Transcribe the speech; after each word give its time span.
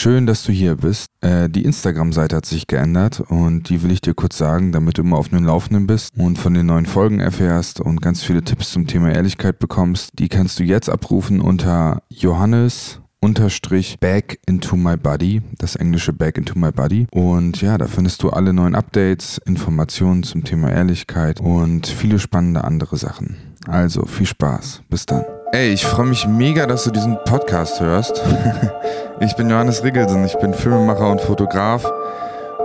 Schön, 0.00 0.26
dass 0.26 0.44
du 0.44 0.52
hier 0.52 0.76
bist. 0.76 1.08
Äh, 1.20 1.50
die 1.50 1.62
Instagram-Seite 1.62 2.34
hat 2.34 2.46
sich 2.46 2.66
geändert 2.66 3.20
und 3.20 3.68
die 3.68 3.82
will 3.82 3.90
ich 3.90 4.00
dir 4.00 4.14
kurz 4.14 4.38
sagen, 4.38 4.72
damit 4.72 4.96
du 4.96 5.02
immer 5.02 5.18
auf 5.18 5.28
dem 5.28 5.44
Laufenden 5.44 5.86
bist 5.86 6.14
und 6.16 6.38
von 6.38 6.54
den 6.54 6.64
neuen 6.64 6.86
Folgen 6.86 7.20
erfährst 7.20 7.80
und 7.80 8.00
ganz 8.00 8.22
viele 8.22 8.42
Tipps 8.42 8.72
zum 8.72 8.86
Thema 8.86 9.12
Ehrlichkeit 9.12 9.58
bekommst. 9.58 10.12
Die 10.18 10.30
kannst 10.30 10.58
du 10.58 10.64
jetzt 10.64 10.88
abrufen 10.88 11.42
unter 11.42 12.02
Johannes 12.08 13.02
unterstrich 13.20 13.98
back 14.00 14.40
into 14.46 14.74
my 14.74 14.96
body, 14.96 15.42
das 15.58 15.76
englische 15.76 16.14
back 16.14 16.38
into 16.38 16.58
my 16.58 16.72
body. 16.72 17.06
Und 17.10 17.60
ja, 17.60 17.76
da 17.76 17.86
findest 17.86 18.22
du 18.22 18.30
alle 18.30 18.54
neuen 18.54 18.74
Updates, 18.74 19.36
Informationen 19.44 20.22
zum 20.22 20.44
Thema 20.44 20.70
Ehrlichkeit 20.70 21.42
und 21.42 21.86
viele 21.86 22.18
spannende 22.18 22.64
andere 22.64 22.96
Sachen. 22.96 23.36
Also 23.66 24.06
viel 24.06 24.24
Spaß. 24.24 24.80
Bis 24.88 25.04
dann. 25.04 25.24
Ey, 25.52 25.72
ich 25.72 25.84
freue 25.84 26.06
mich 26.06 26.28
mega, 26.28 26.64
dass 26.66 26.84
du 26.84 26.92
diesen 26.92 27.18
Podcast 27.24 27.80
hörst. 27.80 28.22
ich 29.20 29.34
bin 29.34 29.50
Johannes 29.50 29.82
Riggelsen, 29.82 30.24
ich 30.24 30.38
bin 30.38 30.54
Filmemacher 30.54 31.10
und 31.10 31.20
Fotograf 31.20 31.84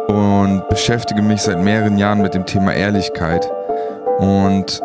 und 0.07 0.69
beschäftige 0.69 1.23
mich 1.23 1.41
seit 1.41 1.59
mehreren 1.59 1.97
Jahren 1.97 2.21
mit 2.21 2.35
dem 2.35 2.45
Thema 2.45 2.75
Ehrlichkeit 2.75 3.49
und 4.19 4.81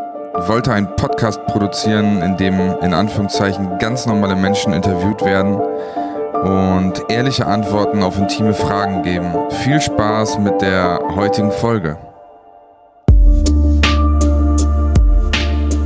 wollte 0.47 0.73
einen 0.73 0.97
Podcast 0.97 1.45
produzieren, 1.45 2.23
in 2.23 2.39
dem 2.39 2.59
in 2.81 2.95
Anführungszeichen 2.95 3.79
ganz 3.79 4.07
normale 4.07 4.35
Menschen 4.35 4.73
interviewt 4.73 5.23
werden 5.23 5.57
und 5.57 7.03
ehrliche 7.11 7.47
Antworten 7.47 8.03
auf 8.03 8.17
intime 8.17 8.55
Fragen 8.55 9.03
geben. 9.03 9.35
Viel 9.63 9.79
Spaß 9.79 10.39
mit 10.39 10.63
der 10.63 11.01
heutigen 11.15 11.53
Folge. 11.53 11.99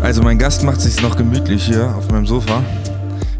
Also 0.05 0.23
mein 0.23 0.39
Gast 0.39 0.63
macht 0.65 0.83
sich 0.83 1.01
noch 1.01 1.17
gemütlich 1.17 1.65
hier 1.65 1.97
auf 1.97 2.11
meinem 2.11 2.27
Sofa. 2.27 2.63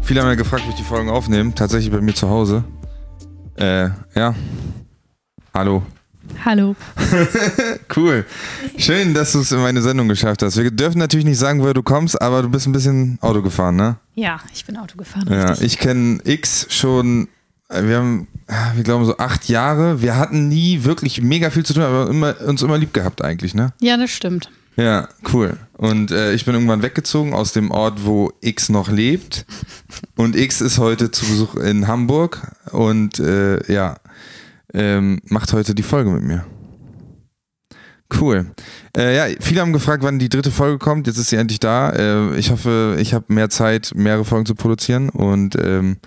Viele 0.01 0.21
haben 0.21 0.29
ja 0.29 0.33
gefragt, 0.33 0.63
wie 0.65 0.71
ich 0.71 0.75
die 0.75 0.83
Folgen 0.83 1.11
aufnehme. 1.11 1.53
Tatsächlich 1.53 1.91
bei 1.91 2.01
mir 2.01 2.15
zu 2.15 2.27
Hause. 2.27 2.63
Äh, 3.55 3.89
ja. 4.15 4.33
Hallo. 5.53 5.83
Hallo. 6.43 6.75
cool. 7.95 8.25
Schön, 8.79 9.13
dass 9.13 9.33
du 9.33 9.41
es 9.41 9.51
in 9.51 9.59
meine 9.59 9.83
Sendung 9.83 10.07
geschafft 10.09 10.41
hast. 10.41 10.57
Wir 10.57 10.71
dürfen 10.71 10.97
natürlich 10.97 11.27
nicht 11.27 11.37
sagen, 11.37 11.61
woher 11.61 11.75
du 11.75 11.83
kommst, 11.83 12.19
aber 12.19 12.41
du 12.41 12.49
bist 12.49 12.65
ein 12.65 12.71
bisschen 12.71 13.19
Auto 13.21 13.43
gefahren, 13.43 13.75
ne? 13.75 13.97
Ja, 14.15 14.39
ich 14.51 14.65
bin 14.65 14.75
Auto 14.75 14.97
gefahren. 14.97 15.27
Ja, 15.29 15.49
richtig. 15.49 15.67
ich 15.67 15.77
kenne 15.77 16.17
X 16.23 16.65
schon, 16.71 17.27
äh, 17.69 17.83
wir 17.83 17.97
haben, 17.97 18.27
wir 18.73 18.83
glauben 18.83 19.05
so 19.05 19.17
acht 19.17 19.49
Jahre. 19.49 20.01
Wir 20.01 20.17
hatten 20.17 20.47
nie 20.47 20.83
wirklich 20.83 21.21
mega 21.21 21.51
viel 21.51 21.63
zu 21.63 21.75
tun, 21.75 21.83
aber 21.83 22.09
immer, 22.09 22.41
uns 22.41 22.63
immer 22.63 22.79
lieb 22.79 22.91
gehabt 22.91 23.23
eigentlich, 23.23 23.53
ne? 23.53 23.71
Ja, 23.81 23.97
das 23.97 24.09
stimmt. 24.09 24.49
Ja, 24.77 25.07
cool. 25.33 25.57
Und 25.77 26.11
äh, 26.11 26.33
ich 26.33 26.45
bin 26.45 26.53
irgendwann 26.53 26.81
weggezogen 26.81 27.33
aus 27.33 27.53
dem 27.53 27.71
Ort, 27.71 28.05
wo 28.05 28.31
X 28.41 28.69
noch 28.69 28.89
lebt. 28.89 29.45
Und 30.15 30.35
X 30.35 30.61
ist 30.61 30.79
heute 30.79 31.11
zu 31.11 31.25
Besuch 31.25 31.55
in 31.55 31.87
Hamburg 31.87 32.53
und 32.71 33.19
äh, 33.19 33.71
ja, 33.71 33.97
ähm, 34.73 35.21
macht 35.25 35.53
heute 35.53 35.75
die 35.75 35.83
Folge 35.83 36.09
mit 36.09 36.23
mir. 36.23 36.45
Cool. 38.19 38.51
Äh, 38.95 39.15
ja, 39.15 39.35
viele 39.39 39.61
haben 39.61 39.73
gefragt, 39.73 40.03
wann 40.03 40.19
die 40.19 40.29
dritte 40.29 40.51
Folge 40.51 40.77
kommt. 40.77 41.07
Jetzt 41.07 41.17
ist 41.17 41.29
sie 41.29 41.37
endlich 41.37 41.59
da. 41.59 41.89
Äh, 41.89 42.37
ich 42.37 42.51
hoffe, 42.51 42.97
ich 42.99 43.13
habe 43.13 43.33
mehr 43.33 43.49
Zeit, 43.49 43.93
mehrere 43.95 44.25
Folgen 44.25 44.45
zu 44.45 44.55
produzieren. 44.55 45.09
Und 45.09 45.55
ähm, 45.55 45.97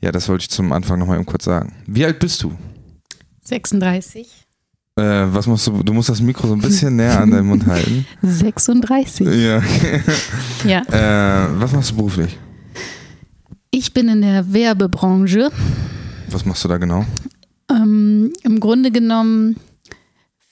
ja, 0.00 0.12
das 0.12 0.28
wollte 0.28 0.42
ich 0.42 0.50
zum 0.50 0.72
Anfang 0.72 0.98
nochmal 0.98 1.16
eben 1.16 1.26
kurz 1.26 1.44
sagen. 1.44 1.74
Wie 1.86 2.04
alt 2.04 2.18
bist 2.18 2.42
du? 2.42 2.56
36. 3.44 4.47
Äh, 4.98 5.32
was 5.32 5.46
machst 5.46 5.64
du? 5.68 5.82
Du 5.84 5.92
musst 5.92 6.08
das 6.08 6.20
Mikro 6.20 6.48
so 6.48 6.54
ein 6.54 6.60
bisschen 6.60 6.96
näher 6.96 7.20
an 7.20 7.30
deinen 7.30 7.46
Mund 7.46 7.66
halten. 7.66 8.04
36. 8.22 9.26
Ja. 9.26 9.62
ja. 10.64 10.82
Äh, 10.88 11.60
was 11.60 11.72
machst 11.72 11.92
du 11.92 11.96
beruflich? 11.96 12.36
Ich 13.70 13.94
bin 13.94 14.08
in 14.08 14.22
der 14.22 14.52
Werbebranche. 14.52 15.50
Was 16.30 16.44
machst 16.44 16.64
du 16.64 16.68
da 16.68 16.78
genau? 16.78 17.04
Ähm, 17.70 18.32
Im 18.42 18.58
Grunde 18.58 18.90
genommen 18.90 19.56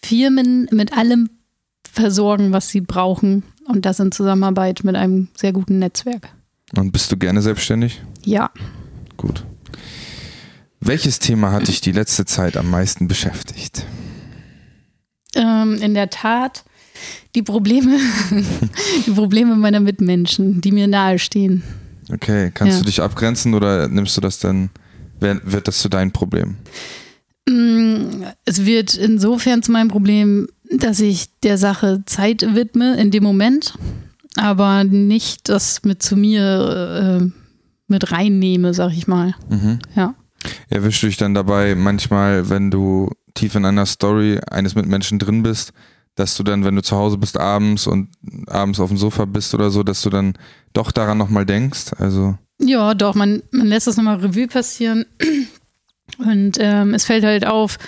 Firmen 0.01 0.69
mit 0.71 0.97
allem 0.97 1.29
versorgen, 1.91 2.53
was 2.53 2.69
sie 2.69 2.83
brauchen. 2.83 3.43
Und 3.67 3.85
das 3.85 3.99
in 3.99 4.13
Zusammenarbeit 4.13 4.85
mit 4.85 4.95
einem 4.95 5.27
sehr 5.35 5.53
guten 5.53 5.81
Netzwerk. 5.81 6.29
Und 6.77 6.93
bist 6.93 7.11
du 7.11 7.17
gerne 7.17 7.43
selbstständig? 7.43 8.01
Ja. 8.25 8.51
Gut. 9.17 9.45
Welches 10.79 11.19
Thema 11.19 11.51
hat 11.51 11.67
dich 11.67 11.81
die 11.81 11.91
letzte 11.91 12.27
Zeit 12.27 12.57
am 12.57 12.71
meisten 12.71 13.09
beschäftigt? 13.09 13.85
Ähm, 15.37 15.75
in 15.81 15.95
der 15.95 16.11
Tat 16.11 16.65
die 17.35 17.43
Probleme, 17.43 17.99
die 19.07 19.11
Probleme 19.11 19.55
meiner 19.57 19.81
Mitmenschen, 19.81 20.61
die 20.61 20.73
mir 20.73 20.87
nahestehen. 20.87 21.63
Okay, 22.13 22.51
kannst 22.53 22.75
ja. 22.75 22.81
du 22.81 22.87
dich 22.87 23.03
abgrenzen 23.03 23.55
oder 23.55 23.89
nimmst 23.89 24.17
du 24.17 24.21
das 24.21 24.39
dann, 24.39 24.71
wird 25.21 25.69
das 25.69 25.79
zu 25.79 25.89
deinem 25.89 26.13
Problem? 26.13 26.57
Mm, 27.49 28.25
es 28.45 28.65
wird 28.65 28.95
insofern 28.95 29.63
zu 29.63 29.73
meinem 29.73 29.89
Problem, 29.89 30.49
dass 30.71 31.01
ich 31.01 31.27
der 31.43 31.59
Sache 31.59 32.03
Zeit 32.07 32.55
widme 32.55 32.97
in 32.97 33.11
dem 33.11 33.23
Moment, 33.23 33.75
aber 34.37 34.85
nicht 34.85 35.49
das 35.49 35.83
mit 35.85 36.03
zu 36.03 36.17
mir 36.17 37.21
äh, 37.23 37.31
mit 37.89 38.13
reinnehme, 38.13 38.75
sag 38.75 38.93
ich 38.93 39.07
mal. 39.07 39.35
Mhm. 39.49 39.79
Ja. 39.95 40.15
Erwischst 40.69 41.03
du 41.03 41.07
dich 41.07 41.17
dann 41.17 41.35
dabei 41.35 41.75
manchmal, 41.75 42.51
wenn 42.51 42.71
du 42.71 43.11
tief 43.37 43.55
in 43.55 43.65
einer 43.65 43.87
Story 43.87 44.41
eines 44.51 44.75
Mitmenschen 44.75 45.19
drin 45.19 45.43
bist, 45.43 45.73
dass 46.17 46.37
du 46.37 46.43
dann, 46.43 46.65
wenn 46.65 46.75
du 46.75 46.83
zu 46.83 46.97
Hause 46.97 47.19
bist 47.19 47.39
abends 47.39 47.87
und 47.87 48.09
abends 48.49 48.81
auf 48.81 48.89
dem 48.89 48.99
Sofa 48.99 49.27
bist 49.27 49.55
oder 49.55 49.71
so, 49.71 49.83
dass 49.83 50.03
du 50.03 50.11
dann 50.11 50.35
doch 50.73 50.91
daran 50.91 51.19
nochmal 51.19 51.47
denkst? 51.47 51.93
Also 51.99 52.37
ja, 52.59 52.95
doch, 52.95 53.15
man, 53.15 53.43
man 53.51 53.67
lässt 53.67 53.87
das 53.87 53.97
nochmal 53.97 54.17
Revue 54.17 54.49
passieren 54.49 55.05
und 56.19 56.57
ähm, 56.59 56.95
es 56.95 57.05
fällt 57.05 57.25
halt 57.25 57.47
auf, 57.47 57.79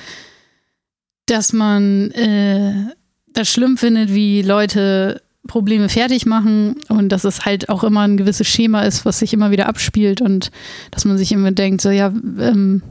dass 1.27 1.53
man 1.53 2.11
äh, 2.11 2.93
das 3.33 3.49
schlimm 3.49 3.77
findet, 3.77 4.13
wie 4.13 4.43
Leute 4.43 5.23
Probleme 5.47 5.89
fertig 5.89 6.27
machen 6.27 6.77
und 6.89 7.09
dass 7.09 7.25
es 7.25 7.47
halt 7.47 7.71
auch 7.71 7.83
immer 7.83 8.03
ein 8.03 8.19
gewisses 8.19 8.47
Schema 8.47 8.83
ist, 8.83 9.07
was 9.07 9.21
sich 9.21 9.33
immer 9.33 9.51
wieder 9.51 9.67
abspielt 9.67 10.21
und 10.21 10.51
dass 10.91 11.07
man 11.07 11.17
sich 11.17 11.33
immer 11.33 11.53
denkt, 11.53 11.81
so 11.81 11.91
ja, 11.91 12.09
ähm, 12.39 12.83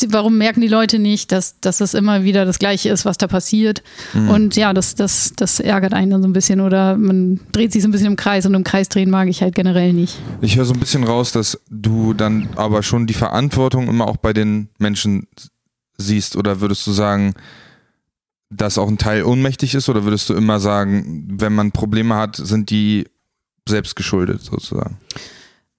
sie, 0.00 0.12
warum 0.12 0.38
merken 0.38 0.62
die 0.62 0.68
Leute 0.68 0.98
nicht, 0.98 1.32
dass, 1.32 1.60
dass 1.60 1.78
das 1.78 1.94
immer 1.94 2.24
wieder 2.24 2.46
das 2.46 2.58
Gleiche 2.58 2.88
ist, 2.88 3.04
was 3.04 3.18
da 3.18 3.26
passiert? 3.26 3.82
Mhm. 4.14 4.30
Und 4.30 4.56
ja, 4.56 4.72
das, 4.72 4.94
das, 4.94 5.34
das 5.36 5.60
ärgert 5.60 5.92
einen 5.92 6.10
dann 6.10 6.22
so 6.22 6.28
ein 6.28 6.32
bisschen 6.32 6.60
oder 6.60 6.96
man 6.96 7.40
dreht 7.52 7.72
sich 7.72 7.82
so 7.82 7.88
ein 7.88 7.92
bisschen 7.92 8.08
im 8.08 8.16
Kreis 8.16 8.46
und 8.46 8.54
im 8.54 8.64
Kreis 8.64 8.88
drehen 8.88 9.10
mag 9.10 9.28
ich 9.28 9.42
halt 9.42 9.54
generell 9.54 9.92
nicht. 9.92 10.18
Ich 10.40 10.56
höre 10.56 10.64
so 10.64 10.72
ein 10.72 10.80
bisschen 10.80 11.04
raus, 11.04 11.32
dass 11.32 11.60
du 11.70 12.14
dann 12.14 12.48
aber 12.56 12.82
schon 12.82 13.06
die 13.06 13.14
Verantwortung 13.14 13.88
immer 13.88 14.08
auch 14.08 14.16
bei 14.16 14.32
den 14.32 14.68
Menschen 14.78 15.26
siehst 15.98 16.36
oder 16.36 16.60
würdest 16.60 16.86
du 16.86 16.92
sagen, 16.92 17.34
dass 18.48 18.78
auch 18.78 18.88
ein 18.88 18.98
Teil 18.98 19.24
ohnmächtig 19.24 19.74
ist 19.74 19.88
oder 19.88 20.04
würdest 20.04 20.28
du 20.30 20.34
immer 20.34 20.58
sagen, 20.58 21.26
wenn 21.38 21.54
man 21.54 21.72
Probleme 21.72 22.14
hat, 22.14 22.36
sind 22.36 22.70
die 22.70 23.06
selbst 23.68 23.96
geschuldet 23.96 24.42
sozusagen? 24.42 24.96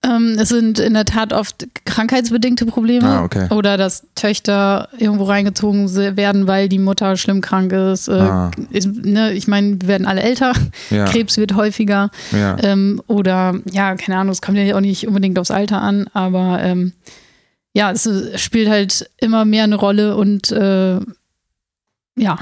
Ähm, 0.04 0.38
es 0.40 0.50
sind 0.50 0.78
in 0.78 0.94
der 0.94 1.06
Tat 1.06 1.34
oft 1.34 1.68
krankheitsbedingte 1.86 2.68
Probleme 2.68 3.08
ah, 3.08 3.24
okay. 3.24 3.48
oder 3.50 3.78
dass 3.78 4.06
Töchter 4.14 4.90
irgendwo 4.98 5.24
reingezogen 5.24 5.92
werden, 6.16 6.46
weil 6.46 6.70
die 6.70 6.78
Mutter 6.78 7.18
schlimm 7.18 7.42
krank 7.42 7.74
ist. 7.74 8.08
Äh, 8.08 8.14
ah. 8.14 8.52
ist 8.70 8.88
ne, 8.88 9.34
ich 9.34 9.48
meine, 9.48 9.82
wir 9.82 9.88
werden 9.88 10.06
alle 10.06 10.22
älter, 10.22 10.54
ja. 10.92 11.06
Krebs 11.06 11.38
wird 11.38 11.56
häufiger 11.56 12.12
ja. 12.32 12.58
Ähm, 12.62 13.02
oder 13.08 13.56
ja, 13.72 13.96
keine 13.96 14.20
Ahnung, 14.20 14.32
es 14.32 14.42
kommt 14.42 14.58
ja 14.58 14.76
auch 14.76 14.82
nicht 14.82 15.08
unbedingt 15.08 15.40
aufs 15.40 15.52
Alter 15.52 15.82
an, 15.82 16.08
aber 16.14 16.62
ähm, 16.62 16.94
ja, 17.74 17.92
es 17.92 18.08
spielt 18.36 18.70
halt 18.70 19.10
immer 19.18 19.46
mehr 19.46 19.64
eine 19.64 19.76
Rolle 19.76 20.16
und 20.16 20.52
äh, 20.52 21.00
ja. 22.18 22.38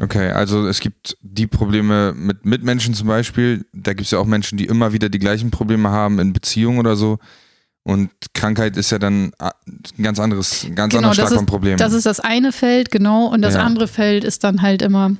Okay, 0.00 0.30
also 0.30 0.66
es 0.66 0.80
gibt 0.80 1.16
die 1.22 1.46
Probleme 1.46 2.12
mit 2.16 2.44
Mitmenschen 2.44 2.94
zum 2.94 3.08
Beispiel. 3.08 3.64
Da 3.72 3.92
gibt 3.92 4.06
es 4.06 4.10
ja 4.10 4.18
auch 4.18 4.26
Menschen, 4.26 4.58
die 4.58 4.66
immer 4.66 4.92
wieder 4.92 5.08
die 5.08 5.18
gleichen 5.18 5.50
Probleme 5.50 5.90
haben 5.90 6.18
in 6.18 6.32
Beziehungen 6.32 6.78
oder 6.78 6.96
so. 6.96 7.18
Und 7.82 8.10
Krankheit 8.34 8.76
ist 8.76 8.90
ja 8.90 8.98
dann 8.98 9.32
ein 9.38 10.02
ganz 10.02 10.18
anderes, 10.18 10.64
ein 10.64 10.74
ganz 10.74 10.92
genau, 10.92 11.10
anderes 11.10 11.28
starkes 11.28 11.46
Problem. 11.46 11.76
Das 11.76 11.92
ist 11.92 12.04
das 12.04 12.18
eine 12.18 12.50
Feld, 12.50 12.90
genau. 12.90 13.26
Und 13.26 13.42
das 13.42 13.54
ja. 13.54 13.62
andere 13.62 13.86
Feld 13.86 14.24
ist 14.24 14.42
dann 14.42 14.60
halt 14.60 14.82
immer 14.82 15.12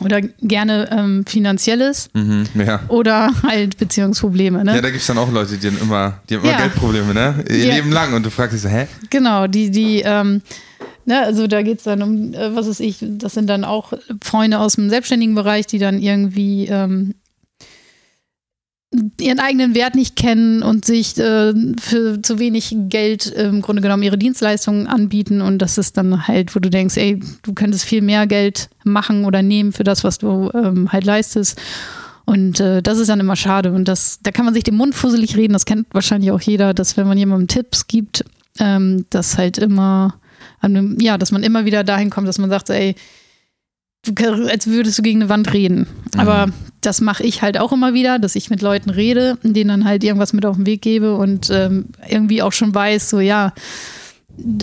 oder 0.00 0.20
gerne 0.20 0.88
ähm, 0.90 1.24
finanzielles 1.24 2.10
mhm, 2.14 2.46
ja. 2.54 2.80
oder 2.88 3.30
halt 3.42 3.78
Beziehungsprobleme. 3.78 4.64
Ne? 4.64 4.74
Ja, 4.74 4.82
da 4.82 4.90
gibt 4.90 5.00
es 5.00 5.06
dann 5.06 5.18
auch 5.18 5.30
Leute, 5.30 5.56
die 5.56 5.68
haben 5.68 5.78
immer, 5.80 6.20
die 6.28 6.34
haben 6.34 6.42
immer 6.42 6.52
ja. 6.52 6.58
Geldprobleme, 6.58 7.14
ne? 7.14 7.44
Ihr 7.48 7.66
ja. 7.66 7.74
Leben 7.76 7.92
lang 7.92 8.12
und 8.12 8.26
du 8.26 8.30
fragst 8.30 8.54
dich 8.54 8.60
so, 8.60 8.68
hä? 8.68 8.86
Genau, 9.08 9.46
die, 9.46 9.70
die 9.70 10.02
ähm, 10.04 10.42
Ne, 11.06 11.20
also 11.20 11.46
da 11.46 11.62
geht 11.62 11.78
es 11.78 11.84
dann 11.84 12.02
um, 12.02 12.32
äh, 12.32 12.56
was 12.56 12.66
weiß 12.66 12.80
ich, 12.80 12.98
das 13.00 13.34
sind 13.34 13.48
dann 13.48 13.64
auch 13.64 13.92
Freunde 14.22 14.58
aus 14.58 14.76
dem 14.76 14.88
selbstständigen 14.88 15.34
Bereich, 15.34 15.66
die 15.66 15.78
dann 15.78 16.00
irgendwie 16.00 16.66
ähm, 16.66 17.14
ihren 19.20 19.38
eigenen 19.38 19.74
Wert 19.74 19.94
nicht 19.94 20.16
kennen 20.16 20.62
und 20.62 20.84
sich 20.84 21.18
äh, 21.18 21.52
für 21.80 22.22
zu 22.22 22.38
wenig 22.38 22.74
Geld 22.88 23.32
äh, 23.34 23.48
im 23.48 23.60
Grunde 23.60 23.82
genommen 23.82 24.02
ihre 24.02 24.18
Dienstleistungen 24.18 24.86
anbieten. 24.86 25.40
Und 25.40 25.58
das 25.58 25.78
ist 25.78 25.96
dann 25.96 26.26
halt, 26.26 26.54
wo 26.54 26.60
du 26.60 26.70
denkst, 26.70 26.96
ey, 26.96 27.20
du 27.42 27.52
könntest 27.52 27.84
viel 27.84 28.02
mehr 28.02 28.26
Geld 28.26 28.70
machen 28.84 29.24
oder 29.24 29.42
nehmen 29.42 29.72
für 29.72 29.84
das, 29.84 30.04
was 30.04 30.18
du 30.18 30.50
ähm, 30.54 30.92
halt 30.92 31.04
leistest. 31.04 31.60
Und 32.24 32.60
äh, 32.60 32.82
das 32.82 32.98
ist 32.98 33.08
dann 33.08 33.20
immer 33.20 33.36
schade. 33.36 33.72
Und 33.72 33.88
das, 33.88 34.20
da 34.22 34.30
kann 34.30 34.44
man 34.44 34.54
sich 34.54 34.64
den 34.64 34.76
Mund 34.76 34.94
fusselig 34.94 35.36
reden. 35.36 35.52
Das 35.52 35.66
kennt 35.66 35.86
wahrscheinlich 35.92 36.30
auch 36.30 36.40
jeder, 36.40 36.72
dass 36.72 36.96
wenn 36.96 37.06
man 37.06 37.18
jemandem 37.18 37.48
Tipps 37.48 37.86
gibt, 37.86 38.24
ähm, 38.58 39.04
dass 39.10 39.36
halt 39.36 39.58
immer, 39.58 40.14
ja, 40.98 41.18
dass 41.18 41.32
man 41.32 41.42
immer 41.42 41.64
wieder 41.64 41.84
dahin 41.84 42.10
kommt, 42.10 42.28
dass 42.28 42.38
man 42.38 42.50
sagt, 42.50 42.70
ey, 42.70 42.94
als 44.50 44.66
würdest 44.66 44.98
du 44.98 45.02
gegen 45.02 45.22
eine 45.22 45.28
Wand 45.28 45.52
reden. 45.52 45.86
Aber 46.16 46.48
mhm. 46.48 46.52
das 46.80 47.00
mache 47.00 47.22
ich 47.22 47.42
halt 47.42 47.58
auch 47.58 47.72
immer 47.72 47.94
wieder, 47.94 48.18
dass 48.18 48.36
ich 48.36 48.50
mit 48.50 48.62
Leuten 48.62 48.90
rede, 48.90 49.38
denen 49.42 49.68
dann 49.68 49.84
halt 49.84 50.04
irgendwas 50.04 50.32
mit 50.32 50.44
auf 50.44 50.56
den 50.56 50.66
Weg 50.66 50.82
gebe 50.82 51.16
und 51.16 51.50
ähm, 51.50 51.86
irgendwie 52.08 52.42
auch 52.42 52.52
schon 52.52 52.74
weiß, 52.74 53.10
so 53.10 53.20
ja, 53.20 53.52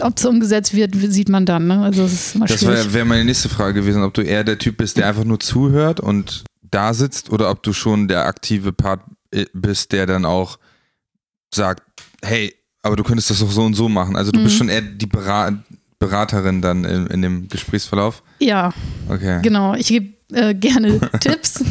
ob 0.01 0.17
es 0.17 0.25
umgesetzt 0.25 0.73
wird, 0.73 0.93
sieht 0.95 1.29
man 1.29 1.45
dann. 1.45 1.67
Ne? 1.67 1.81
Also 1.81 2.03
das 2.03 2.35
Das 2.37 2.65
wäre 2.65 2.93
wär 2.93 3.05
meine 3.05 3.25
nächste 3.25 3.49
Frage 3.49 3.81
gewesen, 3.81 4.03
ob 4.03 4.13
du 4.13 4.21
eher 4.21 4.43
der 4.43 4.57
Typ 4.57 4.77
bist, 4.77 4.97
der 4.97 5.07
einfach 5.07 5.23
nur 5.23 5.39
zuhört 5.39 5.99
und 5.99 6.43
da 6.69 6.93
sitzt 6.93 7.29
oder 7.29 7.49
ob 7.49 7.63
du 7.63 7.73
schon 7.73 8.07
der 8.07 8.25
aktive 8.25 8.73
Part 8.73 9.01
äh, 9.31 9.45
bist, 9.53 9.91
der 9.91 10.05
dann 10.05 10.25
auch 10.25 10.57
sagt, 11.53 11.83
hey, 12.23 12.53
aber 12.81 12.95
du 12.95 13.03
könntest 13.03 13.29
das 13.29 13.39
doch 13.39 13.51
so 13.51 13.63
und 13.63 13.73
so 13.73 13.89
machen. 13.89 14.15
Also 14.15 14.31
du 14.31 14.39
mhm. 14.39 14.43
bist 14.45 14.57
schon 14.57 14.69
eher 14.69 14.81
die 14.81 15.05
Berat 15.05 15.55
Beraterin 16.01 16.63
dann 16.63 16.83
in, 16.83 17.05
in 17.07 17.21
dem 17.21 17.47
Gesprächsverlauf? 17.47 18.23
Ja. 18.39 18.73
Okay. 19.07 19.39
Genau. 19.43 19.75
Ich 19.75 19.87
gebe 19.87 20.15
äh, 20.33 20.53
gerne 20.53 20.99
Tipps 21.19 21.63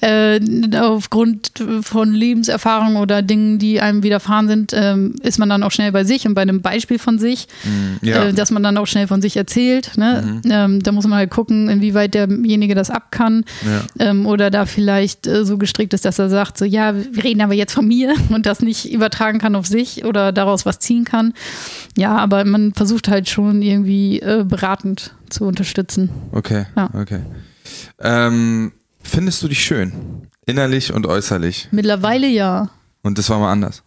äh, 0.00 0.40
aufgrund 0.78 1.52
von 1.82 2.12
Lebenserfahrungen 2.12 2.96
oder 2.96 3.22
Dingen, 3.22 3.58
die 3.58 3.80
einem 3.80 4.02
widerfahren 4.02 4.48
sind, 4.48 4.72
ähm, 4.74 5.14
ist 5.22 5.38
man 5.38 5.48
dann 5.48 5.62
auch 5.62 5.72
schnell 5.72 5.92
bei 5.92 6.04
sich 6.04 6.26
und 6.26 6.34
bei 6.34 6.42
einem 6.42 6.62
Beispiel 6.62 6.98
von 6.98 7.18
sich, 7.18 7.46
mm, 7.64 8.06
ja. 8.06 8.24
äh, 8.24 8.32
dass 8.32 8.50
man 8.50 8.62
dann 8.62 8.76
auch 8.76 8.86
schnell 8.86 9.06
von 9.06 9.22
sich 9.22 9.36
erzählt. 9.36 9.96
Ne? 9.96 10.40
Mhm. 10.44 10.50
Ähm, 10.50 10.82
da 10.82 10.92
muss 10.92 11.06
man 11.06 11.18
halt 11.18 11.30
gucken, 11.30 11.68
inwieweit 11.68 12.14
derjenige 12.14 12.74
das 12.74 12.90
ab 12.90 13.10
kann 13.10 13.44
ja. 13.64 14.06
ähm, 14.10 14.26
oder 14.26 14.50
da 14.50 14.66
vielleicht 14.66 15.26
äh, 15.26 15.44
so 15.44 15.58
gestrickt 15.58 15.94
ist, 15.94 16.04
dass 16.04 16.18
er 16.18 16.28
sagt, 16.28 16.58
so 16.58 16.64
ja, 16.64 16.94
wir 16.94 17.24
reden 17.24 17.40
aber 17.40 17.54
jetzt 17.54 17.72
von 17.72 17.86
mir 17.86 18.14
und 18.30 18.46
das 18.46 18.60
nicht 18.60 18.92
übertragen 18.92 19.38
kann 19.38 19.56
auf 19.56 19.66
sich 19.66 20.04
oder 20.04 20.32
daraus 20.32 20.66
was 20.66 20.78
ziehen 20.78 21.04
kann. 21.04 21.32
Ja, 21.96 22.16
aber 22.16 22.44
man 22.44 22.74
versucht 22.74 23.08
halt 23.08 23.28
schon 23.28 23.62
irgendwie 23.62 24.20
äh, 24.20 24.44
beratend 24.46 25.14
zu 25.30 25.44
unterstützen. 25.44 26.10
Okay, 26.32 26.66
ja. 26.76 26.90
okay. 26.94 27.20
Ähm, 28.00 28.72
findest 29.02 29.42
du 29.42 29.48
dich 29.48 29.62
schön? 29.62 30.28
Innerlich 30.46 30.92
und 30.92 31.06
äußerlich? 31.06 31.68
Mittlerweile 31.70 32.26
ja. 32.26 32.70
Und 33.02 33.18
das 33.18 33.28
war 33.30 33.38
mal 33.38 33.52
anders? 33.52 33.82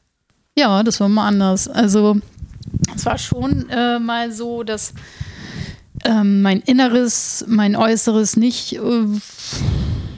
Ja, 0.58 0.84
das 0.84 1.00
war 1.00 1.10
mal 1.10 1.28
anders. 1.28 1.68
Also, 1.68 2.18
es 2.96 3.06
war 3.06 3.18
schon 3.18 3.70
äh, 3.70 4.00
mal 4.00 4.32
so, 4.32 4.64
dass 4.64 4.94
ähm, 6.06 6.42
mein 6.42 6.60
Inneres, 6.62 7.46
mein 7.48 7.76
Äußeres 7.76 8.38
nicht, 8.38 8.74
äh, 8.74 9.06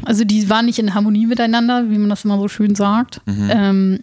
also 0.04 0.24
die 0.24 0.50
waren 0.50 0.66
nicht 0.66 0.80
in 0.80 0.94
Harmonie 0.94 1.26
miteinander, 1.26 1.90
wie 1.90 1.98
man 1.98 2.10
das 2.10 2.26
immer 2.26 2.40
so 2.40 2.48
schön 2.48 2.76
sagt. 2.76 3.22
Mhm. 3.26 3.50
Ähm, 3.52 4.00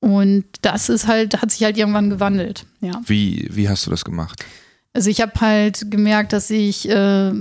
und 0.00 0.44
das 0.62 0.88
ist 0.88 1.06
halt, 1.06 1.40
hat 1.42 1.50
sich 1.50 1.64
halt 1.64 1.76
irgendwann 1.76 2.10
gewandelt. 2.10 2.66
Ja. 2.80 3.00
Wie, 3.06 3.48
wie 3.50 3.68
hast 3.68 3.86
du 3.86 3.90
das 3.90 4.04
gemacht? 4.04 4.44
Also 4.92 5.10
ich 5.10 5.20
habe 5.20 5.40
halt 5.40 5.90
gemerkt, 5.90 6.32
dass 6.32 6.50
ich 6.50 6.88
äh, 6.88 7.32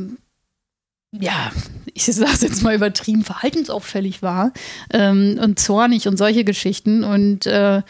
ja, 1.11 1.51
ich 1.93 2.05
sage 2.05 2.31
es 2.33 2.41
jetzt 2.41 2.63
mal 2.63 2.75
übertrieben, 2.75 3.23
verhaltensauffällig 3.23 4.21
war 4.21 4.51
ähm, 4.91 5.39
und 5.41 5.59
zornig 5.59 6.07
und 6.07 6.17
solche 6.17 6.43
Geschichten 6.43 7.03
und 7.03 7.45
äh, 7.45 7.81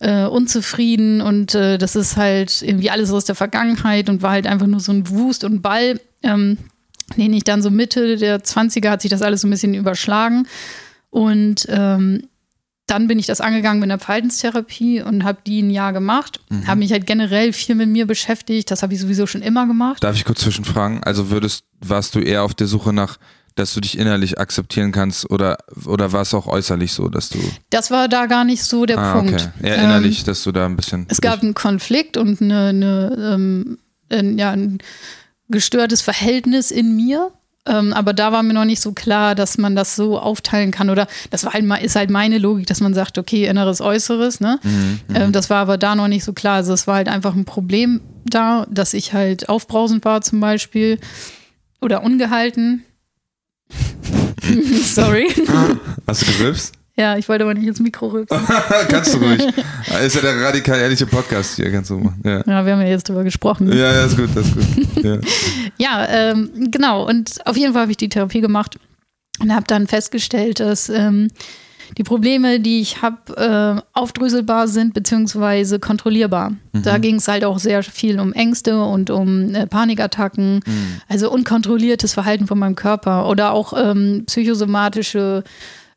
äh, 0.00 0.24
unzufrieden 0.24 1.20
und 1.20 1.54
äh, 1.54 1.78
das 1.78 1.94
ist 1.94 2.16
halt 2.16 2.62
irgendwie 2.62 2.90
alles 2.90 3.12
aus 3.12 3.24
der 3.24 3.34
Vergangenheit 3.34 4.08
und 4.08 4.22
war 4.22 4.32
halt 4.32 4.46
einfach 4.46 4.66
nur 4.66 4.80
so 4.80 4.92
ein 4.92 5.08
Wust 5.08 5.44
und 5.44 5.62
Ball, 5.62 6.00
ähm, 6.22 6.58
den 7.16 7.32
ich 7.32 7.44
dann 7.44 7.62
so 7.62 7.70
Mitte 7.70 8.16
der 8.16 8.42
20er 8.42 8.90
hat 8.90 9.02
sich 9.02 9.10
das 9.10 9.22
alles 9.22 9.42
so 9.42 9.46
ein 9.46 9.50
bisschen 9.50 9.74
überschlagen 9.74 10.48
und 11.10 11.66
ähm, 11.68 12.28
dann 12.92 13.06
bin 13.08 13.18
ich 13.18 13.24
das 13.24 13.40
angegangen 13.40 13.80
mit 13.80 13.88
der 13.88 13.98
Verhaltenstherapie 13.98 15.00
und 15.00 15.24
habe 15.24 15.38
die 15.46 15.62
ein 15.62 15.70
Jahr 15.70 15.94
gemacht. 15.94 16.40
Mhm. 16.50 16.66
Habe 16.66 16.80
mich 16.80 16.92
halt 16.92 17.06
generell 17.06 17.54
viel 17.54 17.74
mit 17.74 17.88
mir 17.88 18.06
beschäftigt. 18.06 18.70
Das 18.70 18.82
habe 18.82 18.92
ich 18.92 19.00
sowieso 19.00 19.26
schon 19.26 19.40
immer 19.40 19.66
gemacht. 19.66 20.04
Darf 20.04 20.14
ich 20.14 20.26
kurz 20.26 20.40
zwischenfragen? 20.40 21.02
Also 21.02 21.30
würdest, 21.30 21.64
warst 21.80 22.14
du 22.14 22.20
eher 22.20 22.42
auf 22.42 22.52
der 22.52 22.66
Suche 22.66 22.92
nach, 22.92 23.16
dass 23.54 23.72
du 23.72 23.80
dich 23.80 23.98
innerlich 23.98 24.38
akzeptieren 24.38 24.92
kannst 24.92 25.30
oder, 25.30 25.56
oder 25.86 26.12
war 26.12 26.20
es 26.20 26.34
auch 26.34 26.46
äußerlich 26.46 26.92
so, 26.92 27.08
dass 27.08 27.30
du. 27.30 27.38
Das 27.70 27.90
war 27.90 28.08
da 28.08 28.26
gar 28.26 28.44
nicht 28.44 28.62
so 28.62 28.84
der 28.84 28.98
ah, 28.98 29.14
Punkt. 29.14 29.50
Okay. 29.56 29.68
Eher 29.68 29.82
innerlich, 29.82 30.20
ähm, 30.20 30.26
dass 30.26 30.42
du 30.42 30.52
da 30.52 30.66
ein 30.66 30.76
bisschen. 30.76 31.06
Es 31.08 31.22
gab 31.22 31.42
einen 31.42 31.54
Konflikt 31.54 32.18
und 32.18 32.42
eine, 32.42 32.68
eine 32.68 33.32
ähm, 33.34 33.78
ein, 34.10 34.38
ja, 34.38 34.50
ein 34.50 34.78
gestörtes 35.48 36.02
Verhältnis 36.02 36.70
in 36.70 36.94
mir 36.94 37.32
ähm, 37.66 37.92
aber 37.92 38.12
da 38.12 38.32
war 38.32 38.42
mir 38.42 38.54
noch 38.54 38.64
nicht 38.64 38.80
so 38.80 38.92
klar, 38.92 39.34
dass 39.34 39.56
man 39.56 39.76
das 39.76 39.94
so 39.94 40.18
aufteilen 40.18 40.72
kann. 40.72 40.90
Oder 40.90 41.06
das 41.30 41.44
war 41.44 41.52
halt, 41.52 41.64
ist 41.82 41.94
halt 41.94 42.10
meine 42.10 42.38
Logik, 42.38 42.66
dass 42.66 42.80
man 42.80 42.92
sagt, 42.92 43.18
okay, 43.18 43.46
Inneres, 43.46 43.80
Äußeres. 43.80 44.40
Ne? 44.40 44.58
Mhm, 44.62 45.00
mhm, 45.08 45.16
ähm, 45.16 45.32
das 45.32 45.48
war 45.48 45.58
aber 45.58 45.78
da 45.78 45.94
noch 45.94 46.08
nicht 46.08 46.24
so 46.24 46.32
klar. 46.32 46.56
Also 46.56 46.72
es 46.72 46.86
war 46.86 46.96
halt 46.96 47.08
einfach 47.08 47.34
ein 47.34 47.44
Problem 47.44 48.00
da, 48.24 48.66
dass 48.68 48.94
ich 48.94 49.12
halt 49.12 49.48
aufbrausend 49.48 50.04
war 50.04 50.22
zum 50.22 50.40
Beispiel 50.40 50.98
oder 51.80 52.02
ungehalten. 52.02 52.84
Sorry. 54.82 55.28
Hast 56.06 56.22
du 56.22 56.26
gerülpst? 56.32 56.74
Ja, 56.94 57.16
ich 57.16 57.28
wollte 57.28 57.44
aber 57.44 57.54
nicht 57.54 57.66
ins 57.66 57.80
Mikro 57.80 58.08
rülpsen. 58.08 58.38
kannst 58.88 59.14
du 59.14 59.18
ruhig. 59.18 59.40
Ist 60.04 60.14
ja 60.14 60.20
der 60.20 60.42
radikal 60.42 60.78
ehrliche 60.78 61.06
Podcast 61.06 61.56
hier, 61.56 61.72
kannst 61.72 61.90
du 61.90 61.98
machen. 61.98 62.20
Ja, 62.22 62.42
ja 62.46 62.66
wir 62.66 62.72
haben 62.72 62.82
ja 62.82 62.88
jetzt 62.88 63.08
drüber 63.08 63.24
gesprochen. 63.24 63.72
Ja, 63.72 63.92
ja, 63.92 64.04
ist 64.04 64.16
gut, 64.16 64.28
das 64.34 64.46
ist 64.46 64.54
gut. 64.54 65.04
Ja, 65.04 65.18
ja 65.78 66.08
ähm, 66.08 66.50
genau. 66.70 67.08
Und 67.08 67.46
auf 67.46 67.56
jeden 67.56 67.72
Fall 67.72 67.82
habe 67.82 67.92
ich 67.92 67.96
die 67.96 68.10
Therapie 68.10 68.42
gemacht 68.42 68.78
und 69.40 69.54
habe 69.54 69.64
dann 69.66 69.86
festgestellt, 69.86 70.60
dass 70.60 70.90
ähm, 70.90 71.28
die 71.96 72.04
Probleme, 72.04 72.60
die 72.60 72.80
ich 72.80 73.00
habe, 73.00 73.36
äh, 73.36 73.98
aufdröselbar 73.98 74.68
sind 74.68 74.92
beziehungsweise 74.92 75.78
kontrollierbar. 75.78 76.50
Mhm. 76.50 76.82
Da 76.82 76.98
ging 76.98 77.16
es 77.16 77.28
halt 77.28 77.44
auch 77.44 77.58
sehr 77.58 77.82
viel 77.82 78.20
um 78.20 78.34
Ängste 78.34 78.82
und 78.82 79.10
um 79.10 79.54
äh, 79.54 79.66
Panikattacken, 79.66 80.60
mhm. 80.66 81.00
also 81.08 81.30
unkontrolliertes 81.30 82.12
Verhalten 82.14 82.46
von 82.46 82.58
meinem 82.58 82.76
Körper 82.76 83.28
oder 83.28 83.52
auch 83.52 83.72
ähm, 83.76 84.24
psychosomatische 84.26 85.42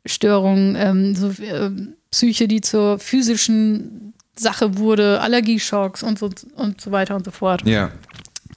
Störungen, 0.06 0.76
ähm, 0.76 1.14
so, 1.14 1.28
äh, 1.42 1.70
Psyche, 2.10 2.48
die 2.48 2.60
zur 2.60 2.98
physischen 2.98 4.14
Sache 4.36 4.78
wurde, 4.78 5.20
Allergieschocks 5.20 6.02
und 6.02 6.18
so, 6.18 6.30
und 6.56 6.80
so 6.80 6.92
weiter 6.92 7.16
und 7.16 7.24
so 7.24 7.30
fort. 7.30 7.66
Ja. 7.66 7.90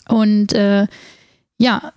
Und 0.07 0.53
äh, 0.53 0.87
ja, 1.57 1.93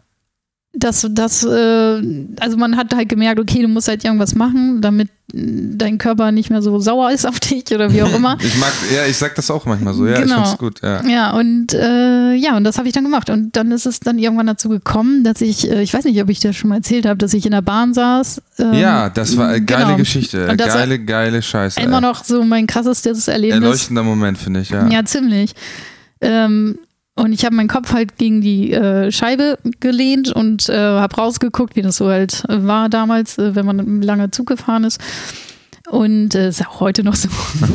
das, 0.74 1.06
das, 1.10 1.44
äh, 1.44 2.02
also 2.40 2.56
man 2.56 2.76
hat 2.76 2.94
halt 2.94 3.08
gemerkt, 3.08 3.38
okay, 3.38 3.60
du 3.60 3.68
musst 3.68 3.88
halt 3.88 4.04
irgendwas 4.04 4.34
machen, 4.34 4.80
damit 4.80 5.08
dein 5.34 5.98
Körper 5.98 6.30
nicht 6.30 6.50
mehr 6.50 6.60
so 6.60 6.78
sauer 6.78 7.10
ist 7.10 7.26
auf 7.26 7.40
dich 7.40 7.72
oder 7.72 7.92
wie 7.92 8.02
auch 8.02 8.14
immer. 8.14 8.36
ich 8.40 8.56
mag, 8.58 8.72
ja, 8.94 9.06
ich 9.06 9.16
sag 9.16 9.34
das 9.34 9.50
auch 9.50 9.64
manchmal 9.66 9.94
so, 9.94 10.06
ja, 10.06 10.20
genau. 10.20 10.36
ich 10.40 10.48
find's 10.48 10.58
gut, 10.58 10.82
ja. 10.82 11.06
Ja, 11.06 11.32
und 11.32 11.72
äh, 11.72 12.34
ja, 12.34 12.56
und 12.56 12.64
das 12.64 12.78
habe 12.78 12.88
ich 12.88 12.94
dann 12.94 13.04
gemacht. 13.04 13.30
Und 13.30 13.56
dann 13.56 13.70
ist 13.70 13.86
es 13.86 14.00
dann 14.00 14.18
irgendwann 14.18 14.46
dazu 14.46 14.68
gekommen, 14.68 15.24
dass 15.24 15.40
ich, 15.40 15.70
äh, 15.70 15.82
ich 15.82 15.92
weiß 15.92 16.04
nicht, 16.04 16.20
ob 16.22 16.28
ich 16.28 16.40
das 16.40 16.56
schon 16.56 16.68
mal 16.68 16.76
erzählt 16.76 17.06
habe, 17.06 17.16
dass 17.16 17.32
ich 17.34 17.46
in 17.46 17.52
der 17.52 17.62
Bahn 17.62 17.94
saß. 17.94 18.42
Ähm, 18.58 18.74
ja, 18.74 19.08
das 19.08 19.36
war 19.36 19.48
eine 19.48 19.64
geile 19.64 19.84
genau. 19.86 19.96
Geschichte. 19.98 20.54
Geile, 20.56 20.98
geile 20.98 21.42
Scheiße. 21.42 21.80
Immer 21.80 21.96
ey. 21.96 22.02
noch 22.02 22.24
so 22.24 22.44
mein 22.44 22.66
krassestes 22.66 23.28
Erlebnis. 23.28 23.62
Erleuchtender 23.62 24.02
Moment, 24.02 24.38
finde 24.38 24.60
ich, 24.60 24.70
ja. 24.70 24.86
Ja, 24.88 25.04
ziemlich. 25.04 25.54
Ähm, 26.20 26.78
und 27.14 27.32
ich 27.32 27.44
habe 27.44 27.54
meinen 27.54 27.68
Kopf 27.68 27.92
halt 27.92 28.16
gegen 28.16 28.40
die 28.40 28.72
äh, 28.72 29.12
Scheibe 29.12 29.58
gelehnt 29.80 30.32
und 30.32 30.68
äh, 30.68 30.76
habe 30.76 31.14
rausgeguckt, 31.14 31.76
wie 31.76 31.82
das 31.82 31.98
so 31.98 32.08
halt 32.08 32.44
war 32.48 32.88
damals, 32.88 33.36
äh, 33.36 33.54
wenn 33.54 33.66
man 33.66 34.00
lange 34.00 34.30
Zug 34.30 34.46
gefahren 34.46 34.84
ist. 34.84 35.00
Und 35.90 36.34
äh, 36.34 36.48
ist 36.48 36.66
auch 36.66 36.80
heute 36.80 37.04
noch 37.04 37.14
so. 37.14 37.28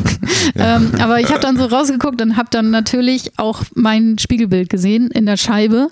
ähm, 0.55 0.91
aber 0.99 1.19
ich 1.19 1.29
habe 1.29 1.39
dann 1.39 1.55
so 1.55 1.65
rausgeguckt 1.65 2.19
und 2.21 2.35
habe 2.35 2.49
dann 2.49 2.71
natürlich 2.71 3.37
auch 3.37 3.61
mein 3.75 4.17
Spiegelbild 4.17 4.69
gesehen 4.69 5.11
in 5.11 5.27
der 5.27 5.37
Scheibe 5.37 5.89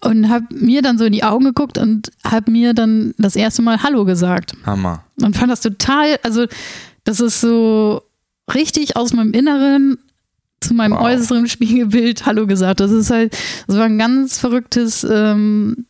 und 0.00 0.30
habe 0.30 0.46
mir 0.50 0.80
dann 0.80 0.96
so 0.96 1.04
in 1.04 1.12
die 1.12 1.24
Augen 1.24 1.44
geguckt 1.44 1.76
und 1.76 2.10
habe 2.24 2.50
mir 2.50 2.72
dann 2.72 3.14
das 3.18 3.36
erste 3.36 3.60
Mal 3.60 3.82
Hallo 3.82 4.06
gesagt. 4.06 4.54
Hammer. 4.64 5.04
Und 5.20 5.36
fand 5.36 5.52
das 5.52 5.60
total, 5.60 6.18
also 6.22 6.46
das 7.04 7.20
ist 7.20 7.42
so 7.42 8.02
richtig 8.54 8.96
aus 8.96 9.12
meinem 9.12 9.34
Inneren 9.34 9.98
zu 10.62 10.74
meinem 10.74 10.92
wow. 10.92 11.02
äußeren 11.02 11.48
Spiegelbild 11.48 12.26
Hallo 12.26 12.46
gesagt. 12.46 12.80
Das 12.80 12.90
ist 12.90 13.10
halt, 13.10 13.36
das 13.66 13.76
war 13.76 13.84
ein 13.84 13.98
ganz 13.98 14.38
verrücktes 14.38 15.04
ähm, 15.04 15.86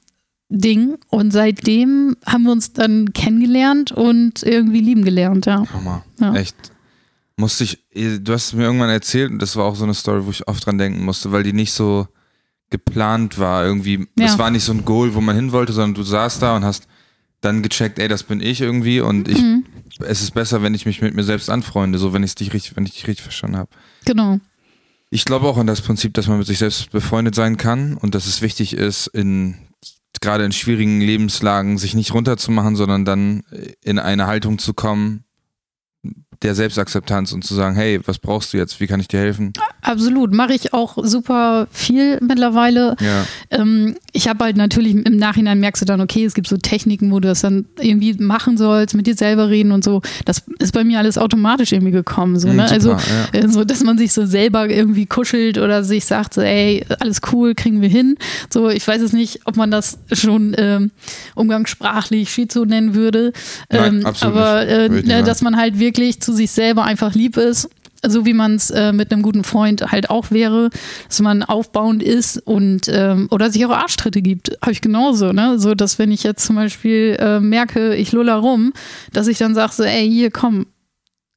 Ding. 0.48 0.98
Und 1.08 1.32
seitdem 1.32 2.16
haben 2.26 2.44
wir 2.44 2.52
uns 2.52 2.72
dann 2.72 3.12
kennengelernt 3.12 3.92
und 3.92 4.42
irgendwie 4.42 4.80
lieben 4.80 5.04
gelernt, 5.04 5.46
ja. 5.46 5.64
Hammer. 5.72 6.04
Ja. 6.20 6.34
Echt. 6.34 6.56
Musste 7.36 7.64
ich, 7.64 7.78
du 7.94 8.32
hast 8.32 8.52
mir 8.52 8.64
irgendwann 8.64 8.90
erzählt 8.90 9.30
und 9.30 9.40
das 9.40 9.56
war 9.56 9.64
auch 9.64 9.74
so 9.74 9.84
eine 9.84 9.94
Story, 9.94 10.26
wo 10.26 10.30
ich 10.30 10.46
oft 10.46 10.64
dran 10.66 10.78
denken 10.78 11.04
musste, 11.04 11.32
weil 11.32 11.42
die 11.42 11.54
nicht 11.54 11.72
so 11.72 12.06
geplant 12.70 13.38
war. 13.38 13.64
Irgendwie, 13.64 14.06
es 14.16 14.38
war 14.38 14.50
nicht 14.50 14.64
so 14.64 14.72
ein 14.72 14.84
Goal, 14.84 15.14
wo 15.14 15.20
man 15.20 15.36
hin 15.36 15.52
wollte, 15.52 15.72
sondern 15.72 15.94
du 15.94 16.02
saßt 16.02 16.42
da 16.42 16.56
und 16.56 16.64
hast 16.64 16.86
dann 17.40 17.62
gecheckt, 17.62 17.98
ey, 17.98 18.08
das 18.08 18.22
bin 18.22 18.40
ich 18.40 18.60
irgendwie 18.60 19.00
und 19.00 19.28
ich, 19.28 19.40
mhm. 19.40 19.64
es 20.00 20.22
ist 20.22 20.32
besser, 20.32 20.62
wenn 20.62 20.74
ich 20.74 20.86
mich 20.86 21.02
mit 21.02 21.14
mir 21.14 21.24
selbst 21.24 21.50
anfreunde, 21.50 21.98
so 21.98 22.12
wenn 22.12 22.22
ich 22.22 22.34
dich 22.34 22.52
richtig, 22.52 22.76
wenn 22.76 22.86
ich 22.86 22.92
dich 22.92 23.08
richtig 23.08 23.22
verstanden 23.22 23.56
habe. 23.56 23.70
Genau. 24.04 24.38
Ich 25.14 25.26
glaube 25.26 25.46
auch 25.46 25.58
an 25.58 25.66
das 25.66 25.82
Prinzip, 25.82 26.14
dass 26.14 26.26
man 26.26 26.38
mit 26.38 26.46
sich 26.46 26.56
selbst 26.56 26.90
befreundet 26.90 27.34
sein 27.34 27.58
kann 27.58 27.98
und 27.98 28.14
dass 28.14 28.24
es 28.24 28.40
wichtig 28.40 28.72
ist, 28.72 29.08
in 29.08 29.58
gerade 30.22 30.42
in 30.46 30.52
schwierigen 30.52 31.02
Lebenslagen 31.02 31.76
sich 31.76 31.92
nicht 31.94 32.14
runterzumachen, 32.14 32.76
sondern 32.76 33.04
dann 33.04 33.42
in 33.82 33.98
eine 33.98 34.26
Haltung 34.26 34.58
zu 34.58 34.72
kommen, 34.72 35.24
der 36.42 36.56
Selbstakzeptanz 36.56 37.30
und 37.32 37.44
zu 37.44 37.54
sagen, 37.54 37.76
hey, 37.76 38.00
was 38.04 38.18
brauchst 38.18 38.52
du 38.52 38.56
jetzt? 38.56 38.80
Wie 38.80 38.88
kann 38.88 38.98
ich 38.98 39.06
dir 39.06 39.20
helfen? 39.20 39.52
Absolut, 39.80 40.32
mache 40.32 40.52
ich 40.54 40.72
auch 40.74 40.98
super 41.00 41.68
viel 41.70 42.18
mittlerweile. 42.20 42.96
Ja. 43.00 43.24
Ähm, 43.50 43.94
ich 44.10 44.26
habe 44.26 44.44
halt 44.44 44.56
natürlich 44.56 44.92
im 44.92 45.16
Nachhinein 45.16 45.60
merkst 45.60 45.82
du 45.82 45.86
dann, 45.86 46.00
okay, 46.00 46.24
es 46.24 46.34
gibt 46.34 46.48
so 46.48 46.56
Techniken, 46.56 47.12
wo 47.12 47.20
du 47.20 47.28
das 47.28 47.42
dann 47.42 47.66
irgendwie 47.78 48.14
machen 48.14 48.56
sollst, 48.56 48.96
mit 48.96 49.06
dir 49.06 49.14
selber 49.14 49.50
reden 49.50 49.70
und 49.70 49.84
so. 49.84 50.02
Das 50.24 50.42
ist 50.58 50.72
bei 50.72 50.82
mir 50.82 50.98
alles 50.98 51.16
automatisch 51.16 51.70
irgendwie 51.70 51.92
gekommen. 51.92 52.36
So, 52.40 52.48
Mhm, 52.48 52.56
ne? 52.56 52.62
super, 52.66 52.74
also, 52.74 52.90
ja. 53.34 53.40
äh, 53.40 53.48
so, 53.48 53.62
dass 53.64 53.84
man 53.84 53.96
sich 53.96 54.12
so 54.12 54.26
selber 54.26 54.68
irgendwie 54.68 55.06
kuschelt 55.06 55.58
oder 55.58 55.84
sich 55.84 56.04
sagt, 56.06 56.34
so, 56.34 56.40
ey, 56.40 56.84
alles 56.98 57.20
cool, 57.32 57.54
kriegen 57.54 57.80
wir 57.80 57.88
hin. 57.88 58.16
So, 58.52 58.68
ich 58.68 58.86
weiß 58.86 59.00
es 59.00 59.12
nicht, 59.12 59.42
ob 59.44 59.56
man 59.56 59.70
das 59.70 59.98
schon 60.10 60.56
ähm, 60.58 60.90
umgangssprachlich 61.36 62.30
Schizo 62.30 62.64
nennen 62.64 62.96
würde. 62.96 63.32
Nein, 63.70 64.00
ähm, 64.00 64.06
absolut 64.06 64.36
aber 64.36 64.66
äh, 64.66 64.88
ne, 64.88 65.22
dass 65.22 65.42
man 65.42 65.56
halt 65.56 65.78
wirklich 65.78 65.91
zu 66.20 66.32
sich 66.32 66.50
selber 66.50 66.84
einfach 66.84 67.14
lieb 67.14 67.36
ist. 67.36 67.68
So 68.04 68.26
wie 68.26 68.32
man 68.32 68.56
es 68.56 68.70
äh, 68.70 68.92
mit 68.92 69.12
einem 69.12 69.22
guten 69.22 69.44
Freund 69.44 69.92
halt 69.92 70.10
auch 70.10 70.32
wäre, 70.32 70.70
dass 71.06 71.20
man 71.20 71.44
aufbauend 71.44 72.02
ist 72.02 72.36
und 72.36 72.88
ähm, 72.88 73.28
oder 73.30 73.48
sich 73.52 73.64
auch 73.64 73.70
Arschtritte 73.70 74.22
gibt. 74.22 74.58
Habe 74.60 74.72
ich 74.72 74.80
genauso, 74.80 75.32
ne? 75.32 75.60
So, 75.60 75.76
dass 75.76 76.00
wenn 76.00 76.10
ich 76.10 76.24
jetzt 76.24 76.44
zum 76.44 76.56
Beispiel 76.56 77.16
äh, 77.20 77.38
merke, 77.38 77.94
ich 77.94 78.10
luller 78.10 78.34
rum, 78.36 78.72
dass 79.12 79.28
ich 79.28 79.38
dann 79.38 79.54
sage 79.54 79.72
so, 79.72 79.84
ey, 79.84 80.10
hier 80.10 80.32
komm, 80.32 80.66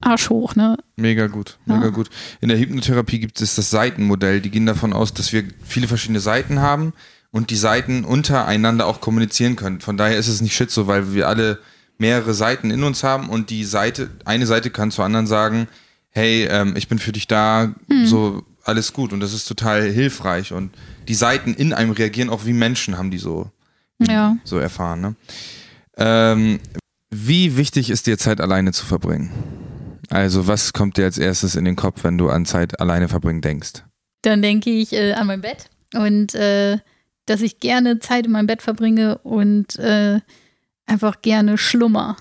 Arsch 0.01 0.31
hoch, 0.31 0.55
ne? 0.55 0.75
Mega 0.95 1.27
gut, 1.27 1.57
mega 1.67 1.83
Ja. 1.83 1.89
gut. 1.89 2.09
In 2.41 2.50
der 2.50 2.57
Hypnotherapie 2.57 3.19
gibt 3.19 3.39
es 3.41 3.53
das 3.55 3.69
Seitenmodell. 3.69 4.41
Die 4.41 4.50
gehen 4.50 4.65
davon 4.65 4.91
aus, 4.91 5.13
dass 5.13 5.33
wir 5.33 5.43
viele 5.63 5.88
verschiedene 5.88 6.19
Seiten 6.19 6.62
haben 6.62 6.93
und 7.29 7.51
die 7.51 7.55
Seiten 7.57 8.03
untereinander 8.05 8.88
auch 8.88 9.01
kommunizieren 9.01 9.55
können. 9.55 9.81
Von 9.81 9.97
daher 9.97 10.17
ist 10.17 10.27
es 10.27 10.41
nicht 10.41 10.55
Schizo, 10.55 10.88
weil 10.88 11.13
wir 11.13 11.27
alle 11.27 11.59
mehrere 11.97 12.33
Seiten 12.33 12.71
in 12.71 12.83
uns 12.83 13.03
haben 13.03 13.29
und 13.29 13.49
die 13.49 13.63
Seite, 13.63 14.09
eine 14.25 14.45
Seite 14.45 14.69
kann 14.69 14.91
zur 14.91 15.05
anderen 15.05 15.27
sagen, 15.27 15.67
hey, 16.09 16.47
ähm, 16.49 16.75
ich 16.77 16.87
bin 16.87 16.99
für 16.99 17.11
dich 17.11 17.27
da, 17.27 17.73
so 18.05 18.43
alles 18.63 18.93
gut. 18.93 19.13
Und 19.13 19.19
das 19.19 19.33
ist 19.33 19.45
total 19.47 19.83
hilfreich. 19.91 20.51
Und 20.53 20.73
die 21.07 21.13
Seiten 21.13 21.53
in 21.53 21.73
einem 21.73 21.91
reagieren 21.91 22.29
auch 22.29 22.45
wie 22.45 22.53
Menschen, 22.53 22.97
haben 22.97 23.11
die 23.11 23.17
so, 23.17 23.49
Ja. 23.99 24.37
so 24.43 24.57
erfahren. 24.57 25.01
Ne? 25.01 25.15
Ähm, 25.97 26.59
wie 27.11 27.57
wichtig 27.57 27.89
ist 27.89 28.07
dir 28.07 28.17
Zeit 28.17 28.41
alleine 28.41 28.71
zu 28.71 28.85
verbringen? 28.85 29.31
Also 30.09 30.47
was 30.47 30.73
kommt 30.73 30.97
dir 30.97 31.05
als 31.05 31.17
erstes 31.17 31.55
in 31.55 31.65
den 31.65 31.75
Kopf, 31.75 32.03
wenn 32.03 32.17
du 32.17 32.29
an 32.29 32.45
Zeit 32.45 32.79
alleine 32.79 33.07
verbringen 33.07 33.41
denkst? 33.41 33.83
Dann 34.21 34.41
denke 34.41 34.69
ich 34.69 34.93
äh, 34.93 35.13
an 35.13 35.27
mein 35.27 35.41
Bett 35.41 35.69
und 35.93 36.33
äh, 36.35 36.77
dass 37.25 37.41
ich 37.41 37.59
gerne 37.59 37.99
Zeit 37.99 38.25
in 38.25 38.31
meinem 38.31 38.47
Bett 38.47 38.61
verbringe 38.61 39.17
und 39.19 39.77
äh, 39.79 40.19
einfach 40.86 41.22
gerne 41.22 41.58
schlummer. 41.58 42.15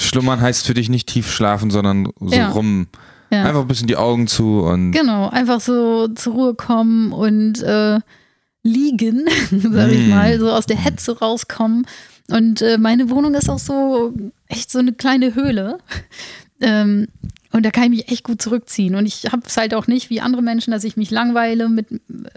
Schlummern 0.00 0.40
heißt 0.40 0.66
für 0.66 0.74
dich 0.74 0.88
nicht 0.88 1.08
tief 1.08 1.30
schlafen, 1.32 1.70
sondern 1.70 2.10
so 2.20 2.34
Ja. 2.36 2.50
rum. 2.50 2.86
Ja. 3.30 3.44
Einfach 3.44 3.62
ein 3.62 3.68
bisschen 3.68 3.88
die 3.88 3.96
Augen 3.96 4.26
zu 4.26 4.60
und 4.60 4.92
Genau, 4.92 5.28
einfach 5.28 5.60
so 5.60 6.08
zur 6.08 6.32
Ruhe 6.32 6.54
kommen 6.54 7.12
und 7.12 7.62
äh, 7.62 7.98
liegen, 8.62 9.26
sag 9.50 9.90
ich 9.92 10.06
Mm. 10.06 10.10
mal, 10.10 10.38
so 10.38 10.50
aus 10.50 10.66
der 10.66 10.76
Hetze 10.78 11.18
rauskommen. 11.18 11.86
Und 12.30 12.62
äh, 12.62 12.78
meine 12.78 13.10
Wohnung 13.10 13.34
ist 13.34 13.48
auch 13.50 13.58
so 13.58 14.14
echt 14.46 14.70
so 14.70 14.78
eine 14.78 14.92
kleine 14.92 15.34
Höhle. 15.34 15.78
Ähm, 16.60 17.06
und 17.52 17.64
da 17.64 17.70
kann 17.70 17.84
ich 17.84 17.90
mich 17.90 18.08
echt 18.08 18.24
gut 18.24 18.42
zurückziehen. 18.42 18.96
Und 18.96 19.06
ich 19.06 19.26
habe 19.30 19.42
es 19.46 19.56
halt 19.56 19.74
auch 19.74 19.86
nicht 19.86 20.10
wie 20.10 20.20
andere 20.20 20.42
Menschen, 20.42 20.72
dass 20.72 20.82
ich 20.82 20.96
mich 20.96 21.12
langweile 21.12 21.68
mit, 21.68 21.86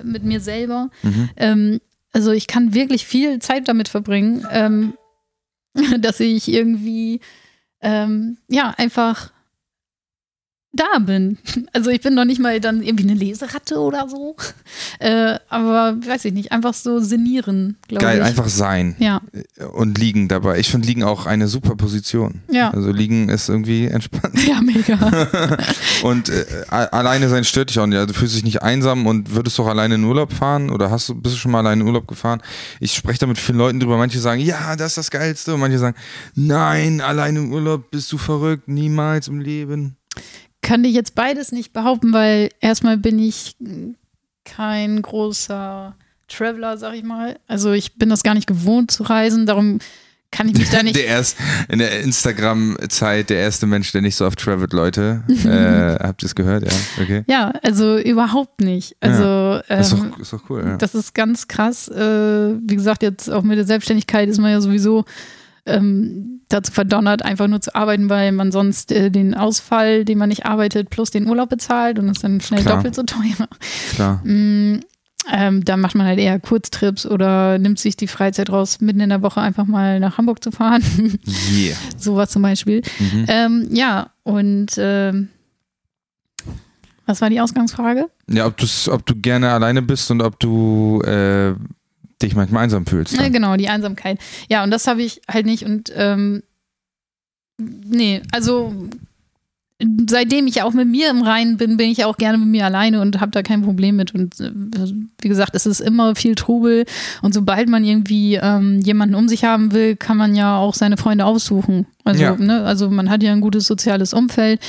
mit 0.04 0.24
mir 0.24 0.40
selber. 0.40 0.92
Mhm. 1.02 1.30
Ähm, 1.38 1.82
also 2.14 2.32
ich 2.32 2.46
kann 2.46 2.76
wirklich 2.76 3.08
viel 3.08 3.40
Zeit 3.40 3.68
damit 3.68 3.88
verbringen, 3.88 4.46
ähm, 4.52 4.94
dass 6.00 6.20
ich 6.20 6.48
irgendwie 6.48 7.22
ähm, 7.82 8.38
ja 8.48 8.74
einfach 8.78 9.32
da 10.74 11.00
bin. 11.00 11.38
Also 11.74 11.90
ich 11.90 12.02
bin 12.02 12.14
noch 12.14 12.26
nicht 12.26 12.40
mal 12.40 12.60
dann 12.60 12.82
irgendwie 12.82 13.04
eine 13.10 13.14
Leseratte 13.14 13.78
oder 13.78 14.08
so. 14.10 14.36
Äh, 15.00 15.38
aber 15.50 15.98
weiß 16.06 16.26
ich 16.26 16.34
nicht, 16.34 16.52
einfach 16.52 16.74
so 16.74 17.00
sinnieren, 17.00 17.78
glaube 17.88 18.04
ich. 18.04 18.10
geil, 18.10 18.22
einfach 18.24 18.48
sein 18.48 18.96
Ja, 19.00 19.22
und 19.74 19.98
liegen 19.98 20.28
dabei. 20.28 20.60
Ich 20.60 20.70
finde 20.70 20.88
liegen 20.88 21.04
auch 21.04 21.26
eine 21.26 21.48
super 21.48 21.76
Position. 21.76 22.42
ja. 22.50 22.72
Also 22.72 22.92
liegen 22.92 23.30
ist 23.30 23.50
irgendwie 23.50 23.88
entspannt. 23.88 24.40
Ja, 24.48 24.62
mega. 24.62 24.98
Und 26.04 26.30
äh, 26.30 26.46
alleine 26.70 27.30
sein 27.30 27.44
stört 27.44 27.70
dich 27.70 27.80
auch 27.80 27.86
nicht. 27.86 27.98
Also 27.98 28.08
du 28.08 28.14
fühlst 28.14 28.36
dich 28.36 28.44
nicht 28.44 28.64
einsam 28.64 29.06
und 29.06 29.36
würdest 29.36 29.60
doch 29.60 29.68
alleine 29.68 29.96
in 29.96 30.04
Urlaub 30.04 30.34
fahren 30.34 30.70
oder 30.70 30.90
hast 30.90 31.10
du, 31.10 31.16
bist 31.16 31.36
du 31.36 31.40
schon 31.40 31.52
mal 31.52 31.60
alleine 31.60 31.82
in 31.82 31.88
Urlaub 31.88 32.08
gefahren? 32.08 32.42
Ich 32.80 32.94
spreche 32.94 33.20
da 33.20 33.28
mit 33.28 33.38
vielen 33.38 33.58
Leuten 33.58 33.80
drüber. 33.80 33.98
Manche 33.98 34.20
sagen, 34.20 34.42
ja, 34.42 34.76
das 34.76 34.90
ist 34.90 34.98
das 34.98 35.12
Geilste. 35.12 35.54
Und 35.54 35.60
manche 35.60 35.78
sagen, 35.80 35.96
nein, 36.36 37.02
alleine 37.02 37.40
im 37.40 37.54
Urlaub 37.54 37.92
bist 37.92 38.12
du 38.12 38.18
verrückt, 38.18 38.68
niemals 38.68 39.28
im 39.28 39.40
Leben. 39.40 39.98
Kann 40.72 40.86
ich 40.86 40.94
jetzt 40.94 41.16
beides 41.16 41.52
nicht 41.52 41.74
behaupten, 41.74 42.14
weil 42.14 42.50
erstmal 42.62 42.96
bin 42.96 43.20
ich 43.20 43.58
kein 44.46 45.02
großer 45.02 45.98
Traveler, 46.30 46.78
sag 46.78 46.94
ich 46.94 47.04
mal. 47.04 47.38
Also 47.46 47.74
ich 47.74 47.96
bin 47.96 48.08
das 48.08 48.24
gar 48.24 48.36
nicht 48.36 48.48
gewohnt 48.48 48.90
zu 48.90 49.04
reisen, 49.04 49.46
darum 49.46 49.80
kann 50.32 50.48
ich 50.48 50.58
mich 50.58 50.70
da 50.70 50.82
nicht 50.84 50.96
Der 50.96 51.08
erst 51.08 51.36
in 51.68 51.80
der 51.80 52.00
Instagram-Zeit 52.00 53.30
der 53.30 53.40
erste 53.40 53.68
Mensch, 53.68 53.92
der 53.92 54.02
nicht 54.02 54.16
so 54.16 54.26
oft 54.26 54.40
travelt, 54.40 54.72
Leute. 54.72 55.24
äh, 55.28 56.02
habt 56.02 56.24
ihr 56.24 56.28
es 56.28 56.36
gehört? 56.36 56.64
Ja, 56.64 57.04
okay. 57.04 57.24
Ja, 57.28 57.52
also 57.64 57.98
überhaupt 57.98 58.62
nicht. 58.62 58.96
Also 59.02 59.60
Ist 59.68 59.92
ähm, 59.92 60.12
doch, 60.12 60.20
ist 60.20 60.32
doch 60.32 60.50
cool. 60.50 60.64
Ja. 60.66 60.78
das 60.78 60.96
ist 60.96 61.14
ganz 61.14 61.50
krass. 61.50 61.90
Äh, 61.90 62.56
wie 62.66 62.78
gesagt, 62.78 63.04
jetzt 63.04 63.30
auch 63.30 63.44
mit 63.44 63.58
der 63.58 63.66
Selbstständigkeit 63.66 64.30
ist 64.30 64.40
man 64.40 64.52
ja 64.52 64.62
sowieso 64.62 65.04
ähm, 65.66 66.42
dazu 66.50 66.72
verdonnert, 66.72 67.24
einfach 67.24 67.48
nur 67.48 67.62
zu 67.62 67.76
arbeiten, 67.76 68.10
weil 68.10 68.32
man 68.32 68.52
sonst 68.52 68.92
äh, 68.92 69.12
den 69.12 69.34
Ausfall, 69.34 70.06
den 70.06 70.18
man 70.18 70.30
nicht 70.30 70.46
arbeitet, 70.46 70.90
plus 70.90 71.12
den 71.12 71.28
Urlaub 71.28 71.50
bezahlt 71.50 72.00
und 72.00 72.10
ist 72.10 72.24
dann 72.24 72.42
schnell 72.42 72.62
Klar. 72.62 72.78
doppelt 72.78 72.96
so 72.96 73.04
teuer. 73.04 73.48
Klar. 73.94 74.22
Mm, 74.26 74.82
ähm, 75.32 75.64
da 75.64 75.78
macht 75.78 75.96
man 75.96 76.08
halt 76.08 76.20
eher 76.20 76.40
Kurztrips 76.40 77.06
oder 77.06 77.60
nimmt 77.60 77.80
sich 77.80 77.96
die 77.96 78.08
Freizeit 78.08 78.50
raus, 78.50 78.82
mitten 78.82 79.02
in 79.02 79.10
der 79.10 79.22
Woche 79.22 79.40
einfach 79.40 79.66
mal 79.66 80.00
nach 80.00 80.18
Hamburg 80.18 80.44
zu 80.44 80.52
fahren. 80.52 80.84
Yeah. 81.52 81.76
Sowas 81.98 82.32
zum 82.32 82.42
Beispiel. 82.42 82.82
Mhm. 83.00 83.26
Ähm, 83.28 83.68
ja, 83.72 84.12
und 84.24 84.72
ähm, 84.78 85.30
was 87.06 87.22
war 87.22 87.30
die 87.30 87.42
Ausgangsfrage? 87.42 88.10
Ja, 88.30 88.46
ob, 88.46 88.56
ob 88.90 89.06
du 89.06 89.16
gerne 89.16 89.52
alleine 89.52 89.82
bist 89.82 90.10
und 90.12 90.22
ob 90.22 90.40
du 90.40 91.02
äh, 91.02 91.54
dich 92.22 92.36
manchmal 92.36 92.64
einsam 92.64 92.86
fühlst. 92.86 93.14
Ja, 93.14 93.24
dann. 93.24 93.34
genau, 93.34 93.56
die 93.58 93.70
Einsamkeit. 93.70 94.20
Ja, 94.50 94.64
und 94.64 94.72
das 94.72 94.88
habe 94.88 95.02
ich 95.02 95.22
halt 95.28 95.46
nicht. 95.46 95.64
Und 95.66 95.92
ähm, 95.96 96.44
nee, 97.58 98.22
also 98.32 98.74
seitdem 100.08 100.46
ich 100.46 100.62
auch 100.62 100.74
mit 100.74 100.88
mir 100.88 101.10
im 101.10 101.24
Reinen 101.24 101.58
bin, 101.58 101.76
bin 101.78 101.90
ich 101.90 102.06
auch 102.06 102.18
gerne 102.18 102.38
mit 102.38 102.48
mir 102.48 102.66
alleine 102.66 103.02
und 103.02 103.20
habe 103.20 103.32
da 103.32 103.42
kein 103.42 103.64
Problem 103.64 103.96
mit. 103.96 104.14
Und 104.14 104.40
äh, 104.40 104.52
wie 105.22 105.28
gesagt, 105.28 105.56
es 105.56 105.66
ist 105.66 105.80
immer 105.80 106.16
viel 106.16 106.36
Trubel. 106.36 106.86
Und 107.24 107.34
sobald 107.34 107.68
man 107.68 107.84
irgendwie 107.84 108.36
ähm, 108.36 108.80
jemanden 108.82 109.16
um 109.16 109.28
sich 109.28 109.44
haben 109.44 109.72
will, 109.72 109.96
kann 109.96 110.18
man 110.18 110.36
ja 110.36 110.58
auch 110.58 110.76
seine 110.76 110.98
Freunde 110.98 111.26
aussuchen. 111.26 111.88
Also, 112.04 112.22
Ja. 112.22 112.36
ne, 112.36 112.64
also 112.64 112.90
man 112.92 113.10
hat 113.10 113.24
ja 113.24 113.32
ein 113.32 113.42
gutes 113.42 113.66
soziales 113.66 114.14
Umfeld. 114.14 114.60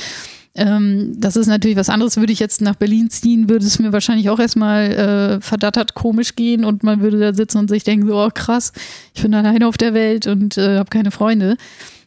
Ähm, 0.55 1.13
das 1.17 1.35
ist 1.35 1.47
natürlich 1.47 1.77
was 1.77 1.89
anderes. 1.89 2.17
Würde 2.17 2.31
ich 2.31 2.39
jetzt 2.39 2.61
nach 2.61 2.75
Berlin 2.75 3.09
ziehen, 3.09 3.49
würde 3.49 3.65
es 3.65 3.79
mir 3.79 3.91
wahrscheinlich 3.91 4.29
auch 4.29 4.39
erstmal 4.39 4.91
äh, 4.91 5.41
verdattert 5.41 5.95
komisch 5.95 6.35
gehen 6.35 6.63
und 6.63 6.83
man 6.83 7.01
würde 7.01 7.19
da 7.19 7.33
sitzen 7.33 7.57
und 7.57 7.69
sich 7.69 7.83
denken, 7.83 8.07
so, 8.07 8.15
oh 8.15 8.29
krass, 8.33 8.71
ich 9.15 9.21
bin 9.23 9.33
alleine 9.33 9.67
auf 9.67 9.77
der 9.77 9.93
Welt 9.93 10.27
und 10.27 10.57
äh, 10.57 10.77
habe 10.77 10.89
keine 10.89 11.11
Freunde. 11.11 11.57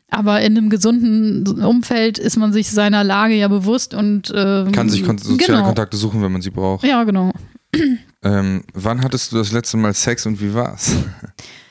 Aber 0.09 0.41
in 0.41 0.57
einem 0.57 0.71
gesunden 0.71 1.65
Umfeld 1.65 2.19
ist 2.19 2.37
man 2.37 2.53
sich 2.53 2.71
seiner 2.71 3.03
Lage 3.03 3.35
ja 3.35 3.49
bewusst 3.49 3.93
und 3.93 4.33
ähm, 4.35 4.71
Kann 4.71 4.89
sich 4.89 5.05
kon 5.05 5.19
soziale 5.19 5.59
genau. 5.59 5.67
Kontakte 5.67 5.97
suchen, 5.97 6.23
wenn 6.23 6.31
man 6.31 6.43
sie 6.43 6.51
braucht. 6.51 6.85
Ja, 6.85 7.03
genau. 7.03 7.33
Ähm, 8.23 8.63
wann 8.73 9.03
hattest 9.03 9.33
du 9.33 9.37
das 9.37 9.51
letzte 9.51 9.77
Mal 9.77 9.93
Sex 9.95 10.25
und 10.27 10.41
wie 10.41 10.55
war's? 10.55 10.93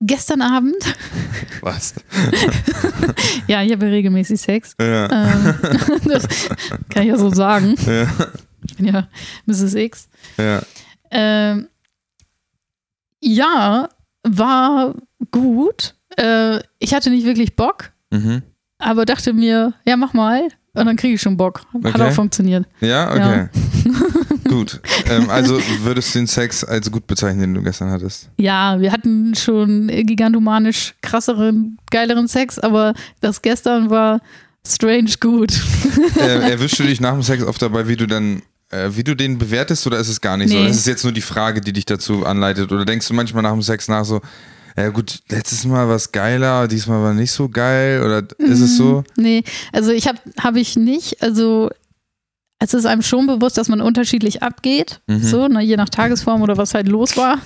Gestern 0.00 0.42
Abend, 0.42 0.76
Was? 1.62 1.94
ja, 3.46 3.62
ich 3.62 3.72
habe 3.72 3.86
ja 3.86 3.92
regelmäßig 3.92 4.38
Sex. 4.40 4.74
Ja. 4.80 5.10
Ähm, 5.10 5.54
das 6.04 6.26
kann 6.90 7.02
ich 7.04 7.08
ja 7.08 7.16
so 7.16 7.30
sagen. 7.30 7.76
Ja. 7.86 8.06
Ich 8.68 8.76
bin 8.76 8.86
ja 8.86 9.08
Mrs. 9.46 9.74
X. 9.74 10.08
ja. 10.36 10.60
Ähm, 11.10 11.68
ja, 13.22 13.88
war 14.22 14.94
gut. 15.30 15.94
Äh, 16.18 16.60
ich 16.78 16.92
hatte 16.94 17.08
nicht 17.10 17.24
wirklich 17.26 17.56
Bock, 17.56 17.90
Mhm. 18.10 18.42
aber 18.78 19.04
dachte 19.06 19.32
mir, 19.32 19.72
ja, 19.86 19.96
mach 19.96 20.12
mal. 20.12 20.42
Und 20.74 20.84
dann 20.84 20.96
kriege 20.96 21.14
ich 21.14 21.22
schon 21.22 21.38
Bock. 21.38 21.60
Hat 21.84 21.94
Okay. 21.94 22.02
auch 22.02 22.12
funktioniert. 22.12 22.66
Ja, 22.80 23.10
okay. 23.10 23.48
Gut. 24.56 24.80
Ähm, 25.08 25.30
also 25.30 25.60
würdest 25.82 26.14
du 26.14 26.20
den 26.20 26.26
Sex 26.26 26.64
als 26.64 26.90
gut 26.90 27.06
bezeichnen, 27.06 27.40
den 27.40 27.54
du 27.54 27.62
gestern 27.62 27.90
hattest? 27.90 28.28
Ja, 28.38 28.80
wir 28.80 28.92
hatten 28.92 29.34
schon 29.34 29.88
gigantomanisch 29.88 30.94
krasseren, 31.02 31.78
geileren 31.90 32.28
Sex, 32.28 32.58
aber 32.58 32.94
das 33.20 33.42
gestern 33.42 33.90
war 33.90 34.20
strange 34.66 35.12
gut. 35.20 35.52
äh, 36.18 36.50
erwischst 36.50 36.78
du 36.78 36.84
dich 36.84 37.00
nach 37.00 37.12
dem 37.12 37.22
Sex 37.22 37.42
oft 37.44 37.60
dabei, 37.60 37.86
wie 37.88 37.96
du 37.96 38.06
dann, 38.06 38.42
äh, 38.70 38.90
wie 38.90 39.04
du 39.04 39.14
den 39.14 39.38
bewertest 39.38 39.86
oder 39.86 39.98
ist 39.98 40.08
es 40.08 40.20
gar 40.20 40.36
nicht 40.36 40.50
so? 40.50 40.56
Nee. 40.56 40.68
Das 40.68 40.76
ist 40.76 40.86
jetzt 40.86 41.04
nur 41.04 41.12
die 41.12 41.20
Frage, 41.20 41.60
die 41.60 41.72
dich 41.72 41.84
dazu 41.86 42.24
anleitet. 42.26 42.72
Oder 42.72 42.84
denkst 42.84 43.06
du 43.08 43.14
manchmal 43.14 43.42
nach 43.42 43.52
dem 43.52 43.62
Sex 43.62 43.88
nach 43.88 44.04
so, 44.04 44.20
Ja 44.76 44.88
gut, 44.90 45.20
letztes 45.28 45.64
Mal 45.64 45.88
war 45.88 45.96
es 45.96 46.12
geiler, 46.12 46.68
diesmal 46.68 47.02
war 47.02 47.14
nicht 47.14 47.30
so 47.32 47.48
geil 47.48 48.02
oder 48.02 48.22
ist 48.38 48.60
es 48.60 48.76
so? 48.76 49.04
Nee, 49.16 49.42
also 49.72 49.90
ich 49.90 50.06
habe 50.06 50.18
habe 50.38 50.60
ich 50.60 50.76
nicht, 50.76 51.22
also 51.22 51.70
es 52.58 52.72
ist 52.72 52.86
einem 52.86 53.02
schon 53.02 53.26
bewusst, 53.26 53.58
dass 53.58 53.68
man 53.68 53.80
unterschiedlich 53.82 54.42
abgeht, 54.42 55.00
Mhm. 55.06 55.22
so, 55.22 55.46
ne, 55.48 55.60
je 55.62 55.76
nach 55.76 55.88
Tagesform 55.90 56.40
oder 56.42 56.56
was 56.56 56.72
halt 56.74 56.88
los 56.88 57.16
war. 57.16 57.38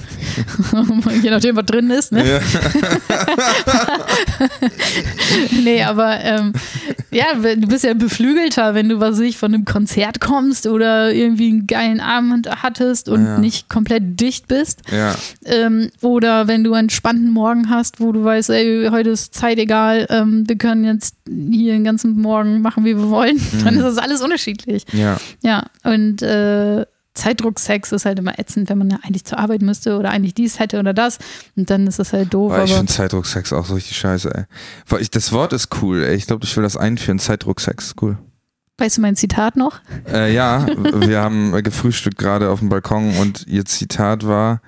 je 1.22 1.30
nachdem, 1.30 1.56
was 1.56 1.66
drin 1.66 1.90
ist, 1.90 2.12
ne? 2.12 2.34
Ja. 2.34 2.40
nee, 5.62 5.82
aber 5.82 6.20
ähm, 6.20 6.52
ja, 7.10 7.26
du 7.34 7.66
bist 7.66 7.84
ja 7.84 7.94
beflügelter, 7.94 8.74
wenn 8.74 8.88
du, 8.88 9.00
was 9.00 9.14
weiß 9.18 9.20
ich, 9.20 9.38
von 9.38 9.52
einem 9.54 9.64
Konzert 9.64 10.20
kommst 10.20 10.66
oder 10.66 11.12
irgendwie 11.12 11.48
einen 11.48 11.66
geilen 11.66 12.00
Abend 12.00 12.48
hattest 12.62 13.08
und 13.08 13.24
Ja. 13.24 13.38
nicht 13.38 13.68
komplett 13.68 14.20
dicht 14.20 14.48
bist. 14.48 14.82
ja. 14.90 15.14
Ähm, 15.44 15.90
oder 16.00 16.46
wenn 16.48 16.64
du 16.64 16.72
einen 16.74 16.84
entspannten 16.86 17.30
Morgen 17.30 17.70
hast, 17.70 18.00
wo 18.00 18.12
du 18.12 18.22
weißt, 18.24 18.50
ey, 18.50 18.88
heute 18.90 19.10
ist 19.10 19.34
Zeit 19.34 19.58
egal, 19.58 20.06
ähm, 20.10 20.44
wir 20.48 20.56
können 20.56 20.84
jetzt 20.84 21.14
hier 21.26 21.72
den 21.72 21.84
ganzen 21.84 22.20
Morgen 22.20 22.62
machen, 22.62 22.84
wie 22.84 22.96
wir 22.96 23.10
wollen, 23.10 23.40
dann 23.64 23.74
ist 23.76 23.82
das 23.82 23.98
alles 23.98 24.20
unterschiedlich. 24.22 24.84
Ja. 24.92 25.18
Ja, 25.42 25.64
und 25.84 26.22
äh, 26.22 26.84
Zeitdrucksex 27.14 27.92
ist 27.92 28.04
halt 28.04 28.18
immer 28.18 28.38
ätzend, 28.38 28.68
wenn 28.70 28.78
man 28.78 28.90
ja 28.90 28.98
eigentlich 29.02 29.24
zur 29.24 29.38
Arbeit 29.38 29.62
müsste 29.62 29.98
oder 29.98 30.10
eigentlich 30.10 30.34
dies 30.34 30.58
hätte 30.58 30.78
oder 30.78 30.94
das. 30.94 31.18
Und 31.56 31.68
dann 31.70 31.86
ist 31.86 31.98
das 31.98 32.12
halt 32.12 32.32
doof. 32.32 32.52
Boah, 32.52 32.64
ich 32.64 32.72
finde 32.72 32.92
Zeitdrucksex 32.92 33.52
auch 33.52 33.66
so 33.66 33.74
richtig 33.74 33.96
scheiße, 33.96 34.32
ey. 34.34 35.00
Ich, 35.00 35.10
das 35.10 35.32
Wort 35.32 35.52
ist 35.52 35.68
cool, 35.82 36.02
ey. 36.04 36.14
Ich 36.14 36.26
glaube, 36.26 36.44
ich 36.44 36.56
will 36.56 36.62
das 36.62 36.76
einführen. 36.76 37.18
Zeitdrucksex, 37.18 37.94
cool. 38.00 38.16
weißt 38.78 38.98
du 38.98 39.00
mein 39.02 39.16
Zitat 39.16 39.56
noch? 39.56 39.80
Äh, 40.10 40.32
ja, 40.32 40.66
wir 40.94 41.20
haben 41.20 41.52
gefrühstückt 41.62 42.16
gerade 42.18 42.48
auf 42.50 42.60
dem 42.60 42.68
Balkon 42.68 43.16
und 43.16 43.46
ihr 43.48 43.64
Zitat 43.64 44.24
war. 44.26 44.62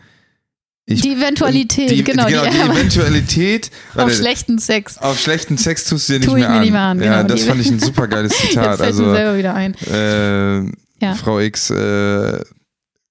Ich, 0.85 1.01
die 1.01 1.13
Eventualität, 1.13 1.91
die, 1.91 2.03
genau. 2.03 2.27
genau, 2.27 2.43
die, 2.45 2.59
Eventualität. 2.59 3.71
auf 3.93 3.97
warte, 3.99 4.15
schlechten 4.17 4.59
Sex. 4.59 4.99
auf 4.99 5.19
schlechten 5.21 5.57
Sex 5.57 5.85
tust 5.85 6.09
du 6.09 6.15
dir 6.15 6.19
nicht, 6.19 6.29
Tu 6.29 6.37
ich 6.37 6.41
mehr, 6.43 6.49
mir 6.51 6.55
an. 6.57 6.61
nicht 6.63 6.73
mehr 6.73 6.81
an, 6.83 7.01
Ja, 7.01 7.17
genau, 7.23 7.29
das 7.29 7.41
die- 7.43 7.47
fand 7.49 7.61
ich 7.61 7.71
ein 7.71 7.79
super 7.81 8.09
geiles 8.09 8.33
Zitat. 8.37 8.81
Jetzt 8.81 8.81
fällt 8.81 8.81
mir 8.81 8.85
Also, 8.87 9.15
selber 9.15 9.39
wieder 9.39 9.55
ein. 9.55 9.75
äh, 9.75 10.73
Ja. 11.03 11.15
Frau 11.15 11.41
X 11.41 11.71
äh, 11.71 12.41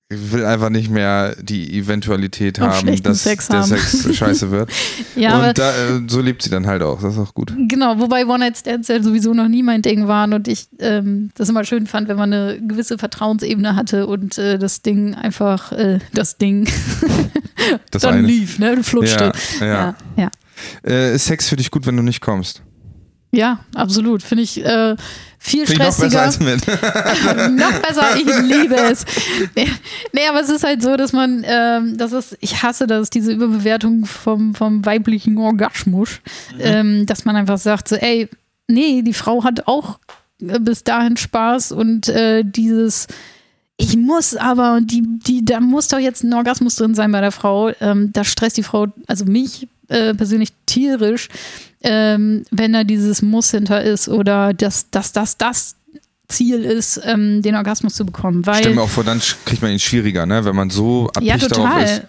will 0.09 0.45
einfach 0.45 0.69
nicht 0.69 0.89
mehr 0.89 1.35
die 1.41 1.77
Eventualität 1.77 2.61
Auf 2.61 2.77
haben, 2.77 3.03
dass 3.03 3.23
Sex 3.23 3.49
der 3.49 3.59
haben. 3.59 3.67
Sex 3.67 4.07
scheiße 4.15 4.49
wird. 4.49 4.71
Ja, 5.17 5.49
und 5.49 5.57
da, 5.57 5.71
äh, 5.71 6.01
so 6.07 6.21
lebt 6.21 6.41
sie 6.41 6.49
dann 6.49 6.67
halt 6.67 6.83
auch. 6.83 7.01
Das 7.01 7.13
ist 7.13 7.19
auch 7.19 7.33
gut. 7.33 7.53
Genau, 7.67 7.99
wobei 7.99 8.25
One-Night-Stands 8.25 8.87
ja 8.87 9.03
sowieso 9.03 9.33
noch 9.33 9.49
nie 9.49 9.61
mein 9.61 9.81
Ding 9.81 10.07
waren 10.07 10.33
und 10.33 10.47
ich 10.47 10.67
ähm, 10.79 11.31
das 11.35 11.49
immer 11.49 11.65
schön 11.65 11.85
fand, 11.85 12.07
wenn 12.07 12.17
man 12.17 12.31
eine 12.31 12.61
gewisse 12.61 12.97
Vertrauensebene 12.97 13.75
hatte 13.75 14.07
und 14.07 14.37
äh, 14.37 14.57
das 14.57 14.81
Ding 14.81 15.13
einfach, 15.13 15.73
äh, 15.73 15.99
das 16.13 16.37
Ding 16.37 16.69
Das 17.91 18.01
dann 18.03 18.15
eine. 18.15 18.27
lief, 18.27 18.57
ne, 18.57 18.83
flutschte. 18.83 19.33
Ja, 19.59 19.65
ja. 19.65 19.73
ja. 19.73 19.95
ja. 20.15 20.29
Äh, 20.85 21.15
ist 21.15 21.25
Sex 21.25 21.49
für 21.49 21.57
dich 21.57 21.71
gut, 21.71 21.85
wenn 21.85 21.97
du 21.97 22.03
nicht 22.03 22.21
kommst? 22.21 22.61
Ja, 23.31 23.59
absolut. 23.73 24.23
Finde 24.23 24.43
ich 24.43 24.63
äh, 24.63 24.95
viel 25.43 25.65
Finde 25.65 25.73
ich 25.73 25.79
noch 25.79 25.85
besser 25.85 26.09
stressiger. 26.09 26.21
als 26.21 26.39
mit. 26.39 26.67
noch 27.59 27.81
besser, 27.81 28.15
ich 28.15 28.25
liebe 28.25 28.75
es. 28.75 29.05
Nee, 29.55 29.67
nee, 30.13 30.27
aber 30.29 30.41
es 30.41 30.49
ist 30.49 30.63
halt 30.63 30.83
so, 30.83 30.95
dass 30.97 31.13
man, 31.13 31.43
ähm, 31.47 31.97
das 31.97 32.11
ist, 32.11 32.37
ich 32.41 32.61
hasse 32.61 32.85
das, 32.85 33.09
diese 33.09 33.31
Überbewertung 33.31 34.05
vom, 34.05 34.53
vom 34.53 34.85
weiblichen 34.85 35.37
Orgasmus, 35.37 36.19
ähm, 36.59 37.05
dass 37.07 37.25
man 37.25 37.35
einfach 37.35 37.57
sagt, 37.57 37.87
so, 37.87 37.95
ey, 37.95 38.29
nee, 38.67 39.01
die 39.01 39.13
Frau 39.13 39.43
hat 39.43 39.67
auch 39.67 39.97
äh, 40.41 40.59
bis 40.59 40.83
dahin 40.83 41.17
Spaß 41.17 41.71
und 41.71 42.07
äh, 42.09 42.43
dieses 42.43 43.07
ich 43.77 43.97
muss 43.97 44.35
aber, 44.35 44.75
und 44.75 44.91
die, 44.91 45.01
die, 45.01 45.43
da 45.43 45.59
muss 45.59 45.87
doch 45.87 45.97
jetzt 45.97 46.23
ein 46.23 46.35
Orgasmus 46.35 46.75
drin 46.75 46.93
sein 46.93 47.11
bei 47.11 47.19
der 47.19 47.31
Frau. 47.31 47.71
Ähm, 47.81 48.11
das 48.13 48.27
stresst 48.27 48.57
die 48.57 48.63
Frau, 48.63 48.85
also 49.07 49.25
mich 49.25 49.67
äh, 49.87 50.13
persönlich 50.13 50.53
tierisch, 50.67 51.29
ähm, 51.83 52.45
wenn 52.51 52.73
da 52.73 52.83
dieses 52.83 53.21
Muss 53.21 53.51
hinter 53.51 53.81
ist 53.81 54.07
oder 54.07 54.53
dass 54.53 54.89
dass 54.89 55.11
das 55.11 55.37
das 55.37 55.75
Ziel 56.27 56.63
ist, 56.63 57.01
ähm, 57.03 57.41
den 57.41 57.55
Orgasmus 57.55 57.95
zu 57.95 58.05
bekommen. 58.05 58.45
Weil, 58.45 58.61
Stell 58.61 58.75
mir 58.75 58.83
auch 58.83 58.89
vor, 58.89 59.03
dann 59.03 59.21
kriegt 59.45 59.61
man 59.61 59.71
ihn 59.71 59.79
schwieriger, 59.79 60.25
ne? 60.25 60.43
wenn 60.45 60.55
man 60.55 60.69
so 60.69 61.11
ja, 61.19 61.33
abhängig 61.33 61.47
darauf 61.49 61.83
ist. 61.83 62.01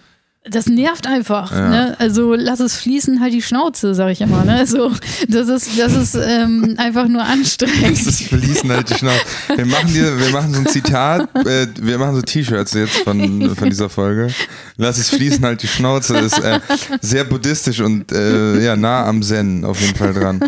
Das 0.49 0.67
nervt 0.67 1.07
einfach. 1.07 1.51
Ja. 1.53 1.69
Ne? 1.69 1.95
Also 1.99 2.33
lass 2.33 2.59
es 2.59 2.75
fließen, 2.75 3.21
halt 3.21 3.33
die 3.33 3.41
Schnauze, 3.41 3.95
sag 3.95 4.11
ich 4.11 4.19
immer. 4.19 4.43
Ne? 4.43 4.55
Also, 4.55 4.91
das 5.29 5.47
ist, 5.47 5.79
das 5.79 5.93
ist 5.93 6.15
ähm, 6.15 6.75
einfach 6.77 7.07
nur 7.07 7.23
anstrengend. 7.23 8.05
Das 8.05 8.07
ist 8.07 8.23
fließen 8.23 8.69
halt 8.69 8.89
die 8.89 8.95
Schnauze. 8.95 9.21
Wir 9.55 9.65
machen, 9.65 9.87
hier, 9.87 10.19
wir 10.19 10.31
machen 10.31 10.53
so 10.53 10.59
ein 10.59 10.67
Zitat, 10.67 11.29
äh, 11.45 11.67
wir 11.79 11.97
machen 11.97 12.15
so 12.15 12.21
T-Shirts 12.21 12.73
jetzt 12.73 12.97
von, 12.97 13.55
von 13.55 13.69
dieser 13.69 13.89
Folge. 13.89 14.33
Lass 14.75 14.97
es 14.97 15.09
fließen 15.09 15.43
halt 15.45 15.63
die 15.63 15.67
Schnauze. 15.67 16.17
ist 16.17 16.39
äh, 16.39 16.59
sehr 17.01 17.23
buddhistisch 17.23 17.79
und 17.79 18.11
äh, 18.11 18.63
ja, 18.63 18.75
nah 18.75 19.05
am 19.05 19.23
Zen 19.23 19.63
auf 19.63 19.79
jeden 19.79 19.95
Fall 19.95 20.13
dran. 20.13 20.41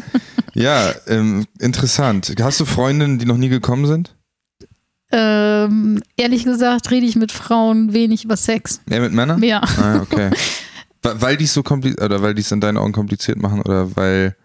Ja, 0.53 0.93
ähm, 1.07 1.45
interessant. 1.59 2.33
Hast 2.41 2.59
du 2.61 2.65
Freundinnen, 2.65 3.19
die 3.19 3.25
noch 3.25 3.37
nie 3.37 3.49
gekommen 3.49 3.85
sind? 3.85 4.14
Ähm, 5.11 6.01
ehrlich 6.17 6.43
gesagt 6.43 6.91
rede 6.91 7.05
ich 7.05 7.15
mit 7.15 7.31
Frauen 7.31 7.93
wenig 7.93 8.25
über 8.25 8.37
Sex. 8.37 8.81
Eher 8.89 9.01
mit 9.01 9.13
Männern? 9.13 9.41
Ja. 9.43 9.61
Ah, 9.61 10.01
okay. 10.01 10.31
Weil 11.03 11.37
die 11.37 11.45
es 11.45 11.53
so 11.53 11.61
kompliziert, 11.61 12.01
oder 12.01 12.23
weil 12.23 12.33
die 12.33 12.41
es 12.41 12.51
in 12.51 12.59
deinen 12.61 12.77
Augen 12.77 12.91
kompliziert 12.91 13.37
machen, 13.37 13.61
oder 13.61 13.95
weil, 13.95 14.35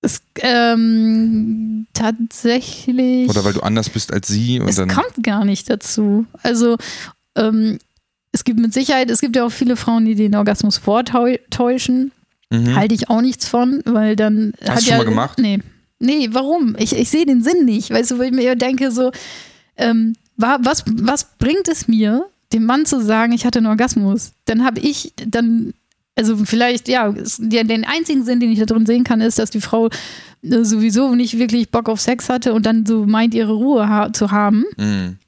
Es, 0.00 0.22
ähm, 0.36 1.88
tatsächlich. 1.92 3.28
oder 3.28 3.44
weil 3.44 3.54
du 3.54 3.60
anders 3.60 3.90
bist 3.90 4.12
als 4.12 4.28
sie 4.28 4.60
und 4.60 4.68
es 4.68 4.76
dann. 4.76 4.88
kommt 4.88 5.24
gar 5.24 5.44
nicht 5.44 5.68
dazu. 5.68 6.24
Also, 6.44 6.76
ähm, 7.34 7.78
es 8.30 8.44
gibt 8.44 8.60
mit 8.60 8.72
Sicherheit, 8.72 9.10
es 9.10 9.20
gibt 9.20 9.34
ja 9.34 9.44
auch 9.44 9.50
viele 9.50 9.74
Frauen, 9.74 10.04
die 10.04 10.14
den 10.14 10.36
Orgasmus 10.36 10.78
vortäuschen. 10.78 12.12
Mhm. 12.50 12.76
Halte 12.76 12.94
ich 12.94 13.10
auch 13.10 13.20
nichts 13.20 13.48
von, 13.48 13.82
weil 13.86 14.14
dann. 14.14 14.52
Hast 14.64 14.82
du 14.82 14.84
schon 14.84 14.92
ja, 14.92 14.98
mal 14.98 15.04
gemacht? 15.04 15.38
Nee. 15.40 15.58
Nee, 16.00 16.28
warum? 16.32 16.74
Ich, 16.78 16.96
ich 16.96 17.08
sehe 17.10 17.26
den 17.26 17.42
Sinn 17.42 17.64
nicht. 17.64 17.90
Weißt 17.90 18.10
du, 18.10 18.18
weil 18.18 18.26
ich 18.26 18.32
mir 18.32 18.56
denke, 18.56 18.90
so, 18.90 19.12
ähm, 19.76 20.14
wa- 20.36 20.58
was, 20.62 20.82
was 20.86 21.24
bringt 21.38 21.68
es 21.68 21.86
mir, 21.88 22.26
dem 22.52 22.64
Mann 22.64 22.86
zu 22.86 23.00
sagen, 23.02 23.32
ich 23.32 23.44
hatte 23.44 23.58
einen 23.58 23.66
Orgasmus? 23.68 24.32
Dann 24.46 24.64
habe 24.64 24.80
ich, 24.80 25.12
dann, 25.26 25.74
also 26.16 26.36
vielleicht, 26.38 26.88
ja, 26.88 27.12
den 27.12 27.84
einzigen 27.84 28.24
Sinn, 28.24 28.40
den 28.40 28.50
ich 28.50 28.58
da 28.58 28.64
drin 28.66 28.86
sehen 28.86 29.04
kann, 29.04 29.20
ist, 29.20 29.38
dass 29.38 29.50
die 29.50 29.60
Frau 29.60 29.88
äh, 30.42 30.64
sowieso 30.64 31.14
nicht 31.14 31.38
wirklich 31.38 31.70
Bock 31.70 31.88
auf 31.88 32.00
Sex 32.00 32.28
hatte 32.30 32.54
und 32.54 32.64
dann 32.66 32.86
so 32.86 33.04
meint, 33.06 33.34
ihre 33.34 33.52
Ruhe 33.52 33.88
ha 33.88 34.10
zu 34.12 34.30
haben. 34.30 34.64
Mhm. 34.78 35.18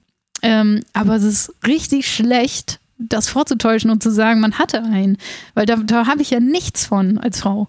Ähm, 0.43 0.81
aber 0.95 1.17
es 1.17 1.23
ist 1.23 1.53
richtig 1.67 2.09
schlecht, 2.13 2.81
das 2.99 3.29
vorzutäuschen 3.29 3.91
und 3.91 4.03
zu 4.03 4.11
sagen, 4.11 4.41
man 4.41 4.59
hatte 4.59 4.83
einen. 4.83 5.19
Weil 5.55 5.67
da, 5.67 5.77
da 5.77 6.07
habe 6.07 6.23
ich 6.23 6.31
ja 6.31 6.41
nichts 6.41 6.87
von 6.87 7.19
als 7.19 7.41
Frau. 7.41 7.69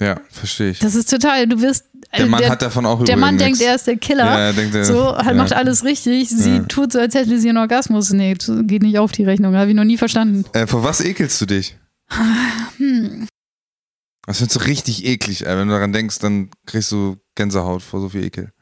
Ja, 0.00 0.20
verstehe 0.30 0.70
ich. 0.70 0.78
Das 0.80 0.94
ist 0.94 1.08
total, 1.10 1.46
du 1.46 1.60
wirst. 1.60 1.84
Der 2.12 2.20
äh, 2.24 2.26
Mann 2.28 2.40
der, 2.40 2.50
hat 2.50 2.62
davon 2.62 2.86
auch 2.86 3.04
der 3.04 3.16
Mann 3.18 3.36
denkt, 3.36 3.60
er 3.60 3.74
ist 3.74 3.86
der 3.86 3.96
Killer. 3.96 4.24
Ja, 4.24 4.38
er 4.38 4.52
denkt, 4.54 4.74
er- 4.74 4.84
so, 4.84 5.14
halt 5.16 5.26
ja. 5.26 5.34
macht 5.34 5.52
alles 5.52 5.84
richtig. 5.84 6.28
Sie 6.30 6.56
Ja. 6.56 6.62
tut 6.64 6.92
so, 6.92 6.98
als 7.00 7.14
hätte 7.14 7.38
sie 7.38 7.48
einen 7.50 7.58
Orgasmus. 7.58 8.10
Nee, 8.12 8.34
geht 8.62 8.82
nicht 8.82 8.98
auf 8.98 9.12
die 9.12 9.24
Rechnung. 9.24 9.54
Habe 9.56 9.70
ich 9.70 9.76
noch 9.76 9.84
nie 9.84 9.98
verstanden. 9.98 10.44
Äh, 10.54 10.66
vor 10.66 10.82
was 10.84 11.00
ekelst 11.02 11.38
du 11.40 11.46
dich? 11.46 11.76
Hm. 12.78 13.26
Das 14.26 14.38
findest 14.38 14.60
du 14.60 14.64
richtig 14.66 15.04
eklig, 15.06 15.46
ey. 15.46 15.56
Wenn 15.56 15.68
du 15.68 15.74
daran 15.74 15.92
denkst, 15.92 16.18
dann 16.18 16.50
kriegst 16.66 16.92
du 16.92 17.16
Gänsehaut 17.34 17.82
vor 17.82 18.00
so 18.00 18.08
viel 18.08 18.24
Ekel. 18.24 18.52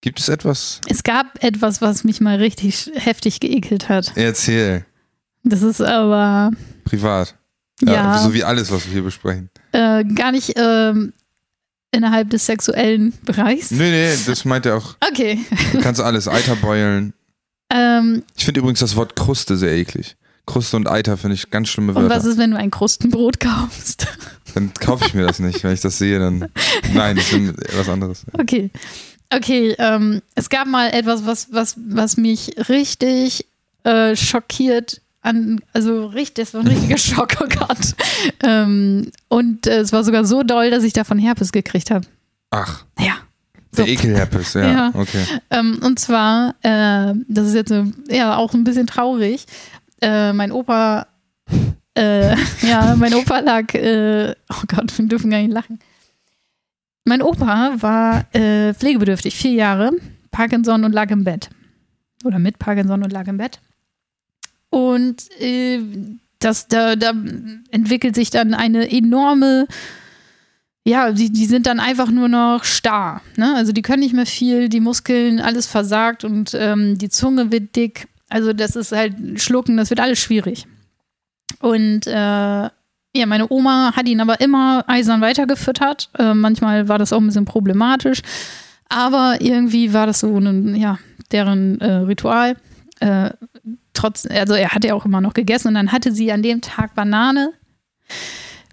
Gibt 0.00 0.20
es 0.20 0.28
etwas? 0.28 0.80
Es 0.88 1.02
gab 1.02 1.42
etwas, 1.42 1.80
was 1.80 2.04
mich 2.04 2.20
mal 2.20 2.36
richtig 2.38 2.90
heftig 2.94 3.40
geekelt 3.40 3.88
hat. 3.88 4.12
Erzähl. 4.14 4.84
Das 5.42 5.62
ist 5.62 5.80
aber 5.80 6.52
Privat. 6.84 7.34
Ja. 7.82 8.18
So 8.18 8.32
wie 8.34 8.44
alles, 8.44 8.70
was 8.70 8.86
wir 8.86 8.92
hier 8.92 9.02
besprechen. 9.02 9.50
äh, 9.72 10.04
gar 10.04 10.32
nicht 10.32 10.52
ähm, 10.56 11.12
innerhalb 11.90 12.30
des 12.30 12.46
sexuellen 12.46 13.12
Bereichs. 13.24 13.70
Nee, 13.70 13.90
nee, 13.90 14.14
das 14.26 14.44
meint 14.44 14.66
er 14.66 14.76
auch. 14.76 14.96
Okay. 15.00 15.38
Du 15.72 15.80
kannst 15.80 16.00
alles. 16.00 16.28
Eiter 16.28 16.56
beulen. 16.56 17.12
Ähm, 17.72 18.22
Ich 18.36 18.44
finde 18.44 18.60
übrigens 18.60 18.80
das 18.80 18.96
Wort 18.96 19.16
Kruste 19.16 19.56
sehr 19.56 19.72
eklig. 19.76 20.16
Kruste 20.46 20.76
und 20.76 20.88
Eiter 20.88 21.16
finde 21.18 21.34
ich 21.34 21.50
ganz 21.50 21.68
schlimme 21.68 21.92
und 21.92 22.04
was 22.04 22.10
Wörter. 22.10 22.28
ist, 22.30 22.38
wenn 22.38 22.50
du 22.52 22.56
ein 22.56 22.70
Krustenbrot 22.70 23.38
kaufst? 23.40 24.06
Dann 24.54 24.72
kaufe 24.80 25.04
ich 25.06 25.12
mir 25.14 25.26
das 25.26 25.38
nicht. 25.40 25.62
Wenn 25.62 25.74
ich 25.74 25.82
das 25.82 25.98
sehe, 25.98 26.18
dann. 26.18 26.48
Nein, 26.94 27.18
ich 27.18 27.30
will 27.34 27.54
was 27.76 27.88
anderes. 27.90 28.24
Okay. 28.32 28.70
Okay, 29.30 29.74
ähm, 29.78 30.22
es 30.34 30.48
gab 30.48 30.66
mal 30.66 30.88
etwas, 30.88 31.26
was, 31.26 31.48
was, 31.52 31.74
was 31.76 32.16
mich 32.16 32.54
richtig 32.70 33.44
äh, 33.84 34.16
schockiert 34.16 35.02
an, 35.28 35.60
also 35.72 36.06
richtig, 36.06 36.46
das 36.46 36.54
war 36.54 36.60
ein 36.62 36.66
richtiger 36.66 36.98
Schock, 36.98 37.36
oh 37.40 37.46
Gott. 37.48 37.94
Ähm, 38.42 39.10
und 39.28 39.66
äh, 39.66 39.80
es 39.80 39.92
war 39.92 40.02
sogar 40.04 40.24
so 40.24 40.42
doll, 40.42 40.70
dass 40.70 40.84
ich 40.84 40.92
davon 40.92 41.18
Herpes 41.18 41.52
gekriegt 41.52 41.90
habe. 41.90 42.06
Ach, 42.50 42.84
Ja. 42.98 43.14
der 43.76 43.84
So. 43.84 43.90
Ekelherpes, 43.90 44.54
ja. 44.54 44.70
Ja. 44.70 44.90
Okay. 44.94 45.24
Ähm, 45.50 45.80
und 45.84 45.98
zwar, 45.98 46.54
äh, 46.62 47.14
das 47.28 47.48
ist 47.48 47.54
jetzt 47.54 47.72
ja 48.10 48.36
auch 48.36 48.54
ein 48.54 48.64
bisschen 48.64 48.86
traurig. 48.86 49.44
Äh, 50.00 50.32
mein 50.32 50.50
Opa, 50.52 51.06
äh, 51.94 52.34
ja, 52.66 52.94
mein 52.96 53.14
Opa 53.14 53.40
lag, 53.40 53.74
äh, 53.74 54.34
oh 54.50 54.62
Gott, 54.68 54.96
wir 54.96 55.06
dürfen 55.06 55.30
gar 55.30 55.38
nicht 55.38 55.52
lachen. 55.52 55.78
Mein 57.04 57.22
Opa 57.22 57.72
war 57.80 58.34
äh, 58.34 58.74
pflegebedürftig, 58.74 59.34
vier 59.34 59.52
Jahre, 59.52 59.92
Parkinson 60.30 60.84
und 60.84 60.92
lag 60.92 61.10
im 61.10 61.24
Bett. 61.24 61.48
Oder 62.24 62.38
mit 62.38 62.58
Parkinson 62.58 63.02
und 63.02 63.12
lag 63.12 63.26
im 63.28 63.38
Bett. 63.38 63.60
Und 64.70 65.30
äh, 65.40 65.80
das, 66.38 66.68
da, 66.68 66.96
da 66.96 67.12
entwickelt 67.70 68.14
sich 68.14 68.30
dann 68.30 68.54
eine 68.54 68.90
enorme, 68.90 69.66
ja, 70.84 71.12
die, 71.12 71.32
die 71.32 71.46
sind 71.46 71.66
dann 71.66 71.80
einfach 71.80 72.10
nur 72.10 72.28
noch 72.28 72.64
starr. 72.64 73.22
Ne? 73.36 73.54
Also 73.54 73.72
die 73.72 73.82
können 73.82 74.02
nicht 74.02 74.14
mehr 74.14 74.26
viel, 74.26 74.68
die 74.68 74.80
Muskeln, 74.80 75.40
alles 75.40 75.66
versagt 75.66 76.24
und 76.24 76.54
ähm, 76.54 76.98
die 76.98 77.08
Zunge 77.08 77.50
wird 77.50 77.74
dick. 77.76 78.08
Also 78.28 78.52
das 78.52 78.76
ist 78.76 78.92
halt 78.92 79.40
Schlucken, 79.40 79.76
das 79.76 79.90
wird 79.90 80.00
alles 80.00 80.18
schwierig. 80.18 80.66
Und 81.60 82.06
äh, 82.06 82.10
ja, 83.18 83.26
meine 83.26 83.50
Oma 83.50 83.92
hat 83.96 84.06
ihn 84.06 84.20
aber 84.20 84.40
immer 84.40 84.84
eisern 84.86 85.20
weitergefüttert. 85.20 86.10
Äh, 86.18 86.34
manchmal 86.34 86.88
war 86.88 86.98
das 86.98 87.12
auch 87.12 87.20
ein 87.20 87.26
bisschen 87.26 87.46
problematisch. 87.46 88.20
Aber 88.88 89.38
irgendwie 89.40 89.92
war 89.92 90.06
das 90.06 90.20
so 90.20 90.38
ein, 90.38 90.74
ja, 90.76 90.98
deren 91.32 91.80
äh, 91.80 91.92
Ritual. 91.92 92.56
Äh, 93.00 93.30
trotz, 93.98 94.26
also 94.26 94.54
er 94.54 94.70
hat 94.70 94.84
ja 94.84 94.94
auch 94.94 95.04
immer 95.04 95.20
noch 95.20 95.34
gegessen 95.34 95.68
und 95.68 95.74
dann 95.74 95.92
hatte 95.92 96.12
sie 96.12 96.30
an 96.32 96.42
dem 96.42 96.60
Tag 96.60 96.94
Banane 96.94 97.52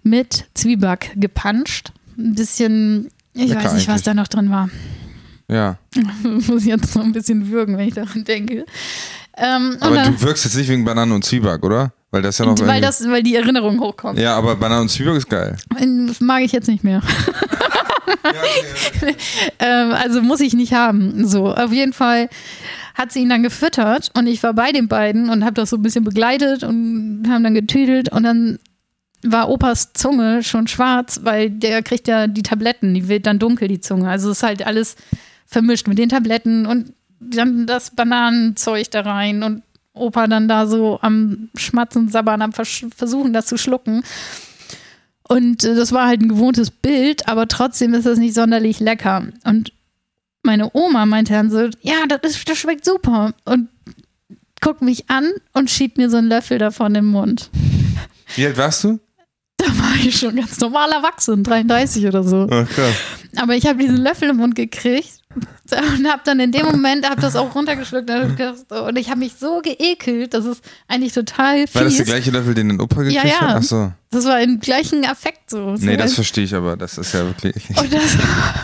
mit 0.02 0.46
Zwieback 0.54 1.12
gepanscht. 1.16 1.92
Ein 2.16 2.34
bisschen, 2.34 3.08
ich 3.34 3.48
Lecker 3.48 3.64
weiß 3.64 3.74
nicht, 3.74 3.88
was 3.88 3.94
eigentlich. 3.94 4.04
da 4.04 4.14
noch 4.14 4.28
drin 4.28 4.50
war. 4.50 4.70
Ja. 5.48 5.78
Muss 6.22 6.62
ich 6.62 6.66
jetzt 6.66 6.92
so 6.92 7.00
ein 7.00 7.12
bisschen 7.12 7.50
würgen, 7.50 7.76
wenn 7.76 7.88
ich 7.88 7.94
daran 7.94 8.24
denke. 8.24 8.64
Ähm, 9.36 9.76
Aber 9.80 9.96
dann, 9.96 10.14
du 10.14 10.22
wirkst 10.22 10.44
jetzt 10.44 10.56
nicht 10.56 10.68
wegen 10.68 10.84
Bananen 10.84 11.12
und 11.12 11.24
Zwieback, 11.24 11.62
oder? 11.62 11.92
Weil 12.10 12.22
das 12.22 12.38
ja 12.38 12.46
noch. 12.46 12.58
weil, 12.60 12.80
das, 12.80 13.06
weil 13.06 13.22
die 13.22 13.34
Erinnerung 13.34 13.80
hochkommt. 13.80 14.18
ja, 14.18 14.36
aber 14.36 14.56
Bananen 14.56 14.82
und 14.82 14.88
Zwieback 14.88 15.16
ist 15.16 15.28
geil. 15.28 15.56
Das 16.06 16.20
mag 16.20 16.42
ich 16.42 16.52
jetzt 16.52 16.68
nicht 16.68 16.84
mehr. 16.84 17.02
ähm, 19.58 19.92
also 19.92 20.22
muss 20.22 20.40
ich 20.40 20.54
nicht 20.54 20.72
haben. 20.72 21.26
So, 21.26 21.52
auf 21.52 21.72
jeden 21.72 21.92
Fall 21.92 22.28
hat 22.96 23.12
sie 23.12 23.20
ihn 23.20 23.28
dann 23.28 23.42
gefüttert 23.42 24.10
und 24.16 24.26
ich 24.26 24.42
war 24.42 24.54
bei 24.54 24.72
den 24.72 24.88
beiden 24.88 25.28
und 25.28 25.44
habe 25.44 25.54
das 25.54 25.70
so 25.70 25.76
ein 25.76 25.82
bisschen 25.82 26.04
begleitet 26.04 26.64
und 26.64 27.26
haben 27.28 27.44
dann 27.44 27.54
getüdelt 27.54 28.10
und 28.10 28.22
dann 28.22 28.58
war 29.22 29.50
Opas 29.50 29.92
Zunge 29.92 30.42
schon 30.42 30.66
schwarz, 30.66 31.20
weil 31.22 31.50
der 31.50 31.82
kriegt 31.82 32.08
ja 32.08 32.26
die 32.26 32.42
Tabletten, 32.42 32.94
die 32.94 33.08
wird 33.08 33.26
dann 33.26 33.38
dunkel, 33.38 33.68
die 33.68 33.80
Zunge. 33.80 34.08
Also 34.08 34.30
es 34.30 34.38
ist 34.38 34.42
halt 34.42 34.66
alles 34.66 34.96
vermischt 35.46 35.88
mit 35.88 35.98
den 35.98 36.08
Tabletten 36.08 36.64
und 36.64 36.94
dann 37.20 37.66
das 37.66 37.90
Bananenzeug 37.90 38.90
da 38.90 39.02
rein 39.02 39.42
und 39.42 39.62
Opa 39.92 40.26
dann 40.26 40.48
da 40.48 40.66
so 40.66 40.98
am 41.02 41.48
Schmatzen, 41.56 42.08
Sabbern, 42.08 42.42
am 42.42 42.52
Versch 42.52 42.86
Versuchen, 42.94 43.32
das 43.32 43.46
zu 43.46 43.58
schlucken. 43.58 44.02
Und 45.28 45.64
äh, 45.64 45.74
das 45.74 45.92
war 45.92 46.06
halt 46.06 46.22
ein 46.22 46.28
gewohntes 46.28 46.70
Bild, 46.70 47.28
aber 47.28 47.48
trotzdem 47.48 47.94
ist 47.94 48.06
das 48.06 48.18
nicht 48.18 48.34
sonderlich 48.34 48.80
lecker. 48.80 49.26
Und 49.44 49.72
meine 50.46 50.70
Oma 50.72 51.04
meinte 51.04 51.34
dann 51.34 51.50
so, 51.50 51.68
ja, 51.82 52.06
das, 52.08 52.36
ist, 52.36 52.48
das 52.48 52.56
schmeckt 52.56 52.84
super. 52.84 53.34
Und 53.44 53.68
guckt 54.62 54.80
mich 54.80 55.10
an 55.10 55.30
und 55.52 55.70
schiebt 55.70 55.98
mir 55.98 56.08
so 56.08 56.16
einen 56.16 56.28
Löffel 56.28 56.58
davon 56.58 56.94
im 56.94 57.06
Mund. 57.06 57.50
Wie 58.34 58.46
alt 58.46 58.56
warst 58.56 58.84
du? 58.84 58.98
Da 59.58 59.66
war 59.78 59.94
ich 60.04 60.18
schon 60.18 60.36
ganz 60.36 60.60
normal 60.60 60.92
erwachsen, 60.92 61.42
33 61.42 62.06
oder 62.06 62.22
so. 62.22 62.42
Oh, 62.42 62.64
krass. 62.66 62.94
Aber 63.36 63.54
ich 63.54 63.66
habe 63.66 63.78
diesen 63.78 63.96
Löffel 63.96 64.28
im 64.28 64.36
Mund 64.36 64.54
gekriegt 64.54 65.22
und 65.36 66.08
habe 66.10 66.22
dann 66.24 66.40
in 66.40 66.52
dem 66.52 66.64
Moment 66.66 67.08
hab 67.08 67.20
das 67.20 67.36
auch 67.36 67.54
runtergeschluckt 67.54 68.08
und, 68.10 68.38
so- 68.68 68.88
ich 68.94 69.10
habe 69.10 69.18
mich 69.20 69.34
so 69.34 69.60
geekelt, 69.60 70.32
das 70.34 70.44
ist 70.44 70.64
eigentlich 70.88 71.12
total 71.12 71.66
fies. 71.66 71.74
War 71.74 71.84
das 71.84 71.96
der 71.96 72.04
gleiche 72.06 72.30
Löffel, 72.30 72.54
den 72.54 72.68
dein 72.70 72.80
Opa 72.80 73.02
gekriegt 73.02 73.24
ja. 73.24 73.40
hat? 73.40 73.56
Achso. 73.56 73.92
Das 74.10 74.24
war 74.24 74.40
im 74.40 74.60
gleichen 74.60 75.04
Affekt 75.04 75.50
so. 75.50 75.72
Nee, 75.72 75.92
so 75.92 75.96
das 75.96 76.14
verstehe 76.14 76.44
ich 76.44 76.54
aber. 76.54 76.76
Das 76.76 76.96
ist 76.96 77.12
ja 77.12 77.24
wirklich. 77.26 77.68
und 77.76 77.92
das, 77.92 78.16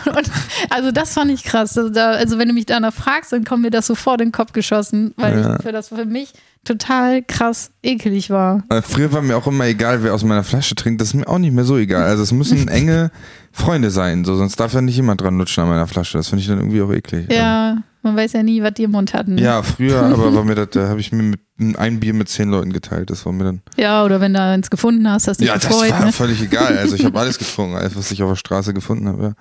und, 0.07 0.31
also 0.69 0.91
das 0.91 1.13
fand 1.13 1.29
ich 1.31 1.43
krass. 1.43 1.77
Also, 1.77 1.89
da, 1.89 2.11
also 2.11 2.39
wenn 2.39 2.47
du 2.47 2.53
mich 2.53 2.65
danach 2.65 2.93
fragst, 2.93 3.33
dann 3.33 3.43
kommt 3.43 3.61
mir 3.61 3.69
das 3.71 3.85
sofort 3.87 4.21
in 4.21 4.27
den 4.29 4.31
Kopf 4.31 4.53
geschossen, 4.53 5.13
weil 5.17 5.39
Ja. 5.39 5.55
ich, 5.57 5.61
für 5.63 5.71
das 5.71 5.89
für 5.89 6.05
mich 6.05 6.33
total 6.63 7.21
krass 7.23 7.71
ekelig 7.81 8.29
war. 8.29 8.63
Äh, 8.69 8.81
Früher 8.81 9.11
war 9.11 9.21
mir 9.21 9.35
auch 9.37 9.47
immer 9.47 9.65
egal, 9.65 10.03
wer 10.03 10.13
aus 10.13 10.23
meiner 10.23 10.43
Flasche 10.43 10.75
trinkt. 10.75 11.01
Das 11.01 11.09
ist 11.09 11.13
mir 11.13 11.27
auch 11.27 11.37
nicht 11.37 11.53
mehr 11.53 11.65
so 11.65 11.77
egal. 11.77 12.03
Also 12.03 12.23
es 12.23 12.31
müssen 12.31 12.67
enge 12.69 13.11
Freunde 13.51 13.91
sein, 13.91 14.25
so 14.25 14.35
sonst 14.35 14.59
darf 14.59 14.73
ja 14.73 14.81
nicht 14.81 14.95
jemand 14.95 15.21
dran 15.21 15.37
lutschen 15.37 15.63
an 15.63 15.69
meiner 15.69 15.87
Flasche. 15.87 16.17
Das 16.17 16.29
finde 16.29 16.41
ich 16.41 16.47
dann 16.47 16.57
irgendwie 16.59 16.81
auch 16.81 16.91
eklig. 16.91 17.31
Ja, 17.31 17.77
man 18.01 18.15
weiß 18.15 18.33
ja 18.33 18.43
nie, 18.43 18.61
was 18.63 18.73
die 18.73 18.83
im 18.83 18.91
Mund 18.91 19.13
hatten. 19.13 19.37
Ja, 19.37 19.61
früher, 19.61 20.01
aber 20.03 20.33
war 20.33 20.43
mir 20.43 20.55
das, 20.55 20.69
da 20.71 20.87
habe 20.87 20.99
ich 20.99 21.11
mir 21.11 21.23
mit 21.23 21.39
ein 21.77 21.99
Bier 21.99 22.13
mit 22.13 22.29
zehn 22.29 22.49
Leuten 22.49 22.73
geteilt. 22.73 23.09
Das 23.09 23.25
war 23.25 23.31
mir 23.33 23.43
dann. 23.43 23.61
Ja, 23.77 24.03
oder 24.03 24.19
wenn 24.21 24.33
du 24.33 24.41
eins 24.41 24.69
gefunden 24.69 25.07
hast, 25.09 25.27
hast 25.27 25.39
du 25.39 25.43
dich 25.43 25.49
Ja, 25.49 25.55
das 25.55 25.67
gefreut. 25.67 25.91
war 25.91 26.05
ne? 26.05 26.11
völlig 26.11 26.41
egal. 26.41 26.77
Also 26.77 26.95
ich 26.95 27.05
habe 27.05 27.19
alles 27.19 27.37
getrunken, 27.37 27.75
alles, 27.75 27.95
was 27.95 28.11
ich 28.11 28.23
auf 28.23 28.29
der 28.29 28.35
Straße 28.35 28.73
gefunden 28.73 29.07
habe. 29.07 29.35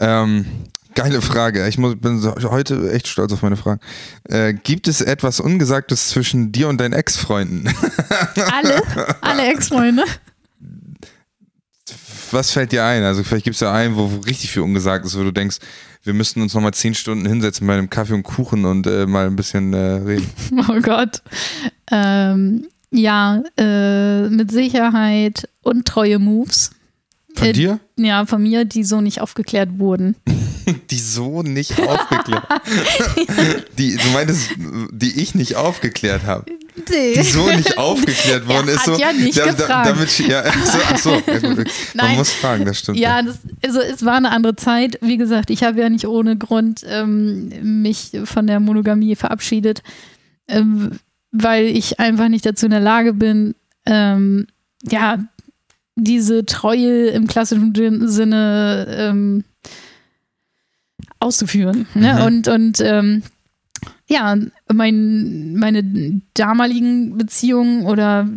Ja. 0.00 0.22
Ähm, 0.24 0.46
geile 0.96 1.22
Frage. 1.22 1.68
Ich 1.68 1.78
muss, 1.78 1.94
bin 1.96 2.20
heute 2.42 2.90
echt 2.92 3.06
stolz 3.06 3.32
auf 3.32 3.42
meine 3.42 3.56
Fragen. 3.56 3.80
Äh, 4.24 4.54
gibt 4.54 4.88
es 4.88 5.00
etwas 5.00 5.38
Ungesagtes 5.38 6.08
zwischen 6.08 6.50
dir 6.50 6.68
und 6.68 6.78
deinen 6.80 6.94
Ex-Freunden? 6.94 7.68
Alle, 8.52 8.82
alle 9.20 9.46
Ex-Freunde. 9.52 10.02
Was 12.32 12.50
fällt 12.50 12.72
dir 12.72 12.84
ein? 12.84 13.04
Also 13.04 13.22
vielleicht 13.22 13.44
gibt 13.44 13.54
es 13.54 13.60
ja 13.60 13.72
einen, 13.72 13.94
wo, 13.96 14.10
wo 14.10 14.16
richtig 14.20 14.50
viel 14.50 14.62
ungesagt 14.62 15.06
ist, 15.06 15.16
wo 15.16 15.22
du 15.22 15.30
denkst, 15.30 15.58
wir 16.02 16.14
müssten 16.14 16.40
uns 16.42 16.54
nochmal 16.54 16.74
zehn 16.74 16.94
Stunden 16.94 17.26
hinsetzen 17.26 17.66
bei 17.66 17.74
einem 17.74 17.90
Kaffee 17.90 18.14
und 18.14 18.22
Kuchen 18.24 18.64
und 18.64 18.86
äh, 18.86 19.06
mal 19.06 19.26
ein 19.26 19.36
bisschen 19.36 19.72
äh, 19.72 19.76
reden. 19.76 20.28
Oh 20.68 20.80
Gott. 20.80 21.22
Ähm, 21.90 22.66
ja, 22.90 23.42
äh, 23.58 24.28
mit 24.28 24.50
Sicherheit 24.50 25.48
untreue 25.62 26.18
Moves. 26.18 26.70
Von 27.34 27.48
Äh, 27.48 27.52
dir? 27.52 27.80
Ja, 27.96 28.24
von 28.26 28.42
mir, 28.42 28.64
die 28.64 28.84
so 28.84 29.00
nicht 29.00 29.20
aufgeklärt 29.20 29.78
wurden. 29.78 30.16
Die 30.90 30.98
so 30.98 31.42
nicht 31.42 31.80
aufgeklärt. 31.80 32.44
die, 33.78 33.96
du 33.96 34.08
meintest, 34.10 34.50
die 34.90 35.20
ich 35.22 35.34
nicht 35.34 35.54
aufgeklärt 35.54 36.24
habe. 36.24 36.44
Die 36.88 37.22
so 37.22 37.48
nicht 37.50 37.78
aufgeklärt 37.78 38.48
worden 38.48 38.68
ist. 38.68 38.84
so, 38.84 38.96
ja 38.96 39.12
nicht 39.12 39.40
gefragt. 39.40 39.88
damit, 39.88 40.18
ja, 40.18 40.42
so, 40.44 40.78
ach 40.90 40.98
so, 40.98 41.22
ja, 41.26 41.38
gut, 41.38 41.70
man 41.94 42.16
muss 42.16 42.32
fragen, 42.32 42.64
das 42.64 42.80
stimmt. 42.80 42.98
Ja, 42.98 43.22
das, 43.22 43.38
also 43.64 43.80
es 43.80 44.04
war 44.04 44.16
eine 44.16 44.30
andere 44.30 44.56
Zeit. 44.56 44.98
Wie 45.00 45.16
gesagt, 45.16 45.50
ich 45.50 45.62
habe 45.62 45.80
ja 45.80 45.88
nicht 45.88 46.06
ohne 46.06 46.36
Grund 46.36 46.82
ähm, 46.88 47.80
mich 47.82 48.10
von 48.24 48.46
der 48.46 48.60
Monogamie 48.60 49.14
verabschiedet, 49.14 49.82
ähm, 50.48 50.98
weil 51.30 51.66
ich 51.66 52.00
einfach 52.00 52.28
nicht 52.28 52.44
dazu 52.44 52.66
in 52.66 52.72
der 52.72 52.80
Lage 52.80 53.12
bin, 53.14 53.54
ähm, 53.86 54.46
ja, 54.82 55.18
diese 55.96 56.44
Treue 56.44 57.08
im 57.08 57.26
klassischen 57.26 57.72
Sinne 58.08 58.86
ähm, 58.90 59.44
auszuführen. 61.26 61.86
Ne? 61.94 62.14
Mhm. 62.14 62.22
Und, 62.22 62.48
und 62.48 62.80
ähm, 62.80 63.22
ja, 64.08 64.36
mein, 64.72 65.56
meine 65.56 66.20
damaligen 66.34 67.18
Beziehungen 67.18 67.86
oder 67.86 68.28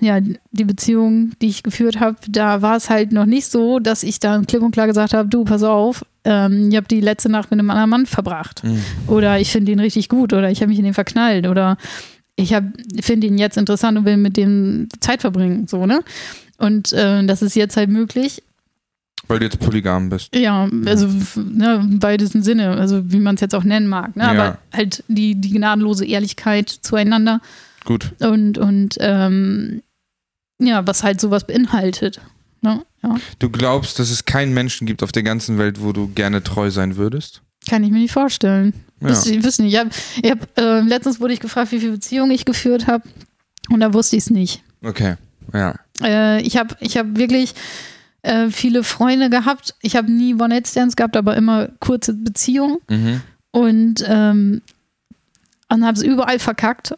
ja, 0.00 0.18
die 0.20 0.64
Beziehung, 0.64 1.32
die 1.42 1.48
ich 1.48 1.62
geführt 1.62 2.00
habe, 2.00 2.16
da 2.28 2.62
war 2.62 2.76
es 2.76 2.88
halt 2.88 3.12
noch 3.12 3.26
nicht 3.26 3.46
so, 3.46 3.78
dass 3.78 4.02
ich 4.02 4.18
da 4.18 4.40
klipp 4.40 4.62
und 4.62 4.72
klar 4.72 4.86
gesagt 4.86 5.12
habe, 5.12 5.28
du, 5.28 5.44
pass 5.44 5.62
auf, 5.62 6.04
ähm, 6.24 6.70
ich 6.70 6.76
habe 6.76 6.88
die 6.88 7.00
letzte 7.00 7.28
Nacht 7.28 7.50
mit 7.50 7.60
einem 7.60 7.70
anderen 7.70 7.90
Mann 7.90 8.06
verbracht. 8.06 8.64
Mhm. 8.64 8.82
Oder 9.06 9.38
ich 9.38 9.50
finde 9.52 9.72
ihn 9.72 9.80
richtig 9.80 10.08
gut 10.08 10.32
oder 10.32 10.50
ich 10.50 10.62
habe 10.62 10.70
mich 10.70 10.78
in 10.78 10.84
den 10.84 10.94
verknallt 10.94 11.46
oder 11.46 11.76
ich 12.36 12.54
finde 13.02 13.26
ihn 13.26 13.36
jetzt 13.36 13.58
interessant 13.58 13.98
und 13.98 14.06
will 14.06 14.16
mit 14.16 14.38
dem 14.38 14.88
Zeit 15.00 15.20
verbringen, 15.20 15.66
so, 15.68 15.84
ne? 15.84 16.02
Und 16.56 16.92
äh, 16.92 17.24
das 17.24 17.42
ist 17.42 17.56
jetzt 17.56 17.76
halt 17.76 17.90
möglich. 17.90 18.42
Weil 19.30 19.38
du 19.38 19.44
jetzt 19.44 19.60
polygam 19.60 20.08
bist. 20.08 20.34
Ja, 20.34 20.68
also 20.86 21.06
ne, 21.36 21.76
im 21.76 22.02
weitesten 22.02 22.42
Sinne, 22.42 22.70
also 22.76 23.12
wie 23.12 23.20
man 23.20 23.36
es 23.36 23.40
jetzt 23.40 23.54
auch 23.54 23.64
nennen 23.64 23.86
mag. 23.86 24.16
Ne? 24.16 24.24
Ja. 24.24 24.30
Aber 24.30 24.58
halt 24.72 25.04
die, 25.08 25.40
die 25.40 25.50
gnadenlose 25.50 26.04
Ehrlichkeit 26.04 26.68
zueinander 26.68 27.40
Gut. 27.84 28.12
und, 28.20 28.58
und 28.58 28.96
ähm, 28.98 29.82
ja, 30.58 30.86
was 30.86 31.04
halt 31.04 31.20
sowas 31.20 31.46
beinhaltet. 31.46 32.20
Ne? 32.60 32.82
Ja, 33.02 33.16
Du 33.38 33.50
glaubst, 33.50 33.98
dass 33.98 34.10
es 34.10 34.24
keinen 34.24 34.52
Menschen 34.52 34.86
gibt 34.86 35.02
auf 35.02 35.12
der 35.12 35.22
ganzen 35.22 35.58
Welt, 35.58 35.80
wo 35.80 35.92
du 35.92 36.08
gerne 36.08 36.42
treu 36.42 36.70
sein 36.70 36.96
würdest? 36.96 37.42
kann 37.68 37.84
ich 37.84 37.90
mir 37.90 37.98
nicht 37.98 38.12
vorstellen. 38.12 38.72
Ja. 39.00 39.10
Ich 39.10 39.44
wüsste 39.44 39.62
nicht. 39.62 39.74
Ich 39.74 39.78
hab, 39.78 39.88
ich 40.22 40.30
hab, 40.30 40.58
äh, 40.58 40.80
letztens 40.80 41.20
wurde 41.20 41.34
ich 41.34 41.40
gefragt, 41.40 41.72
wie 41.72 41.80
viele 41.80 41.92
Beziehungen 41.92 42.30
ich 42.30 42.44
geführt 42.44 42.86
habe 42.86 43.04
und 43.68 43.80
da 43.80 43.92
wusste 43.92 44.16
ich 44.16 44.24
es 44.24 44.30
nicht. 44.30 44.62
Okay. 44.82 45.14
Ja. 45.52 45.74
Äh, 46.02 46.42
ich 46.42 46.56
habe 46.56 46.76
ich 46.80 46.96
hab 46.96 47.16
wirklich 47.16 47.54
äh, 48.22 48.50
viele 48.50 48.84
Freunde 48.84 49.30
gehabt. 49.30 49.74
Ich 49.80 49.96
habe 49.96 50.10
nie 50.10 50.34
One-Night-Stands 50.34 50.96
gehabt, 50.96 51.16
aber 51.16 51.36
immer 51.36 51.68
kurze 51.80 52.14
Beziehungen. 52.14 52.78
Mhm. 52.88 53.20
und 53.52 54.04
ähm, 54.06 54.62
und 55.72 55.84
habe 55.84 55.96
es 55.96 56.02
überall 56.02 56.38
verkackt. 56.40 56.94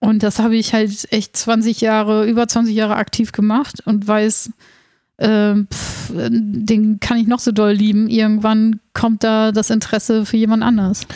Und 0.00 0.22
das 0.22 0.38
habe 0.38 0.56
ich 0.56 0.72
halt 0.72 1.06
echt 1.12 1.36
20 1.36 1.80
Jahre, 1.82 2.26
über 2.26 2.48
20 2.48 2.74
Jahre 2.74 2.96
aktiv 2.96 3.32
gemacht 3.32 3.82
und 3.84 4.06
weiß, 4.08 4.50
ähm, 5.18 5.68
pff, 5.72 6.10
den 6.14 7.00
kann 7.00 7.18
ich 7.18 7.26
noch 7.26 7.38
so 7.38 7.52
doll 7.52 7.72
lieben. 7.72 8.08
Irgendwann 8.08 8.80
kommt 8.94 9.24
da 9.24 9.52
das 9.52 9.68
Interesse 9.70 10.24
für 10.26 10.36
jemand 10.38 10.62
anders. 10.62 11.06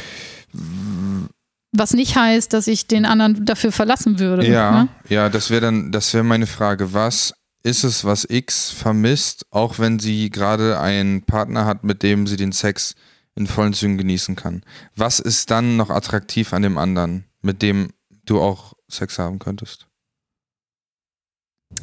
Was 1.73 1.93
nicht 1.93 2.17
heißt, 2.17 2.53
dass 2.53 2.67
ich 2.67 2.87
den 2.87 3.05
anderen 3.05 3.45
dafür 3.45 3.73
verlassen 3.73 4.19
würde. 4.19 4.47
Ja, 4.49 4.83
Ne? 4.85 4.89
ja, 5.09 5.29
das 5.29 5.51
wäre 5.51 5.61
dann, 5.61 5.93
das 5.93 6.13
wäre 6.15 6.25
meine 6.25 6.47
Frage. 6.47 6.93
Was 6.95 7.35
ist 7.63 7.85
es, 7.85 8.05
was 8.05 8.27
X 8.29 8.71
vermisst, 8.71 9.47
auch 9.51 9.79
wenn 9.79 9.99
sie 9.99 10.31
gerade 10.31 10.79
einen 10.79 11.23
Partner 11.23 11.67
hat, 11.67 11.85
mit 11.85 12.03
dem 12.03 12.27
sie 12.27 12.37
den 12.37 12.53
Sex 12.53 12.95
in 13.35 13.47
vollen 13.47 13.73
Zügen 13.73 13.99
genießen 13.99 14.37
kann? 14.37 14.63
Was 14.97 15.21
ist 15.21 15.51
dann 15.51 15.77
noch 15.77 15.91
attraktiv 15.91 16.53
an 16.53 16.63
dem 16.63 16.79
anderen, 16.79 17.25
mit 17.43 17.63
dem 17.63 17.91
du 18.25 18.41
auch 18.41 18.75
Sex 18.89 19.19
haben 19.19 19.39
könntest? 19.39 19.87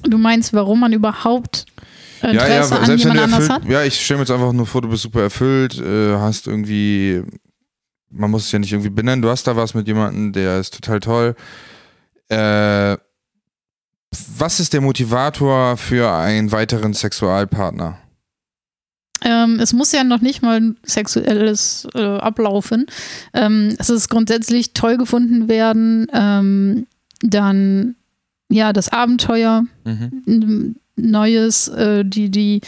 Du 0.03 0.17
meinst, 0.17 0.53
warum 0.53 0.79
man 0.79 0.93
überhaupt 0.93 1.65
Interesse 2.21 2.47
ja, 2.47 2.47
ja, 2.47 2.61
an 2.79 2.85
selbst 2.85 3.05
wenn 3.05 3.13
jemand 3.13 3.17
du 3.17 3.23
anders 3.23 3.49
erfüllt, 3.49 3.51
hat? 3.51 3.71
ja, 3.71 3.83
ich 3.83 4.03
stelle 4.03 4.17
mir 4.17 4.23
jetzt 4.23 4.31
einfach 4.31 4.53
nur 4.53 4.65
vor, 4.65 4.81
du 4.81 4.89
bist 4.89 5.03
super 5.03 5.21
erfüllt, 5.21 5.79
äh, 5.79 6.17
hast 6.17 6.47
irgendwie, 6.47 7.21
man 8.09 8.31
muss 8.31 8.45
es 8.45 8.51
ja 8.51 8.59
nicht 8.59 8.71
irgendwie 8.71 8.89
benennen, 8.89 9.21
du 9.21 9.29
hast 9.29 9.45
da 9.45 9.55
was 9.55 9.73
mit 9.73 9.87
jemandem, 9.87 10.33
der 10.33 10.59
ist 10.59 10.73
total 10.73 10.99
toll. 10.99 11.35
Äh, 12.29 12.97
was 14.37 14.59
ist 14.59 14.73
der 14.73 14.81
Motivator 14.81 15.77
für 15.77 16.11
einen 16.11 16.51
weiteren 16.51 16.93
Sexualpartner? 16.93 17.97
Ähm, 19.23 19.59
es 19.59 19.73
muss 19.73 19.91
ja 19.91 20.03
noch 20.03 20.21
nicht 20.21 20.41
mal 20.41 20.57
ein 20.59 20.77
sexuelles 20.85 21.87
äh, 21.95 22.03
ablaufen. 22.03 22.85
Ähm, 23.33 23.75
es 23.79 23.89
ist 23.89 24.09
grundsätzlich 24.09 24.73
toll 24.73 24.97
gefunden 24.97 25.47
werden. 25.47 26.07
Ähm, 26.13 26.87
dann 27.21 27.95
ja 28.49 28.73
das 28.73 28.89
Abenteuer, 28.89 29.65
Mhm. 29.85 30.75
Neues, 30.97 31.67
äh, 31.69 32.03
die 32.05 32.29
die 32.29 32.61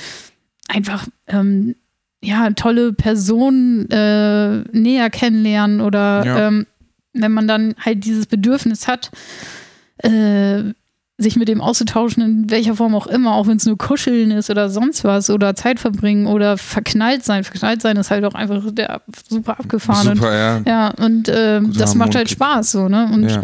einfach 0.67 1.07
ähm, 1.27 1.75
ja 2.23 2.49
tolle 2.51 2.91
Personen 2.93 3.89
äh, 3.91 4.59
näher 4.71 5.09
kennenlernen 5.09 5.81
oder 5.81 6.25
Ja. 6.25 6.47
ähm, 6.47 6.65
wenn 7.13 7.31
man 7.31 7.47
dann 7.47 7.73
halt 7.79 8.03
dieses 8.05 8.25
Bedürfnis 8.25 8.87
hat, 8.87 9.11
äh, 9.99 10.63
sich 11.19 11.35
mit 11.35 11.47
dem 11.47 11.61
auszutauschen, 11.61 12.21
in 12.21 12.49
welcher 12.51 12.75
Form 12.75 12.93
auch 12.93 13.07
immer, 13.07 13.33
auch 13.33 13.47
wenn 13.47 13.57
es 13.57 13.65
nur 13.65 13.77
Kuscheln 13.77 14.29
ist 14.29 14.51
oder 14.51 14.69
sonst 14.69 15.03
was 15.03 15.29
oder 15.31 15.55
Zeit 15.55 15.79
verbringen 15.79 16.27
oder 16.27 16.57
verknallt 16.57 17.25
sein. 17.25 17.43
Verknallt 17.43 17.81
sein 17.81 17.97
ist 17.97 18.11
halt 18.11 18.23
auch 18.23 18.35
einfach 18.35 18.63
der 18.71 19.01
super 19.27 19.59
abgefahren. 19.59 20.15
Super, 20.15 20.35
ja. 20.35 20.57
Und, 20.57 20.67
ja, 20.67 20.89
und 20.89 21.29
äh, 21.29 21.61
das 21.77 21.95
macht 21.95 22.15
halt. 22.15 22.29
Spaß 22.29 22.71
so, 22.71 22.87
ne? 22.87 23.09
Und 23.11 23.29
ja. 23.29 23.43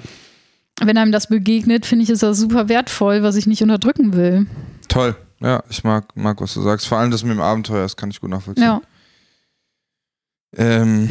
wenn 0.82 0.98
einem 0.98 1.12
das 1.12 1.28
begegnet, 1.28 1.86
finde 1.88 2.04
ich, 2.04 2.12
ist 2.12 2.22
das 2.22 2.38
super 2.38 2.70
wertvoll, 2.70 3.24
was 3.24 3.36
ich 3.36 3.48
nicht 3.48 3.64
unterdrücken 3.64 4.14
will. 4.14 4.46
Toll. 4.88 5.16
Ja, 5.40 5.64
ich 5.70 5.84
mag, 5.84 6.16
mag, 6.16 6.40
was 6.42 6.54
du 6.54 6.62
sagst. 6.62 6.88
Vor 6.88 7.00
allem 7.00 7.10
das 7.10 7.24
mit 7.24 7.32
dem 7.32 7.42
Abenteuer, 7.42 7.82
das 7.82 7.98
kann 7.98 8.12
ich 8.12 8.22
gut 8.22 8.30
nachvollziehen. 8.30 8.64
Ja. 8.64 8.82
Ähm, 10.56 11.10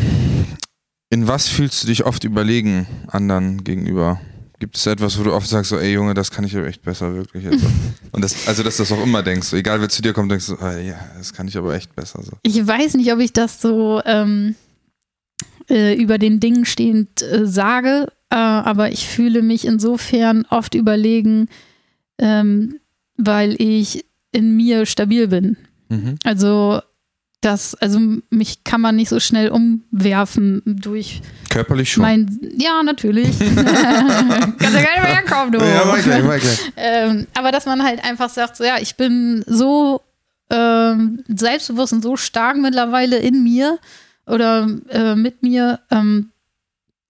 in 1.10 1.26
was 1.26 1.48
fühlst 1.48 1.82
du 1.82 1.88
dich 1.88 2.06
oft 2.06 2.22
überlegen 2.22 2.86
anderen 3.08 3.64
gegenüber? 3.64 4.20
Gibt 4.62 4.76
es 4.76 4.86
etwas, 4.86 5.18
wo 5.18 5.24
du 5.24 5.32
oft 5.32 5.48
sagst, 5.48 5.70
so, 5.70 5.78
ey 5.78 5.92
Junge, 5.92 6.14
das 6.14 6.30
kann 6.30 6.44
ich 6.44 6.56
aber 6.56 6.68
echt 6.68 6.82
besser, 6.82 7.12
wirklich 7.16 7.42
jetzt. 7.42 7.64
Und 8.12 8.22
das, 8.22 8.46
also, 8.46 8.62
dass 8.62 8.76
du 8.76 8.84
das 8.84 8.92
auch 8.92 9.02
immer 9.02 9.24
denkst, 9.24 9.48
so, 9.48 9.56
egal 9.56 9.80
wer 9.80 9.88
zu 9.88 10.02
dir 10.02 10.12
kommt, 10.12 10.30
denkst 10.30 10.46
du, 10.46 10.54
ah, 10.60 10.78
ja, 10.78 10.94
das 11.18 11.32
kann 11.32 11.48
ich 11.48 11.58
aber 11.58 11.74
echt 11.74 11.96
besser. 11.96 12.22
So. 12.22 12.30
Ich 12.44 12.64
weiß 12.64 12.94
nicht, 12.94 13.12
ob 13.12 13.18
ich 13.18 13.32
das 13.32 13.60
so 13.60 14.00
ähm, 14.04 14.54
äh, 15.68 16.00
über 16.00 16.16
den 16.18 16.38
Dingen 16.38 16.64
stehend 16.64 17.22
äh, 17.22 17.44
sage, 17.44 18.06
äh, 18.30 18.36
aber 18.36 18.92
ich 18.92 19.08
fühle 19.08 19.42
mich 19.42 19.64
insofern 19.64 20.46
oft 20.48 20.76
überlegen, 20.76 21.48
ähm, 22.18 22.78
weil 23.16 23.60
ich 23.60 24.04
in 24.30 24.54
mir 24.54 24.86
stabil 24.86 25.26
bin. 25.26 25.56
Mhm. 25.88 26.18
Also 26.22 26.82
das, 27.42 27.74
also 27.74 28.00
mich 28.30 28.64
kann 28.64 28.80
man 28.80 28.96
nicht 28.96 29.08
so 29.10 29.20
schnell 29.20 29.48
umwerfen 29.50 30.62
durch 30.64 31.20
Körperlich 31.50 31.92
schon. 31.92 32.02
mein, 32.02 32.38
ja 32.56 32.82
natürlich. 32.82 33.38
Kannst 33.38 33.56
ja 33.56 34.80
gerne 34.80 35.02
mehr 35.02 35.14
herkommen, 35.16 35.52
du. 35.52 35.58
ja, 35.58 35.84
mach 35.84 36.02
gleich, 36.02 36.22
mach 36.24 36.38
gleich. 36.38 36.60
Ähm, 36.76 37.26
aber 37.34 37.52
dass 37.52 37.66
man 37.66 37.82
halt 37.82 38.02
einfach 38.04 38.30
sagt, 38.30 38.56
so 38.56 38.64
ja, 38.64 38.76
ich 38.80 38.96
bin 38.96 39.44
so 39.46 40.00
ähm, 40.50 41.22
selbstbewusst 41.28 41.92
und 41.92 42.02
so 42.02 42.16
stark 42.16 42.56
mittlerweile 42.56 43.18
in 43.18 43.42
mir 43.42 43.78
oder 44.26 44.68
äh, 44.88 45.14
mit 45.14 45.42
mir 45.42 45.80
ähm, 45.90 46.30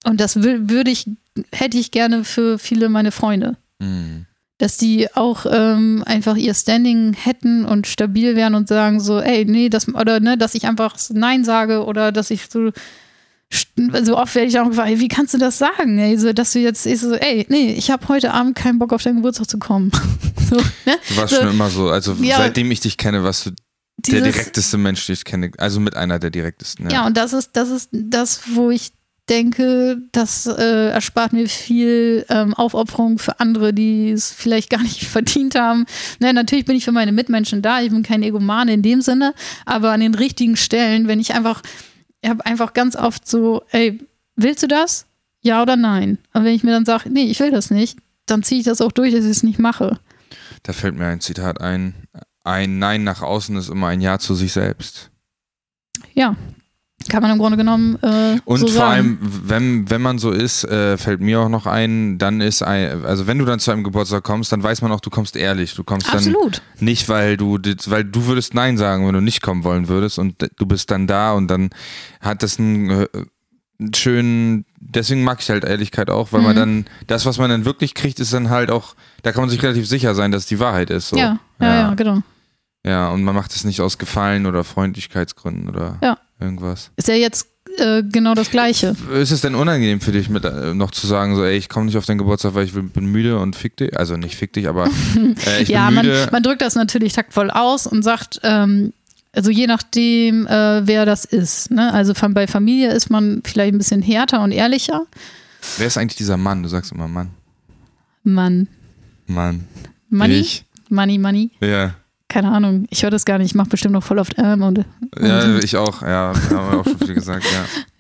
und 0.05 0.21
das 0.21 0.37
wü- 0.37 0.69
würde 0.71 0.91
ich, 0.91 1.09
hätte 1.53 1.79
ich 1.79 1.91
gerne 1.93 2.25
für 2.25 2.59
viele 2.59 2.89
meine 2.89 3.13
Freunde. 3.13 3.57
Mhm. 3.79 4.27
Dass 4.63 4.77
die 4.77 5.13
auch 5.15 5.45
ähm, 5.51 6.05
einfach 6.07 6.37
ihr 6.37 6.55
Standing 6.55 7.15
hätten 7.15 7.65
und 7.65 7.89
stabil 7.89 8.37
wären 8.37 8.55
und 8.55 8.69
sagen 8.69 9.01
so, 9.01 9.19
ey, 9.19 9.45
nee, 9.45 9.69
das, 9.69 9.89
oder 9.93 10.21
ne, 10.21 10.39
dass 10.39 10.55
ich 10.55 10.67
einfach 10.67 10.95
Nein 11.13 11.43
sage 11.45 11.85
oder 11.85 12.13
dass 12.13 12.31
ich 12.31 12.43
so 12.49 12.71
so 14.03 14.17
oft 14.17 14.35
werde 14.35 14.49
ich 14.49 14.59
auch 14.59 14.69
gefragt, 14.69 14.89
ey, 14.89 15.01
wie 15.01 15.09
kannst 15.09 15.35
du 15.35 15.39
das 15.39 15.59
sagen? 15.59 15.99
Ey, 15.99 16.17
so, 16.17 16.33
dass 16.33 16.53
du 16.53 16.61
jetzt 16.61 16.87
ich 16.87 17.01
so, 17.01 17.13
ey, 17.15 17.45
nee, 17.49 17.73
ich 17.75 17.91
habe 17.91 18.07
heute 18.09 18.33
Abend 18.33 18.57
keinen 18.57 18.79
Bock 18.79 18.93
auf 18.93 19.03
deinen 19.03 19.17
Geburtstag 19.17 19.51
zu 19.51 19.59
kommen. 19.59 19.91
so, 20.49 20.57
ne? 20.57 20.63
Du 21.09 21.17
warst 21.17 21.35
So, 21.35 21.41
schon 21.41 21.51
immer 21.51 21.69
so, 21.69 21.91
also 21.91 22.15
Ja. 22.21 22.37
seitdem 22.39 22.71
ich 22.71 22.81
dich 22.81 22.97
kenne, 22.97 23.25
warst 23.25 23.47
du 23.47 23.51
der 23.51 24.21
dieses- 24.23 24.33
direkteste 24.35 24.79
Mensch, 24.79 25.05
den 25.07 25.13
ich 25.15 25.25
kenne. 25.25 25.51
Also 25.59 25.81
mit 25.81 25.97
einer 25.97 26.19
der 26.19 26.31
direktesten. 26.31 26.87
Ja. 26.87 26.93
Ja, 27.01 27.07
und 27.07 27.17
das 27.17 27.33
ist, 27.35 27.51
das 27.55 27.69
ist 27.69 27.91
das, 27.93 28.43
wo 28.55 28.71
ich 28.71 28.93
denke, 29.33 29.97
das 30.13 30.47
äh, 30.47 30.91
erspart 30.91 31.33
mir 31.33 31.49
viel 31.49 32.27
ähm, 32.29 32.53
Aufopferung 32.53 33.19
für 33.19 33.41
andere, 33.41 33.73
die 33.73 34.11
es 34.11 34.31
vielleicht 34.31 34.69
gar 34.69 34.83
nicht 34.83 35.05
verdient 35.09 35.55
haben. 35.55 35.87
Ne, 36.21 36.33
natürlich 36.35 36.67
bin 36.67 36.77
ich 36.77 36.85
für 36.85 36.93
meine 36.93 37.13
Mitmenschen 37.13 37.63
da, 37.63 37.81
ich 37.81 37.91
bin 37.91 38.03
kein 38.03 38.23
Egomane 38.23 38.75
in 38.75 38.83
dem 38.83 39.01
Sinne, 39.01 39.35
aber 39.65 39.93
an 39.93 40.01
den 40.01 40.15
richtigen 40.15 40.57
Stellen, 40.57 41.09
wenn 41.09 41.19
ich 41.19 41.35
einfach, 41.35 41.63
ich 42.21 42.29
habe 42.29 42.45
einfach 42.45 42.75
ganz 42.75 42.95
oft 42.95 43.27
so, 43.27 43.63
ey, 43.71 43.99
willst 44.37 44.63
du 44.63 44.69
das? 44.69 45.07
Ja 45.41 45.63
oder 45.63 45.77
nein? 45.77 46.19
Und 46.35 46.45
wenn 46.45 46.55
ich 46.55 46.63
mir 46.63 46.73
dann 46.73 46.85
sage, 46.85 47.11
nee, 47.11 47.25
ich 47.25 47.41
will 47.41 47.51
das 47.51 47.71
nicht, 47.71 47.99
dann 48.27 48.43
ziehe 48.43 48.61
ich 48.61 48.67
das 48.67 48.83
auch 48.83 48.93
durch, 48.93 49.13
dass 49.13 49.25
ich 49.25 49.31
es 49.31 49.43
nicht 49.43 49.59
mache. 49.59 49.99
Da 50.63 50.73
fällt 50.73 50.95
mir 50.95 51.07
ein 51.07 51.21
Zitat 51.21 51.61
ein. 51.61 51.95
Ein 52.45 52.79
Nein 52.79 53.03
nach 53.05 53.23
außen 53.23 53.57
ist 53.57 53.69
immer 53.69 53.89
ein 53.89 54.01
Ja 54.01 54.19
zu 54.19 54.35
sich 54.35 54.53
selbst. 54.53 55.11
Ja, 56.13 56.37
kann 57.09 57.23
man 57.23 57.31
im 57.33 57.39
Grunde 57.39 57.57
genommen 57.57 57.97
äh, 58.03 58.39
Und 58.45 58.61
so 58.61 58.67
vor 58.69 58.77
sagen. 58.77 58.93
allem, 58.93 59.19
wenn, 59.21 59.91
wenn 59.91 60.03
man 60.03 60.19
so 60.19 60.31
ist, 60.31 60.65
äh, 60.65 60.97
fällt 60.97 61.21
mir 61.21 61.41
auch 61.41 61.49
noch 61.49 61.67
ein, 61.67 62.19
dann 62.19 62.41
ist 62.41 62.63
ein, 62.63 63.05
also 63.05 63.27
wenn 63.27 63.39
du 63.39 63.45
dann 63.45 63.59
zu 63.61 63.71
einem 63.71 63.85
Geburtstag 63.85 64.23
kommst, 64.25 64.53
dann 64.53 64.63
weiß 64.63 64.83
man 64.83 64.93
auch, 64.93 65.01
du 65.01 65.11
kommst 65.11 65.37
ehrlich. 65.37 65.75
Du 65.75 65.85
kommst 65.85 66.13
Absolut. 66.13 66.63
dann 66.77 66.85
nicht, 66.85 67.09
weil 67.09 67.37
du, 67.37 67.59
weil 67.87 68.05
du 68.05 68.27
würdest 68.27 68.55
Nein 68.55 68.77
sagen, 68.79 69.07
wenn 69.07 69.15
du 69.15 69.21
nicht 69.21 69.43
kommen 69.43 69.65
wollen 69.65 69.89
würdest 69.89 70.19
und 70.19 70.35
du 70.57 70.67
bist 70.67 70.91
dann 70.91 71.07
da 71.07 71.33
und 71.33 71.49
dann 71.49 71.71
hat 72.21 72.43
das 72.43 72.59
einen, 72.59 72.91
äh, 72.91 73.07
einen 73.81 73.95
schönen, 73.95 74.65
deswegen 74.79 75.25
mag 75.25 75.41
ich 75.41 75.51
halt 75.51 75.65
Ehrlichkeit 75.65 76.09
auch, 76.11 76.33
weil 76.33 76.41
man 76.43 76.53
Mhm. 76.53 76.59
dann, 76.61 76.85
das, 77.09 77.27
was 77.27 77.39
man 77.39 77.51
dann 77.51 77.65
wirklich 77.65 77.95
kriegt, 77.95 78.21
ist 78.21 78.33
dann 78.33 78.51
halt 78.51 78.71
auch, 78.71 78.95
da 79.23 79.33
kann 79.33 79.43
man 79.43 79.51
sich 79.51 79.63
relativ 79.63 79.89
sicher 79.89 80.15
sein, 80.15 80.31
dass 80.31 80.43
es 80.43 80.49
die 80.49 80.61
Wahrheit 80.61 80.91
ist. 80.91 81.09
So. 81.09 81.17
Ja, 81.17 81.39
ja, 81.61 81.75
ja, 81.75 81.95
genau. 81.95 82.23
Ja, 82.85 83.11
und 83.11 83.23
man 83.23 83.35
macht 83.35 83.55
es 83.55 83.65
nicht 83.65 83.81
aus 83.81 83.99
Gefallen 83.99 84.47
oder 84.47 84.65
Freundlichkeitsgründen 84.65 85.69
oder 85.69 85.99
Ja. 86.03 86.19
irgendwas. 86.41 86.91
Ist 86.97 87.09
ja 87.09 87.15
jetzt 87.15 87.47
äh, 87.79 88.03
genau 88.03 88.35
das 88.35 88.51
Gleiche. 88.51 88.97
Ist 89.15 89.31
es 89.31 89.41
denn 89.41 89.55
unangenehm 89.55 90.01
für 90.01 90.13
dich, 90.13 90.29
mit, 90.29 90.45
äh, 90.45 90.75
noch 90.75 90.91
zu 90.91 91.07
sagen, 91.07 91.37
so, 91.37 91.45
ey, 91.45 91.57
ich 91.57 91.69
komme 91.69 91.87
nicht 91.87 91.97
auf 91.97 92.05
deinen 92.07 92.19
Geburtstag, 92.19 92.55
weil 92.55 92.65
ich 92.67 92.73
bin 92.75 93.07
müde 93.07 93.39
und 93.39 93.55
fick 93.57 93.77
dich? 93.77 93.97
Also 93.97 94.17
nicht 94.17 94.35
fick 94.37 94.53
dich, 94.53 94.69
aber 94.69 94.87
äh, 95.47 95.63
ich 95.63 95.69
ja, 95.69 95.87
bin 95.87 95.95
man, 95.95 96.07
müde. 96.07 96.29
man 96.33 96.43
drückt 96.43 96.61
das 96.61 96.75
natürlich 96.75 97.13
taktvoll 97.13 97.51
aus 97.51 97.87
und 97.87 98.03
sagt, 98.03 98.41
ähm, 98.43 98.93
also 99.35 99.51
je 99.51 99.67
nachdem, 99.69 100.47
äh, 100.49 100.87
wer 100.87 101.07
das 101.07 101.25
ist. 101.25 101.71
Ne? 101.71 101.91
Also 101.95 102.13
von, 102.15 102.35
bei 102.35 102.47
Familie 102.47 102.93
ist 102.93 103.09
man 103.11 103.43
vielleicht 103.45 103.73
ein 103.75 103.79
bisschen 103.79 104.03
härter 104.03 104.43
und 104.43 104.51
ehrlicher. 104.53 105.07
Wer 105.79 105.87
ist 105.87 105.97
eigentlich 105.97 106.17
dieser 106.17 106.37
Mann? 106.37 106.63
Du 106.63 106.69
sagst 106.69 106.91
immer 106.93 107.09
Mann. 107.09 107.31
Mann. 108.25 108.69
Mann. 109.27 109.67
Money? 110.11 110.35
Ich. 110.35 110.65
Money, 110.91 111.17
Money? 111.17 111.51
Ja. 111.61 111.95
Keine 112.33 112.51
Ahnung. 112.51 112.87
Ich 112.89 113.03
höre 113.03 113.11
das 113.11 113.27
gar 113.27 113.37
nicht. 113.37 113.49
Ich 113.49 113.55
mache 113.55 113.69
bestimmt 113.69 113.93
noch 113.93 114.03
voll 114.03 114.19
oft 114.19 114.35
ähm 114.39 114.63
und 114.63 114.85
Ja, 115.21 115.59
ich 115.59 115.77
auch. 115.77 116.01
Ja, 116.01 116.33
haben 116.51 116.71
wir 116.71 116.81
auch 116.81 116.85
schon 116.85 116.99
viel 116.99 117.15
gesagt, 117.15 117.45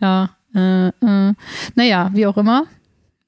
ja. 0.00 0.28
ja. 0.54 0.88
Äh, 0.88 0.88
äh. 1.28 1.34
Naja, 1.74 2.10
wie 2.14 2.26
auch 2.26 2.36
immer. 2.38 2.64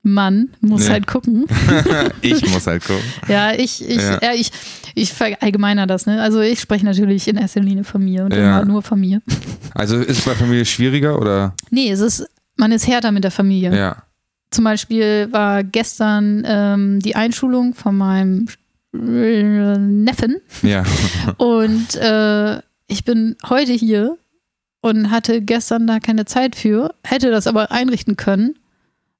Mann 0.02 0.48
muss 0.60 0.86
Ja. 0.86 0.92
halt 0.92 1.06
gucken. 1.06 1.44
Ich 2.22 2.46
muss 2.50 2.66
halt 2.66 2.84
gucken. 2.86 3.02
Ja, 3.28 3.52
ich, 3.52 3.86
ich, 3.86 3.96
Ja. 4.00 4.18
ja. 4.22 4.32
ich, 4.34 4.50
ich 4.94 5.12
verallgemeiner 5.12 5.86
das, 5.86 6.06
ne? 6.06 6.22
Also 6.22 6.40
ich 6.40 6.60
spreche 6.60 6.86
natürlich 6.86 7.28
in 7.28 7.36
erster 7.36 7.60
Linie 7.60 7.84
von 7.84 8.02
mir 8.02 8.24
und 8.24 8.32
Ja. 8.34 8.38
immer 8.60 8.64
nur 8.64 8.82
von 8.82 8.98
mir. 8.98 9.20
Also 9.74 9.98
ist 10.00 10.18
es 10.20 10.24
bei 10.24 10.34
Familie 10.34 10.64
schwieriger 10.64 11.18
oder? 11.20 11.52
Nee, 11.70 11.90
es 11.90 12.00
ist, 12.00 12.26
man 12.56 12.72
ist 12.72 12.86
härter 12.86 13.12
mit 13.12 13.24
der 13.24 13.30
Familie. 13.30 13.76
Ja. 13.76 13.96
Zum 14.50 14.64
Beispiel 14.64 15.28
war 15.32 15.64
gestern 15.64 16.44
ähm, 16.46 17.00
die 17.00 17.14
Einschulung 17.16 17.74
von 17.74 17.96
meinem 17.96 18.46
äh, 18.46 18.52
Neffen 18.94 20.36
Ja. 20.62 20.84
und 21.38 21.94
äh, 21.96 22.58
ich 22.86 23.04
bin 23.04 23.36
heute 23.48 23.72
hier 23.72 24.16
und 24.80 25.10
hatte 25.10 25.40
gestern 25.42 25.86
da 25.86 25.98
keine 25.98 26.24
Zeit 26.26 26.54
für, 26.56 26.94
hätte 27.02 27.30
das 27.30 27.46
aber 27.46 27.72
einrichten 27.72 28.16
können, 28.16 28.54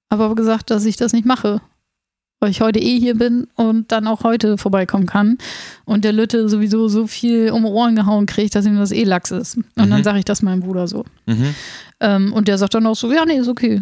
aber 0.09 0.25
habe 0.25 0.35
gesagt, 0.35 0.71
dass 0.71 0.85
ich 0.85 0.97
das 0.97 1.13
nicht 1.13 1.27
mache. 1.27 1.61
Weil 2.41 2.51
ich 2.51 2.61
heute 2.61 2.79
eh 2.79 2.99
hier 2.99 3.15
bin 3.17 3.47
und 3.55 3.91
dann 3.91 4.07
auch 4.07 4.23
heute 4.23 4.59
vorbeikommen 4.59 5.07
kann. 5.07 5.39
Und 5.87 6.05
der 6.05 6.13
Lütte 6.13 6.49
sowieso 6.51 6.89
so 6.89 7.07
viel 7.07 7.51
um 7.51 7.63
die 7.63 7.71
Ohren 7.71 7.97
gehauen 7.97 8.27
kriegt, 8.27 8.55
dass 8.55 8.67
ihm 8.67 8.77
das 8.77 8.93
eh 8.93 9.05
Lachs 9.05 9.31
ist. 9.31 9.57
Und 9.57 9.65
Mhm. 9.77 9.91
dann 9.91 10.05
sage 10.05 10.19
ich 10.19 10.25
das 10.27 10.43
meinem 10.43 10.61
Bruder 10.61 10.87
so. 10.87 11.05
Mhm. 11.25 11.55
Ähm, 12.01 12.33
und 12.35 12.49
der 12.49 12.59
sagt 12.59 12.75
dann 12.75 12.87
auch 12.87 12.97
so, 12.97 13.11
ja, 13.11 13.25
nee, 13.25 13.39
ist 13.39 13.49
okay. 13.49 13.81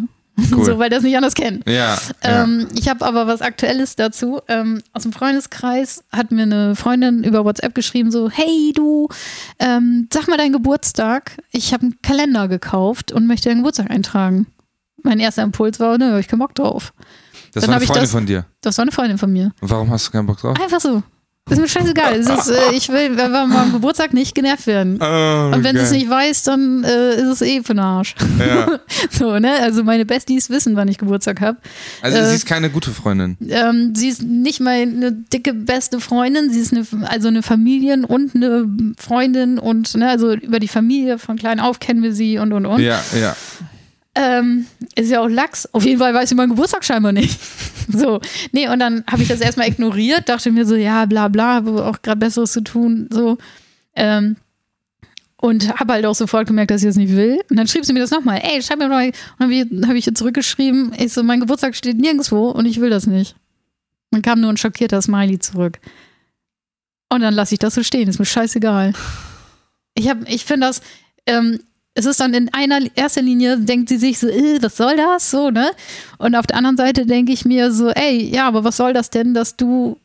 Cool. 0.51 0.65
so, 0.65 0.79
weil 0.79 0.89
der 0.89 0.97
es 0.99 1.03
nicht 1.03 1.15
anders 1.15 1.35
kennt. 1.35 1.67
Ja. 1.67 1.95
ja. 2.23 2.43
Ähm, 2.43 2.67
ich 2.75 2.89
habe 2.89 3.05
aber 3.05 3.27
was 3.27 3.41
Aktuelles 3.41 3.95
dazu. 3.95 4.41
Ähm, 4.47 4.81
aus 4.91 5.03
dem 5.03 5.13
Freundeskreis 5.13 6.03
hat 6.11 6.31
mir 6.31 6.43
eine 6.43 6.75
Freundin 6.75 7.23
über 7.23 7.45
WhatsApp 7.45 7.75
geschrieben, 7.75 8.11
so, 8.11 8.29
hey 8.29 8.73
du, 8.75 9.09
ähm, 9.59 10.07
sag 10.11 10.27
mal 10.27 10.37
deinen 10.37 10.53
Geburtstag. 10.53 11.37
Ich 11.51 11.73
habe 11.73 11.83
einen 11.83 12.01
Kalender 12.01 12.47
gekauft 12.47 13.11
und 13.11 13.27
möchte 13.27 13.49
deinen 13.49 13.59
Geburtstag 13.59 13.91
eintragen. 13.91 14.47
Mein 15.03 15.19
erster 15.19 15.43
Impuls 15.43 15.79
war, 15.79 15.97
nö, 15.97 16.11
hab 16.13 16.19
ich 16.19 16.27
keinen 16.27 16.39
Bock 16.39 16.55
drauf. 16.55 16.93
Das 17.53 17.61
dann 17.61 17.69
war 17.71 17.77
eine 17.77 17.85
Freundin 17.85 18.03
das- 18.03 18.11
von 18.11 18.25
dir. 18.25 18.45
Das 18.61 18.77
war 18.77 18.83
eine 18.83 18.91
Freundin 18.91 19.17
von 19.17 19.31
mir. 19.31 19.51
Und 19.61 19.69
warum 19.69 19.89
hast 19.91 20.07
du 20.07 20.11
keinen 20.11 20.25
Bock 20.25 20.39
drauf? 20.39 20.59
Einfach 20.59 20.79
so. 20.79 21.03
Ist 21.49 21.59
mir 21.59 21.67
scheißegal. 21.67 22.15
Ist, 22.15 22.29
äh, 22.49 22.73
ich 22.73 22.87
will 22.87 23.15
bei 23.17 23.27
meinem 23.27 23.73
Geburtstag 23.73 24.13
nicht 24.13 24.33
genervt 24.33 24.65
werden. 24.65 24.97
Oh, 25.01 25.51
Und 25.53 25.63
wenn 25.65 25.75
sie 25.75 25.83
es 25.83 25.91
nicht 25.91 26.09
weiß, 26.09 26.43
dann 26.43 26.85
äh, 26.85 27.15
ist 27.15 27.27
es 27.27 27.41
eh 27.41 27.61
für 27.61 27.73
den 27.73 27.79
Arsch. 27.79 28.15
Ja. 28.39 28.79
So, 29.11 29.37
ne? 29.37 29.51
Also 29.61 29.83
meine 29.83 30.05
Besties 30.05 30.49
wissen, 30.49 30.75
wann 30.77 30.87
ich 30.87 30.97
Geburtstag 30.97 31.41
habe. 31.41 31.57
Also 32.01 32.17
Äh, 32.17 32.25
sie 32.27 32.35
ist 32.35 32.45
keine 32.45 32.69
gute 32.69 32.91
Freundin. 32.91 33.35
Ähm, 33.49 33.93
sie 33.93 34.07
ist 34.07 34.23
nicht 34.23 34.61
meine 34.61 35.11
dicke 35.11 35.53
beste 35.53 35.99
Freundin, 35.99 36.49
sie 36.51 36.59
ist 36.61 36.71
eine, 36.73 36.85
also 37.09 37.27
eine 37.27 37.43
Familien- 37.43 38.05
und 38.05 38.33
eine 38.35 38.65
Freundin 38.97 39.59
und 39.59 39.93
ne, 39.95 40.09
also 40.09 40.33
über 40.33 40.59
die 40.59 40.67
Familie 40.69 41.19
von 41.19 41.35
klein 41.37 41.59
auf 41.59 41.79
kennen 41.79 42.01
wir 42.01 42.13
sie 42.13 42.37
und 42.39 42.53
und 42.53 42.65
und. 42.65 42.79
Ja, 42.79 43.01
ja. 43.19 43.35
Ähm, 44.15 44.67
ist 44.95 45.09
ja 45.09 45.21
auch 45.21 45.27
Lachs. 45.27 45.67
Auf 45.73 45.85
jeden 45.85 45.99
Fall 45.99 46.13
weiß 46.13 46.29
sie 46.29 46.35
meinen 46.35 46.49
Geburtstag 46.49 46.83
scheinbar 46.83 47.11
nicht. 47.11 47.39
So, 47.85 48.21
nee, 48.53 48.69
und 48.69 48.79
dann 48.79 49.03
habe 49.11 49.23
ich 49.23 49.27
das 49.27 49.41
erstmal 49.41 49.67
ignoriert, 49.67 50.29
dachte 50.29 50.49
mir 50.51 50.65
so, 50.65 50.73
ja, 50.73 51.05
bla 51.05 51.27
bla, 51.27 51.55
habe 51.55 51.85
auch 51.85 52.01
gerade 52.01 52.17
Besseres 52.17 52.53
zu 52.53 52.61
tun, 52.61 53.09
so. 53.11 53.37
Ähm, 53.93 54.37
und 55.35 55.77
habe 55.77 55.91
halt 55.91 56.05
auch 56.05 56.15
sofort 56.15 56.47
gemerkt, 56.47 56.71
dass 56.71 56.79
sie 56.79 56.87
das 56.87 56.95
nicht 56.95 57.13
will. 57.13 57.41
Und 57.49 57.57
dann 57.57 57.67
schrieb 57.67 57.83
sie 57.83 57.91
mir 57.91 57.99
das 57.99 58.11
nochmal. 58.11 58.39
Ey, 58.41 58.61
schreib 58.61 58.79
mir 58.79 58.87
mal. 58.87 59.07
Und 59.07 59.13
dann 59.39 59.87
habe 59.89 59.97
ich, 59.97 60.05
ich 60.05 60.07
ihr 60.07 60.15
zurückgeschrieben, 60.15 60.93
ich 60.97 61.11
so, 61.11 61.23
mein 61.23 61.41
Geburtstag 61.41 61.75
steht 61.75 61.97
nirgendwo 61.97 62.49
und 62.51 62.65
ich 62.65 62.79
will 62.79 62.89
das 62.89 63.05
nicht. 63.05 63.35
Dann 64.11 64.21
kam 64.21 64.39
nur 64.39 64.49
ein 64.49 64.57
schockierter 64.57 65.01
Smiley 65.01 65.39
zurück. 65.39 65.79
Und 67.09 67.19
dann 67.19 67.33
lasse 67.33 67.55
ich 67.55 67.59
das 67.59 67.75
so 67.75 67.83
stehen, 67.83 68.07
ist 68.07 68.19
mir 68.19 68.25
scheißegal. 68.25 68.93
Ich, 69.95 70.09
ich 70.27 70.45
finde 70.45 70.67
das, 70.67 70.81
ähm, 71.25 71.59
es 71.95 72.05
ist 72.05 72.19
dann 72.19 72.33
in 72.33 72.51
einer 72.53 72.79
erster 72.95 73.21
Linie, 73.21 73.57
denkt 73.59 73.89
sie 73.89 73.97
sich 73.97 74.17
so, 74.19 74.27
äh, 74.27 74.57
was 74.61 74.77
soll 74.77 74.95
das? 74.97 75.29
So, 75.29 75.49
ne? 75.51 75.71
Und 76.17 76.35
auf 76.35 76.47
der 76.47 76.57
anderen 76.57 76.77
Seite 76.77 77.05
denke 77.05 77.31
ich 77.31 77.45
mir 77.45 77.71
so, 77.71 77.89
ey, 77.89 78.23
ja, 78.33 78.47
aber 78.47 78.63
was 78.63 78.77
soll 78.77 78.93
das 78.93 79.09
denn, 79.11 79.33
dass 79.33 79.55
du 79.57 79.99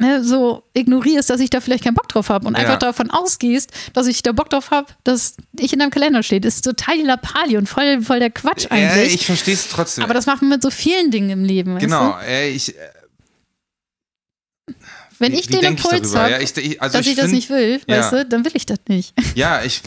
ne, 0.00 0.22
so 0.24 0.62
ignorierst, 0.74 1.28
dass 1.30 1.40
ich 1.40 1.50
da 1.50 1.60
vielleicht 1.60 1.84
keinen 1.84 1.94
Bock 1.94 2.08
drauf 2.08 2.28
habe 2.28 2.46
und 2.46 2.54
Ja. 2.56 2.60
einfach 2.64 2.78
davon 2.78 3.10
ausgehst, 3.10 3.70
dass 3.94 4.06
ich 4.06 4.22
da 4.22 4.32
Bock 4.32 4.48
drauf 4.50 4.70
habe, 4.70 4.86
dass 5.04 5.34
ich 5.58 5.72
in 5.72 5.78
deinem 5.80 5.90
Kalender 5.90 6.22
steht. 6.22 6.44
Ist 6.44 6.62
total 6.64 6.96
die 6.98 7.02
Lappali 7.04 7.56
und 7.56 7.68
voll, 7.68 8.00
voll 8.02 8.18
der 8.20 8.30
Quatsch 8.30 8.66
eigentlich. 8.70 9.14
ich 9.14 9.26
verstehe 9.26 9.54
es 9.54 9.68
trotzdem. 9.68 10.04
aber 10.04 10.14
das 10.14 10.26
macht 10.26 10.42
man 10.42 10.50
mit 10.50 10.62
so 10.62 10.70
vielen 10.70 11.10
Dingen 11.10 11.30
im 11.30 11.44
Leben. 11.44 11.74
weißt 11.74 11.84
genau, 11.84 12.12
Du? 12.12 12.26
äh, 12.26 12.50
ich, 12.50 12.76
äh, 12.76 12.80
Wenn 15.18 15.32
wie- 15.32 15.36
ich 15.40 15.48
wie 15.48 15.54
den 15.54 15.64
Impuls 15.64 16.14
habe, 16.14 16.30
ja, 16.30 16.38
ich, 16.40 16.56
ich, 16.56 16.80
also 16.80 16.98
dass 16.98 17.06
ich, 17.06 17.14
das 17.16 17.24
find- 17.26 17.34
nicht 17.34 17.50
will, 17.50 17.80
Ja. 17.88 17.98
weißt 17.98 18.12
du, 18.12 18.24
dann 18.26 18.44
will 18.44 18.52
ich 18.54 18.66
das 18.66 18.78
nicht. 18.88 19.14
Ja, 19.34 19.62
ich, 19.64 19.82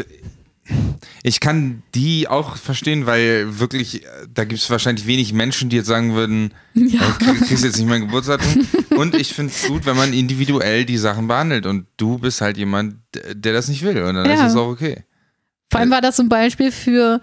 ich 1.24 1.40
kann 1.40 1.84
die 1.96 2.28
auch 2.28 2.56
verstehen, 2.58 3.06
weil 3.06 3.60
wirklich, 3.60 4.04
äh, 4.04 4.08
da 4.34 4.44
gibt 4.44 4.62
es 4.62 4.70
wahrscheinlich 4.70 5.06
wenig 5.08 5.34
Menschen, 5.34 5.70
die 5.70 5.78
jetzt 5.78 5.88
sagen 5.88 6.14
würden, 6.16 6.54
Ja. 6.74 7.02
äh, 7.02 7.24
krieg- 7.24 7.48
kriegst 7.48 7.64
jetzt 7.64 7.78
nicht 7.78 7.88
mein 7.90 8.02
Geburtstag. 8.02 8.42
Und 8.96 9.16
ich 9.16 9.34
finde 9.34 9.54
es 9.54 9.68
gut, 9.68 9.86
wenn 9.86 9.96
man 9.98 10.14
individuell 10.14 10.86
die 10.86 10.98
Sachen 10.98 11.28
behandelt. 11.28 11.66
Und 11.66 11.88
du 11.98 12.18
bist 12.18 12.42
halt 12.42 12.58
jemand, 12.58 12.96
der 13.34 13.54
das 13.54 13.68
nicht 13.68 13.84
will. 13.84 14.02
Und 14.04 14.16
dann 14.16 14.26
Ja. 14.26 14.46
ist 14.46 14.52
es 14.52 14.56
auch 14.58 14.68
okay. 14.68 15.04
Vor 15.72 15.80
allem 15.80 15.92
war 15.92 16.02
das 16.02 16.20
ein 16.20 16.30
Beispiel 16.30 16.72
für, 16.72 17.22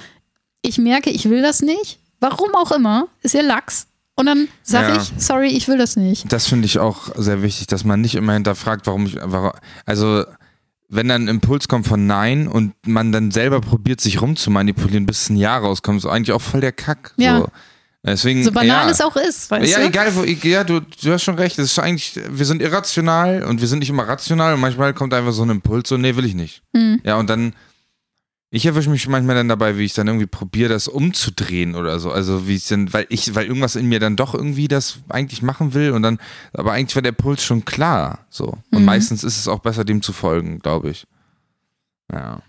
ich 0.62 0.78
merke, 0.78 1.11
ich 1.11 1.28
will 1.28 1.42
das 1.42 1.61
nicht. 1.61 1.98
Warum 2.20 2.54
auch 2.54 2.72
immer, 2.72 3.08
ist 3.22 3.34
ja 3.34 3.42
Lachs. 3.42 3.87
Und 4.16 4.26
dann 4.26 4.48
sage 4.64 4.94
Ja. 4.94 5.00
ich, 5.00 5.12
sorry, 5.22 5.46
ich 5.48 5.68
will 5.68 5.78
das 5.78 5.94
nicht. 5.96 6.32
Das 6.32 6.46
finde 6.48 6.66
ich 6.66 6.80
auch 6.80 7.11
sehr 7.16 7.42
wichtig, 7.42 7.68
dass 7.68 7.84
man 7.84 8.00
nicht 8.00 8.16
immer 8.16 8.32
hinterfragt, 8.32 8.87
warum 8.88 9.06
ich, 9.06 9.16
warum, 9.22 9.52
also 9.87 10.24
wenn 10.88 11.09
dann 11.09 11.24
ein 11.24 11.29
Impuls 11.29 11.68
kommt 11.68 11.87
von 11.87 12.07
Nein 12.07 12.48
und 12.48 12.74
man 12.87 13.12
dann 13.12 13.31
selber 13.31 13.61
probiert, 13.61 14.01
sich 14.01 14.20
rumzumanipulieren, 14.22 15.07
bis 15.07 15.29
ein 15.29 15.37
Ja 15.37 15.59
rauskommt, 15.59 15.98
ist 15.98 16.07
eigentlich 16.07 16.33
auch 16.33 16.40
voll 16.42 16.61
der 16.61 16.72
Kack. 16.72 17.12
Ja. 17.16 17.38
So. 17.40 17.48
Deswegen, 18.05 18.44
So 18.44 18.53
banal 18.53 18.87
ja. 18.87 18.90
es 18.90 19.01
auch 19.01 19.16
ist, 19.16 19.51
weißt 19.51 19.70
Ja, 19.70 19.81
du? 19.81 19.87
egal, 19.87 20.14
wo, 20.14 20.22
ja, 20.24 20.64
du, 20.64 20.81
du 20.81 21.12
hast 21.12 21.24
schon 21.24 21.35
recht. 21.35 21.59
Es 21.59 21.72
ist 21.72 21.79
eigentlich, 21.79 22.18
wir 22.31 22.46
sind 22.46 22.62
irrational 22.62 23.42
und 23.42 23.61
wir 23.61 23.68
sind 23.68 23.81
nicht 23.81 23.90
immer 23.90 24.09
rational 24.09 24.55
und 24.55 24.61
manchmal 24.61 24.94
kommt 24.94 25.12
einfach 25.12 25.33
so 25.33 25.42
ein 25.42 25.51
Impuls, 25.51 25.88
so, 25.88 25.96
nee, 25.98 26.16
will 26.16 26.24
ich 26.24 26.35
nicht. 26.35 26.62
Hm. 26.74 27.01
Ja, 27.05 27.16
und 27.16 27.29
dann, 27.29 27.55
ich 28.50 28.64
erwische 28.66 28.88
mich 28.88 29.06
manchmal 29.08 29.37
dann 29.37 29.48
dabei, 29.48 29.76
wie 29.76 29.84
ich 29.84 29.92
dann 29.94 30.06
irgendwie 30.06 30.26
probiere, 30.26 30.70
das 30.70 30.88
umzudrehen 30.88 31.74
oder 31.74 31.98
so. 31.98 32.11
Also 32.11 32.48
wie 32.48 32.54
ich 32.56 32.66
dann, 32.66 32.92
weil 32.92 33.04
ich, 33.11 33.34
weil 33.34 33.46
irgendwas 33.46 33.76
in 33.76 33.87
mir 33.87 34.00
dann 34.00 34.16
doch 34.16 34.34
irgendwie 34.34 34.68
das 34.68 34.98
eigentlich 35.11 35.42
machen 35.42 35.74
will 35.74 35.90
und 35.90 36.02
dann, 36.02 36.18
aber 36.54 36.72
eigentlich 36.72 36.94
war 36.94 37.02
der 37.02 37.12
Puls 37.12 37.44
schon 37.44 37.64
klar. 37.66 38.26
So. 38.30 38.56
Und 38.70 38.80
Mhm. 38.80 38.84
meistens 38.87 39.22
ist 39.22 39.37
es 39.38 39.48
auch 39.48 39.58
besser, 39.61 39.84
dem 39.84 40.00
zu 40.00 40.12
folgen, 40.14 40.61
glaube 40.61 40.90
ich. 40.90 41.06
Ja. 42.11 42.40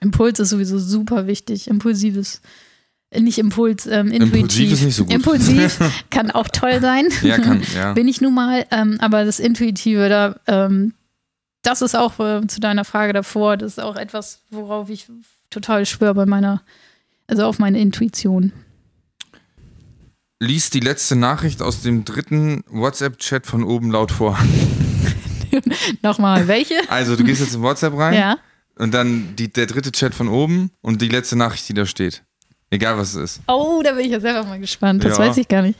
Impuls 0.00 0.38
ist 0.38 0.50
sowieso 0.50 0.78
super 0.78 1.26
wichtig. 1.26 1.66
Impulsives. 1.68 2.40
äh, 3.10 3.20
Nicht 3.20 3.38
Impuls, 3.38 3.86
ähm, 3.86 4.12
intuitiv. 4.12 4.34
Impulsiv 4.34 4.72
ist 4.72 4.82
nicht 4.82 4.94
so 4.94 5.04
gut. 5.04 5.12
Impulsiv 5.14 5.78
kann 6.10 6.30
auch 6.30 6.46
toll 6.48 6.80
sein. 6.80 7.08
Ja, 7.22 7.38
kann, 7.38 7.62
ja. 7.74 7.92
Bin 7.94 8.06
ich 8.06 8.20
nun 8.20 8.34
mal, 8.34 8.64
ähm, 8.70 8.98
aber 9.00 9.24
das 9.24 9.40
Intuitive, 9.40 10.08
da, 10.08 10.36
ähm, 10.46 10.94
das 11.68 11.82
ist 11.82 11.94
auch 11.94 12.18
äh, 12.18 12.46
zu 12.46 12.60
deiner 12.60 12.84
Frage 12.84 13.12
davor, 13.12 13.56
das 13.58 13.72
ist 13.72 13.78
auch 13.80 13.96
etwas, 13.96 14.40
worauf 14.50 14.88
ich 14.88 15.06
total 15.50 15.84
schwöre 15.86 16.14
bei 16.14 16.26
meiner, 16.26 16.62
also 17.26 17.44
auf 17.44 17.58
meine 17.58 17.78
Intuition. 17.80 18.52
Lies 20.40 20.70
die 20.70 20.80
letzte 20.80 21.16
Nachricht 21.16 21.60
aus 21.62 21.82
dem 21.82 22.04
dritten 22.04 22.62
WhatsApp-Chat 22.68 23.46
von 23.46 23.64
oben 23.64 23.90
laut 23.90 24.12
vor. 24.12 24.38
Nochmal, 26.02 26.46
welche? 26.48 26.74
Also, 26.88 27.16
du 27.16 27.24
gehst 27.24 27.40
jetzt 27.40 27.54
in 27.54 27.62
WhatsApp 27.62 27.94
rein. 27.96 28.14
Ja. 28.14 28.38
Und 28.76 28.94
dann 28.94 29.34
die, 29.36 29.52
der 29.52 29.66
dritte 29.66 29.90
Chat 29.90 30.14
von 30.14 30.28
oben 30.28 30.70
und 30.80 31.02
die 31.02 31.08
letzte 31.08 31.36
Nachricht, 31.36 31.68
die 31.68 31.74
da 31.74 31.84
steht. 31.86 32.22
Egal 32.70 32.96
was 32.96 33.14
es 33.14 33.36
ist. 33.36 33.40
Oh, 33.48 33.80
da 33.82 33.92
bin 33.92 34.04
ich 34.04 34.12
ja 34.12 34.20
selber 34.20 34.44
mal 34.44 34.60
gespannt. 34.60 35.02
Das 35.02 35.18
Ja. 35.18 35.26
weiß 35.26 35.36
ich 35.38 35.48
gar 35.48 35.62
nicht. 35.62 35.78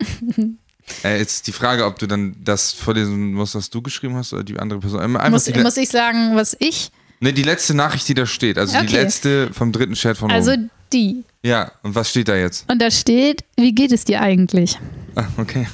Äh, 1.04 1.18
jetzt 1.18 1.46
die 1.46 1.52
Frage, 1.52 1.84
ob 1.86 1.98
du 1.98 2.06
dann 2.06 2.36
das 2.44 2.72
vorlesen 2.72 3.32
musst, 3.34 3.54
was 3.54 3.70
du 3.70 3.82
geschrieben 3.82 4.16
hast 4.16 4.32
oder 4.32 4.44
die 4.44 4.58
andere 4.58 4.80
Person. 4.80 5.00
Einfach 5.00 5.30
Muss, 5.30 5.44
die, 5.44 5.58
muss 5.60 5.76
ich 5.76 5.88
sagen, 5.88 6.34
was 6.36 6.56
ich, 6.58 6.90
ne, 7.20 7.32
die 7.32 7.42
letzte 7.42 7.74
Nachricht, 7.74 8.08
die 8.08 8.14
da 8.14 8.26
steht. 8.26 8.58
Also 8.58 8.78
die 8.78 8.84
Okay. 8.84 8.96
letzte 8.96 9.52
vom 9.52 9.72
dritten 9.72 9.94
Chat 9.94 10.16
von 10.18 10.30
also 10.30 10.52
oben. 10.52 10.70
die. 10.92 11.24
Ja, 11.42 11.70
und 11.82 11.94
was 11.94 12.10
steht 12.10 12.28
da 12.28 12.36
jetzt? 12.36 12.68
Und 12.70 12.80
da 12.82 12.90
steht, 12.90 13.44
wie 13.56 13.72
geht 13.74 13.92
es 13.92 14.04
dir 14.04 14.20
eigentlich? 14.20 14.78
Ah, 15.14 15.24
okay. 15.36 15.66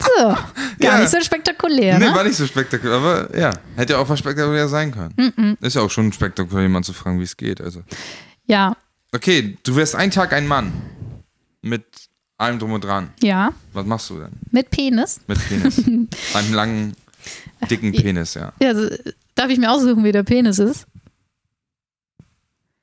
So, 0.00 0.24
gar 0.24 0.44
Ja. 0.80 0.98
nicht 1.00 1.10
so 1.10 1.20
spektakulär, 1.20 1.98
Ne, 1.98 2.10
ne? 2.10 2.14
war 2.14 2.22
nicht 2.24 2.36
so 2.36 2.46
spektakulär, 2.46 2.96
aber 2.96 3.36
ja, 3.38 3.50
hätte 3.76 3.94
ja 3.94 3.98
auch 3.98 4.08
was 4.08 4.18
spektakulär 4.20 4.68
sein 4.68 4.92
können. 4.92 5.56
Ist 5.60 5.74
ja 5.76 5.82
auch 5.82 5.90
schon 5.90 6.12
spektakulär, 6.12 6.62
jemanden 6.62 6.84
zu 6.86 6.92
fragen, 6.92 7.18
wie 7.18 7.24
es 7.24 7.36
geht. 7.36 7.60
Also. 7.60 7.82
Ja, 8.46 8.76
Okay, 9.10 9.56
du 9.64 9.74
wärst 9.74 9.94
einen 9.96 10.12
Tag 10.12 10.34
ein 10.34 10.46
Mann. 10.46 10.70
Mit 11.62 11.84
allem 12.38 12.58
drum 12.58 12.72
und 12.72 12.82
dran. 12.84 13.10
ja, 13.22 13.52
Was 13.72 13.84
machst 13.86 14.08
du 14.10 14.18
denn? 14.20 14.30
mit 14.50 14.70
Penis. 14.70 15.20
Mit 15.26 15.38
Penis. 15.48 15.78
Einem 16.34 16.54
langen, 16.54 16.94
dicken 17.70 17.92
Penis, 17.92 18.34
ja. 18.34 18.52
Ja, 18.62 18.68
also, 18.68 18.88
darf 19.34 19.50
ich 19.50 19.58
mir 19.58 19.70
aussuchen, 19.70 20.02
wie 20.04 20.12
der 20.12 20.22
Penis 20.22 20.58
ist? 20.58 20.86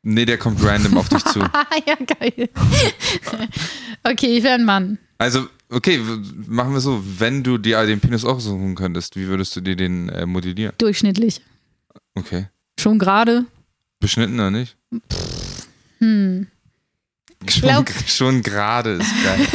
Nee, 0.04 0.26
der 0.26 0.38
kommt 0.38 0.64
random 0.64 0.98
auf 0.98 1.10
dich 1.10 1.24
zu. 1.26 1.42
Ah, 1.42 1.66
ja, 1.88 1.96
geil. 1.96 2.50
okay, 4.04 4.38
ich 4.38 4.44
wäre 4.44 4.54
ein 4.56 4.66
Mann. 4.66 5.00
Also, 5.18 5.48
okay, 5.70 6.00
machen 6.48 6.74
wir 6.74 6.80
so. 6.80 7.02
Wenn 7.18 7.42
du 7.44 7.58
dir 7.58 7.84
den 7.88 8.00
Penis 8.00 8.24
auch 8.24 8.40
suchen 8.40 8.76
könntest, 8.76 9.16
wie 9.16 9.28
würdest 9.28 9.56
du 9.56 9.62
dir 9.62 9.76
den 9.76 10.10
äh, 10.10 10.26
modellieren? 10.28 10.76
Durchschnittlich. 10.78 11.42
Okay. 12.14 12.48
Schon 12.80 13.00
gerade. 13.00 13.46
Beschnitten 14.00 14.36
oder 14.36 14.52
nicht? 14.52 14.78
Hm. 16.00 16.48
Schon, 17.48 17.62
glaub- 17.62 17.90
schon 18.08 18.42
gerade 18.42 18.94
ist 18.94 19.12
geil. 19.24 19.48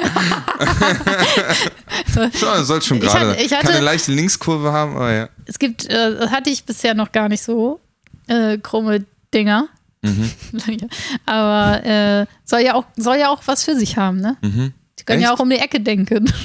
schon, 2.39 2.65
soll 2.65 2.83
schon 2.83 2.99
Ich 2.99 3.03
gerade 3.05 3.19
hatte- 3.21 3.35
sein. 3.39 3.45
ich 3.47 3.53
hatte- 3.53 3.67
Kann 3.67 3.75
eine 3.77 3.85
leichte 3.85 4.13
Linkskurve 4.13 4.73
haben, 4.73 4.95
aber 4.97 5.13
ja. 5.13 5.29
Es 5.47 5.59
gibt, 5.59 5.87
äh, 5.89 6.29
hatte 6.29 6.51
ich 6.51 6.65
bisher 6.65 6.95
noch 6.95 7.11
gar 7.13 7.29
nicht 7.29 7.43
so, 7.43 7.81
äh, 8.29 8.59
krumme 8.59 9.05
Dinger. 9.35 9.69
Mhm. 10.03 10.31
Aber 11.27 11.85
äh, 11.85 12.27
soll, 12.47 12.61
ja 12.61 12.75
auch, 12.75 12.85
soll 12.97 13.17
ja 13.17 13.29
auch 13.29 13.43
was 13.45 13.65
für 13.65 13.77
sich 13.77 13.99
haben, 13.99 14.19
ne? 14.21 14.37
Mhm. 14.41 14.73
Die 14.99 15.05
können 15.05 15.21
ja 15.21 15.29
Echt? 15.31 15.39
auch 15.39 15.43
um 15.43 15.51
die 15.51 15.57
Ecke 15.59 15.81
denken. 15.81 16.31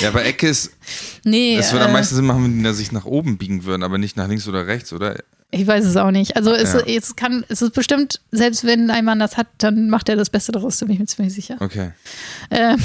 Ja, 0.00 0.08
aber 0.08 0.24
Ecke 0.24 0.48
ist, 0.48 0.70
nee, 1.24 1.58
das 1.58 1.70
würde 1.72 1.84
am 1.84 1.90
äh, 1.90 1.94
meisten 1.94 2.14
Sinn 2.14 2.24
machen, 2.24 2.42
wenn 2.42 2.56
die 2.56 2.62
da 2.64 2.72
sich 2.72 2.90
nach 2.90 3.04
oben 3.04 3.36
biegen 3.36 3.64
würden, 3.64 3.82
aber 3.82 3.98
nicht 3.98 4.16
nach 4.16 4.26
links 4.26 4.48
oder 4.48 4.66
rechts, 4.66 4.94
oder? 4.94 5.22
Ich 5.50 5.66
weiß 5.66 5.84
es 5.84 5.96
auch 5.96 6.10
nicht. 6.10 6.36
Also 6.36 6.52
es, 6.52 6.72
Ja. 6.72 6.80
es 6.80 7.14
kann, 7.16 7.44
es 7.48 7.62
ist 7.62 7.74
bestimmt, 7.74 8.20
selbst 8.32 8.64
wenn 8.64 8.90
ein 8.90 9.04
Mann 9.04 9.20
das 9.20 9.36
hat, 9.36 9.46
dann 9.58 9.88
macht 9.88 10.08
er 10.08 10.16
das 10.16 10.28
Beste 10.30 10.50
daraus, 10.52 10.78
da 10.78 10.86
bin 10.86 10.94
ich 10.94 10.98
mir 11.00 11.06
ziemlich 11.06 11.32
sicher. 11.34 11.56
Okay. 11.60 11.92
Äh, 12.50 12.76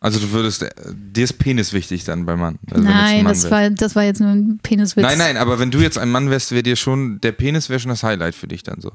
Also 0.00 0.20
du 0.20 0.30
würdest, 0.32 0.62
äh, 0.62 0.70
dir 0.94 1.24
ist 1.24 1.38
Penis 1.38 1.72
wichtig 1.72 2.04
dann 2.04 2.26
beim 2.26 2.38
Mann. 2.38 2.58
Also 2.70 2.82
nein, 2.84 3.24
Mann 3.24 3.32
das 3.32 3.44
wärst. 3.44 3.50
war, 3.50 3.70
das 3.70 3.96
war 3.96 4.04
jetzt 4.04 4.20
nur 4.20 4.30
ein 4.30 4.58
Peniswitz. 4.62 5.02
Nein, 5.02 5.18
nein, 5.18 5.36
aber 5.38 5.58
wenn 5.58 5.70
du 5.70 5.78
jetzt 5.80 5.96
ein 5.98 6.10
Mann 6.10 6.28
wärst, 6.30 6.52
wäre 6.52 6.62
dir 6.62 6.76
schon, 6.76 7.20
der 7.22 7.32
Penis 7.32 7.70
wäre 7.70 7.80
schon 7.80 7.90
das 7.90 8.02
Highlight 8.02 8.34
für 8.34 8.46
dich 8.48 8.62
dann 8.62 8.80
so. 8.80 8.92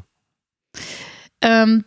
Ähm, 1.41 1.83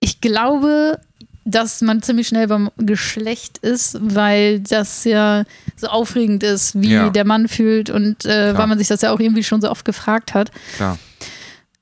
ich 0.00 0.20
glaube, 0.20 1.00
dass 1.44 1.80
man 1.80 2.02
ziemlich 2.02 2.28
schnell 2.28 2.46
beim 2.48 2.70
Geschlecht 2.76 3.58
ist, 3.58 3.96
weil 4.00 4.60
das 4.60 5.04
ja 5.04 5.44
so 5.76 5.86
aufregend 5.88 6.42
ist, 6.42 6.80
wie 6.80 6.92
Ja. 6.92 7.10
der 7.10 7.24
Mann 7.24 7.48
fühlt 7.48 7.90
und 7.90 8.24
äh, 8.26 8.56
weil 8.56 8.66
man 8.66 8.78
sich 8.78 8.88
das 8.88 9.00
ja 9.02 9.10
auch 9.12 9.20
irgendwie 9.20 9.42
schon 9.44 9.60
so 9.60 9.70
oft 9.70 9.84
gefragt 9.84 10.34
hat. 10.34 10.50
Klar. 10.76 10.98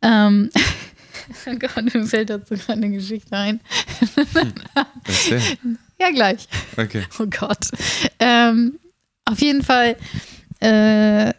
Ähm, 0.02 0.50
oh 1.46 1.54
Gott, 1.58 1.92
mir 1.94 2.06
fällt 2.06 2.30
dazu 2.30 2.54
gerade 2.54 2.72
eine 2.74 2.90
Geschichte 2.90 3.36
ein. 3.36 3.60
Erzähl. 5.04 5.42
ja, 6.00 6.10
gleich. 6.10 6.48
Okay. 6.76 7.04
Oh 7.18 7.26
Gott. 7.26 7.66
Ähm, 8.20 8.78
auf 9.24 9.40
jeden 9.40 9.62
Fall, 9.64 9.96
äh, 10.60 11.32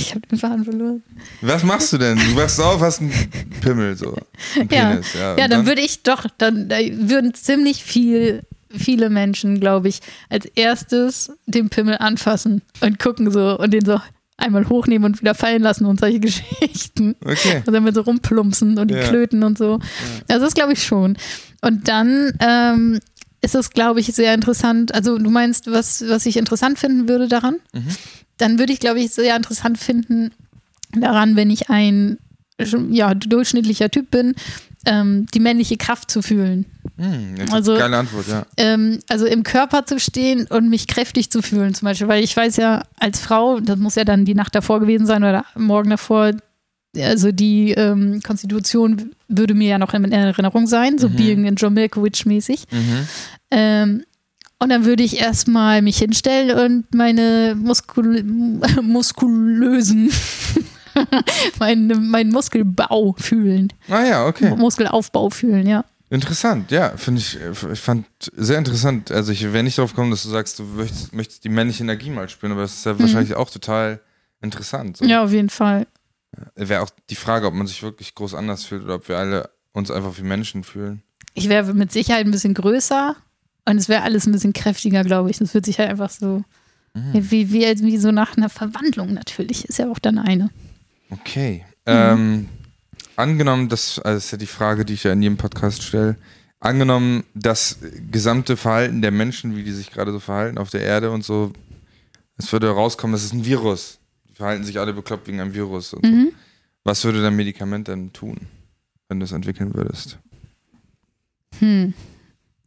ich 0.00 0.10
habe 0.14 0.26
den 0.26 0.38
Faden 0.38 0.64
verloren. 0.64 1.02
Was 1.40 1.62
machst 1.64 1.92
du 1.92 1.98
denn? 1.98 2.16
Du 2.18 2.36
wachst 2.36 2.60
auf, 2.60 2.80
hast 2.80 3.00
einen 3.00 3.12
Pimmel, 3.60 3.96
so. 3.96 4.16
Einen 4.58 4.68
Ja. 4.70 4.90
Penis, 4.90 5.14
ja. 5.14 5.36
Ja, 5.36 5.44
Und 5.44 5.50
dann 5.52 5.66
würde 5.66 5.80
ich 5.82 6.02
doch, 6.02 6.26
dann 6.38 6.68
da 6.68 6.76
würden 6.78 7.34
ziemlich 7.34 7.82
viel, 7.84 8.42
viele 8.70 9.10
Menschen, 9.10 9.60
glaube 9.60 9.88
ich, 9.88 10.00
als 10.30 10.46
erstes 10.46 11.32
den 11.46 11.68
Pimmel 11.70 11.96
anfassen 11.98 12.62
und 12.80 12.98
gucken 12.98 13.30
so 13.30 13.58
und 13.58 13.70
den 13.72 13.84
so 13.84 14.00
einmal 14.36 14.68
hochnehmen 14.68 15.04
und 15.04 15.20
wieder 15.20 15.34
fallen 15.34 15.62
lassen 15.62 15.86
und 15.86 16.00
solche 16.00 16.18
Geschichten. 16.20 17.14
Okay. 17.24 17.62
Und 17.66 17.72
dann 17.72 17.84
mit 17.84 17.94
so 17.94 18.00
rumplumpsen 18.00 18.78
und 18.78 18.88
die 18.90 18.94
Ja. 18.94 19.02
Klöten 19.08 19.42
und 19.44 19.56
so. 19.58 19.78
Also 20.28 20.44
das 20.44 20.54
glaube 20.54 20.72
ich 20.72 20.82
schon. 20.82 21.16
Und 21.60 21.86
dann 21.88 22.32
ähm, 22.40 23.00
ist 23.42 23.54
es, 23.54 23.70
glaube 23.70 24.00
ich, 24.00 24.06
sehr 24.06 24.34
interessant. 24.34 24.92
Also 24.94 25.18
du 25.18 25.30
meinst, 25.30 25.70
was, 25.70 26.02
was 26.08 26.26
ich 26.26 26.36
interessant 26.36 26.78
finden 26.78 27.08
würde 27.08 27.28
daran? 27.28 27.56
Mhm. 27.72 27.86
Dann 28.38 28.58
würde 28.58 28.72
ich, 28.72 28.80
glaube 28.80 29.00
ich, 29.00 29.10
sehr 29.12 29.36
interessant 29.36 29.78
finden 29.78 30.32
daran, 30.92 31.36
wenn 31.36 31.50
ich 31.50 31.70
ein 31.70 32.18
ja, 32.90 33.14
durchschnittlicher 33.14 33.90
Typ 33.90 34.10
bin, 34.10 34.34
ähm, 34.86 35.26
die 35.34 35.40
männliche 35.40 35.76
Kraft 35.76 36.10
zu 36.10 36.22
fühlen. 36.22 36.66
Hm, 36.98 37.34
Also- 37.50 37.74
geile 37.76 37.96
Antwort, 37.96 38.26
ja. 38.28 38.46
Ähm, 38.56 39.00
also 39.08 39.26
im 39.26 39.42
Körper 39.42 39.86
zu 39.86 39.98
stehen 39.98 40.46
und 40.46 40.68
mich 40.68 40.86
kräftig 40.86 41.30
zu 41.30 41.42
fühlen, 41.42 41.74
zum 41.74 41.86
Beispiel, 41.86 42.06
weil 42.06 42.22
ich 42.22 42.36
weiß 42.36 42.56
ja, 42.58 42.84
als 42.98 43.18
Frau, 43.18 43.58
das 43.60 43.78
muss 43.78 43.94
ja 43.96 44.04
dann 44.04 44.24
die 44.24 44.34
Nacht 44.34 44.54
davor 44.54 44.78
gewesen 44.80 45.06
sein 45.06 45.24
oder 45.24 45.44
morgen 45.56 45.90
davor, 45.90 46.32
also 46.96 47.32
die 47.32 47.72
ähm, 47.72 48.20
Konstitution 48.22 49.10
würde 49.26 49.54
mir 49.54 49.70
ja 49.70 49.78
noch 49.78 49.94
in 49.94 50.12
Erinnerung 50.12 50.66
sein, 50.68 50.98
so 50.98 51.08
Mhm. 51.08 51.16
Being 51.16 51.44
in 51.46 51.56
John 51.56 51.74
Malkovich 51.74 52.24
mäßig. 52.26 52.64
Mhm. 52.70 54.04
Und 54.58 54.68
dann 54.70 54.84
würde 54.84 55.02
ich 55.02 55.20
erstmal 55.20 55.82
mich 55.82 55.98
hinstellen 55.98 56.56
und 56.56 56.94
meine 56.94 57.54
Muskul 57.56 58.22
muskulösen, 58.82 60.10
meinen 61.58 62.10
mein 62.10 62.30
Muskelbau 62.30 63.14
fühlen, 63.18 63.72
Ah 63.88 64.04
ja, 64.04 64.26
okay. 64.26 64.54
Muskelaufbau 64.56 65.30
fühlen, 65.30 65.66
ja. 65.66 65.84
Interessant, 66.10 66.70
ja, 66.70 66.96
finde 66.96 67.20
ich, 67.20 67.38
ich 67.72 67.80
fand 67.80 68.06
sehr 68.36 68.58
interessant. 68.58 69.10
Also 69.10 69.32
ich 69.32 69.42
wäre 69.52 69.64
nicht 69.64 69.78
drauf 69.78 69.90
gekommen, 69.90 70.12
dass 70.12 70.22
du 70.22 70.28
sagst, 70.28 70.58
du 70.58 70.62
möchtest, 70.62 71.12
möchtest 71.12 71.44
die 71.44 71.48
männliche 71.48 71.82
Energie 71.82 72.10
mal 72.10 72.28
spüren, 72.28 72.52
aber 72.52 72.62
das 72.62 72.74
ist 72.74 72.86
ja 72.86 72.98
wahrscheinlich 72.98 73.34
auch 73.34 73.50
total 73.50 74.00
interessant. 74.40 74.98
So. 74.98 75.04
Mhm. 75.04 75.10
Ja, 75.10 75.24
auf 75.24 75.32
jeden 75.32 75.50
Fall. 75.50 75.86
Wäre 76.54 76.82
auch 76.82 76.90
die 77.10 77.16
Frage, 77.16 77.46
ob 77.46 77.54
man 77.54 77.66
sich 77.66 77.82
wirklich 77.82 78.14
groß 78.14 78.34
anders 78.34 78.64
fühlt 78.64 78.84
oder 78.84 78.96
ob 78.96 79.08
wir 79.08 79.18
alle 79.18 79.50
uns 79.72 79.90
einfach 79.90 80.16
wie 80.18 80.22
Menschen 80.22 80.62
fühlen. 80.62 81.02
Ich 81.32 81.48
wäre 81.48 81.74
mit 81.74 81.90
Sicherheit 81.90 82.26
ein 82.26 82.30
bisschen 82.30 82.54
größer 82.54 83.16
und 83.66 83.76
es 83.78 83.88
wäre 83.88 84.02
alles 84.02 84.26
ein 84.26 84.32
bisschen 84.32 84.52
kräftiger, 84.52 85.04
glaube 85.04 85.30
ich. 85.30 85.38
Das 85.38 85.54
wird 85.54 85.64
sich 85.64 85.78
halt 85.78 85.90
einfach 85.90 86.10
so, 86.10 86.44
Mhm. 86.94 87.30
wie, 87.30 87.52
wie, 87.52 87.62
wie 87.82 87.98
so 87.98 88.12
nach 88.12 88.36
einer 88.36 88.48
Verwandlung 88.48 89.12
natürlich. 89.14 89.64
Ist 89.64 89.78
ja 89.78 89.90
auch 89.90 89.98
dann 89.98 90.18
eine. 90.18 90.50
Okay. 91.10 91.64
Mhm. 91.86 91.92
Ähm, 91.92 92.48
angenommen, 93.16 93.68
das, 93.68 93.98
also 93.98 94.16
das 94.16 94.26
ist 94.26 94.30
ja 94.30 94.38
die 94.38 94.46
Frage, 94.46 94.84
die 94.84 94.94
ich 94.94 95.04
ja 95.04 95.12
in 95.12 95.22
jedem 95.22 95.36
Podcast 95.36 95.82
stelle. 95.82 96.16
Angenommen, 96.60 97.24
das 97.34 97.78
gesamte 98.10 98.56
Verhalten 98.56 99.02
der 99.02 99.10
Menschen, 99.10 99.56
wie 99.56 99.64
die 99.64 99.72
sich 99.72 99.90
gerade 99.90 100.12
so 100.12 100.20
verhalten 100.20 100.56
auf 100.56 100.70
der 100.70 100.82
Erde 100.82 101.10
und 101.10 101.24
so, 101.24 101.52
es 102.36 102.50
würde 102.52 102.70
rauskommen, 102.70 103.14
es 103.14 103.24
ist 103.24 103.34
ein 103.34 103.44
Virus. 103.44 103.98
Die 104.30 104.34
verhalten 104.34 104.64
sich 104.64 104.78
alle 104.78 104.92
bekloppt 104.92 105.26
wegen 105.26 105.40
einem 105.40 105.52
Virus. 105.52 105.92
Und 105.92 106.06
so. 106.06 106.10
Mhm. 106.12 106.32
Was 106.84 107.04
würde 107.04 107.22
dein 107.22 107.36
Medikament 107.36 107.88
denn 107.88 108.12
tun, 108.12 108.36
wenn 109.08 109.18
du 109.20 109.24
es 109.24 109.32
entwickeln 109.32 109.74
würdest? 109.74 110.18
Hm. 111.58 111.92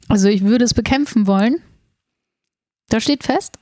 Also 0.07 0.27
ich 0.29 0.43
würde 0.43 0.65
es 0.65 0.73
bekämpfen 0.73 1.27
wollen. 1.27 1.57
Das 2.89 3.03
steht 3.03 3.23
fest. 3.23 3.57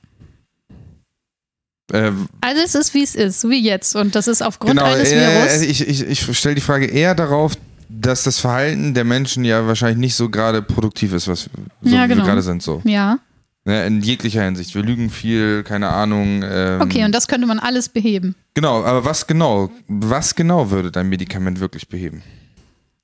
Äh, 1.91 2.11
Also 2.41 2.61
es 2.63 2.75
ist, 2.75 2.93
wie 2.93 3.03
es 3.03 3.15
ist, 3.15 3.41
so 3.41 3.49
wie 3.49 3.61
jetzt. 3.61 3.95
Und 3.95 4.15
das 4.15 4.27
ist 4.27 4.41
aufgrund 4.41 4.71
genau, 4.71 4.85
eines 4.85 5.11
äh, 5.11 5.19
Virus. 5.19 5.61
ich, 5.61 5.87
ich, 5.87 6.03
ich 6.03 6.37
stelle 6.37 6.55
die 6.55 6.61
Frage 6.61 6.85
eher 6.85 7.15
darauf, 7.15 7.53
dass 7.89 8.23
das 8.23 8.39
Verhalten 8.39 8.93
der 8.93 9.03
Menschen 9.03 9.45
ja 9.45 9.67
wahrscheinlich 9.67 9.97
nicht 9.99 10.15
so 10.15 10.29
gerade 10.29 10.61
produktiv 10.61 11.13
ist, 11.13 11.27
was 11.27 11.43
so 11.43 11.49
Ja, 11.81 12.03
wie 12.05 12.09
genau. 12.09 12.23
wir 12.23 12.29
gerade 12.29 12.41
sind. 12.41 12.61
So. 12.63 12.81
Ja, 12.83 13.19
Ne, 13.67 13.83
in 13.87 14.01
jeglicher 14.01 14.43
Hinsicht. 14.43 14.75
Wir 14.75 14.83
lügen 14.83 15.09
viel, 15.09 15.63
keine 15.63 15.89
Ahnung. 15.89 16.43
Ähm, 16.47 16.81
okay, 16.81 17.03
und 17.03 17.13
das 17.15 17.27
könnte 17.27 17.47
man 17.47 17.57
alles 17.57 17.89
beheben. 17.89 18.35
Genau, 18.53 18.83
aber 18.83 19.05
was 19.05 19.25
genau, 19.25 19.71
was 19.87 20.35
genau 20.35 20.69
würde 20.69 20.91
dein 20.91 21.09
Medikament 21.09 21.59
wirklich 21.59 21.89
beheben? 21.89 22.21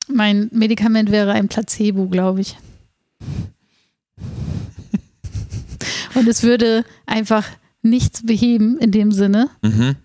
Mein 0.07 0.49
Medikament 0.53 1.09
wäre 1.09 1.31
ein 1.31 1.47
Placebo, 1.47 2.07
glaube 2.09 2.41
ich. 2.41 2.57
Und 6.13 6.27
es 6.27 6.43
würde 6.43 6.83
einfach 7.05 7.45
nichts 7.81 8.25
beheben 8.25 8.77
in 8.77 8.91
dem 8.91 9.11
Sinne, 9.11 9.49
Mhm. 9.61 9.95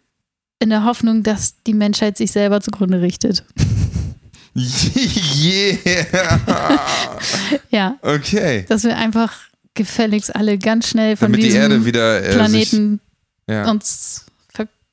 in 0.60 0.70
der 0.70 0.84
Hoffnung, 0.84 1.22
dass 1.22 1.62
die 1.66 1.74
Menschheit 1.74 2.16
sich 2.16 2.30
selber 2.32 2.60
zugrunde 2.60 3.00
richtet. 3.00 3.44
Yeah! 5.36 5.76
Ja, 7.70 7.96
Okay. 8.00 8.64
dass 8.68 8.84
wir 8.84 8.96
einfach 8.96 9.34
gefälligst 9.74 10.34
alle 10.34 10.56
ganz 10.56 10.88
schnell 10.88 11.16
von 11.16 11.26
Damit 11.26 11.40
die 11.40 11.48
diesem 11.48 11.60
Erde 11.60 11.84
wieder 11.84 12.24
äh, 12.24 12.32
Planeten 12.34 13.00
ja. 13.46 13.70
uns 13.70 14.24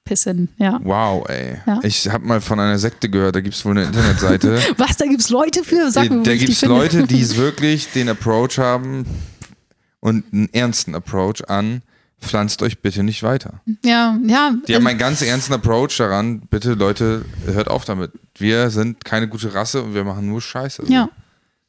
verpissen. 0.08 0.50
Ja. 0.58 0.80
Wow, 0.84 1.28
ey. 1.30 1.58
Ja. 1.66 1.80
Ich 1.84 2.10
habe 2.10 2.26
mal 2.26 2.42
von 2.42 2.60
einer 2.60 2.78
Sekte 2.78 3.10
gehört, 3.10 3.36
da 3.36 3.42
gibt 3.42 3.56
es 3.56 3.64
wohl 3.66 3.72
eine 3.72 3.84
Internetseite. 3.86 4.60
Was, 4.78 4.98
da 4.98 5.06
gibt 5.06 5.22
es 5.22 5.30
Leute 5.30 5.64
für? 5.64 5.90
Sag 5.92 6.10
mir, 6.10 6.24
da 6.24 6.36
gibt 6.36 6.50
es. 6.52 6.62
Leute, 6.64 7.08
die 7.08 7.22
es 7.22 7.38
wirklich 7.38 7.92
den 7.92 8.10
Approach 8.10 8.58
haben 8.58 9.06
und 10.00 10.26
einen 10.34 10.50
ernsten 10.54 10.96
Approach 10.96 11.48
an, 11.50 11.82
pflanzt 12.22 12.62
euch 12.62 12.80
bitte 12.80 13.04
nicht 13.04 13.24
weiter. 13.24 13.62
Ja, 13.84 14.18
ja. 14.26 14.54
Die 14.68 14.76
haben 14.76 14.88
einen 14.88 15.00
ganz 15.00 15.22
ernsten 15.22 15.54
Approach 15.54 15.98
daran, 15.98 16.42
bitte 16.50 16.74
Leute, 16.74 17.24
hört 17.46 17.70
auf 17.70 17.86
damit. 17.86 18.12
Wir 18.38 18.70
sind 18.70 19.04
keine 19.06 19.28
gute 19.28 19.54
Rasse 19.54 19.84
und 19.84 19.94
wir 19.94 20.04
machen 20.04 20.28
nur 20.28 20.42
Scheiße. 20.42 20.84
ja, 20.88 21.10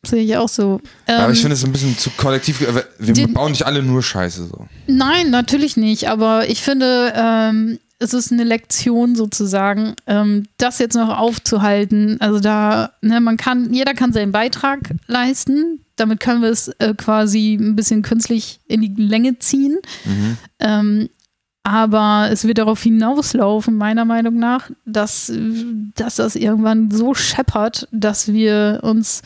sehe 0.04 0.22
ich 0.22 0.36
auch 0.36 0.48
so. 0.48 0.80
Aber 1.06 1.26
Ähm, 1.26 1.32
ich 1.32 1.40
finde 1.40 1.54
es 1.54 1.64
ein 1.64 1.72
bisschen 1.72 1.96
zu 1.96 2.10
kollektiv. 2.10 2.60
Wir 2.98 3.14
den- 3.14 3.32
bauen 3.32 3.52
nicht 3.52 3.64
alle 3.66 3.82
nur 3.82 4.02
Scheiße 4.02 4.46
so. 4.48 4.66
Nein, 4.86 5.30
natürlich 5.30 5.76
nicht. 5.76 6.08
Aber 6.08 6.48
ich 6.48 6.62
finde, 6.62 7.12
ähm, 7.16 7.78
es 7.98 8.12
ist 8.12 8.32
eine 8.32 8.44
Lektion 8.44 9.14
sozusagen, 9.14 9.94
ähm, 10.06 10.46
das 10.58 10.78
jetzt 10.78 10.94
noch 10.94 11.16
aufzuhalten. 11.16 12.20
Also 12.20 12.40
da, 12.40 12.92
ne, 13.00 13.20
man 13.20 13.36
kann, 13.36 13.72
jeder 13.72 13.94
kann 13.94 14.12
seinen 14.12 14.32
Beitrag 14.32 14.80
leisten. 15.06 15.80
Damit 15.96 16.20
können 16.20 16.42
wir 16.42 16.50
es 16.50 16.68
äh, 16.68 16.94
quasi 16.94 17.54
ein 17.54 17.76
bisschen 17.76 18.02
künstlich 18.02 18.60
in 18.66 18.80
die 18.80 18.94
Länge 19.00 19.38
ziehen. 19.38 19.78
Mhm. 20.04 20.36
Ähm, 20.58 21.08
aber 21.62 22.28
es 22.30 22.44
wird 22.46 22.58
darauf 22.58 22.82
hinauslaufen, 22.82 23.76
meiner 23.76 24.04
Meinung 24.04 24.38
nach, 24.38 24.70
dass, 24.84 25.32
dass 25.94 26.16
das 26.16 26.36
irgendwann 26.36 26.90
so 26.90 27.14
scheppert, 27.14 27.88
dass 27.90 28.30
wir 28.30 28.80
uns, 28.82 29.22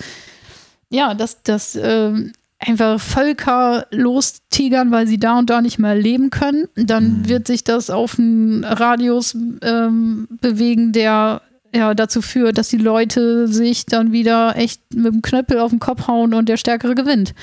ja, 0.89 1.15
dass, 1.15 1.43
dass 1.43 1.75
ähm, 1.75 2.33
einfach 2.59 3.01
Völker 3.01 3.87
lostigern, 3.91 4.91
weil 4.91 5.07
sie 5.07 5.19
da 5.19 5.39
und 5.39 5.49
da 5.51 5.61
nicht 5.61 5.79
mehr 5.79 5.95
leben 5.95 6.31
können. 6.31 6.67
Dann 6.77 7.21
Mhm. 7.21 7.29
wird 7.29 7.47
sich 7.47 7.63
das 7.65 7.89
auf 7.91 8.19
einen 8.19 8.65
Radius 8.65 9.37
ähm, 9.63 10.27
bewegen, 10.41 10.93
der 10.93 11.43
ja 11.75 11.93
dazu 11.95 12.23
führt, 12.23 12.57
dass 12.57 12.69
die 12.69 12.79
Leute 12.79 13.47
sich 13.47 13.85
dann 13.85 14.11
wieder 14.11 14.57
echt 14.57 14.81
mit 14.95 15.13
dem 15.13 15.21
Knöppel 15.21 15.59
auf 15.61 15.69
den 15.71 15.79
Kopf 15.79 16.09
hauen 16.09 16.33
und 16.33 16.49
der 16.49 16.57
Stärkere 16.57 16.95
gewinnt. 16.95 17.35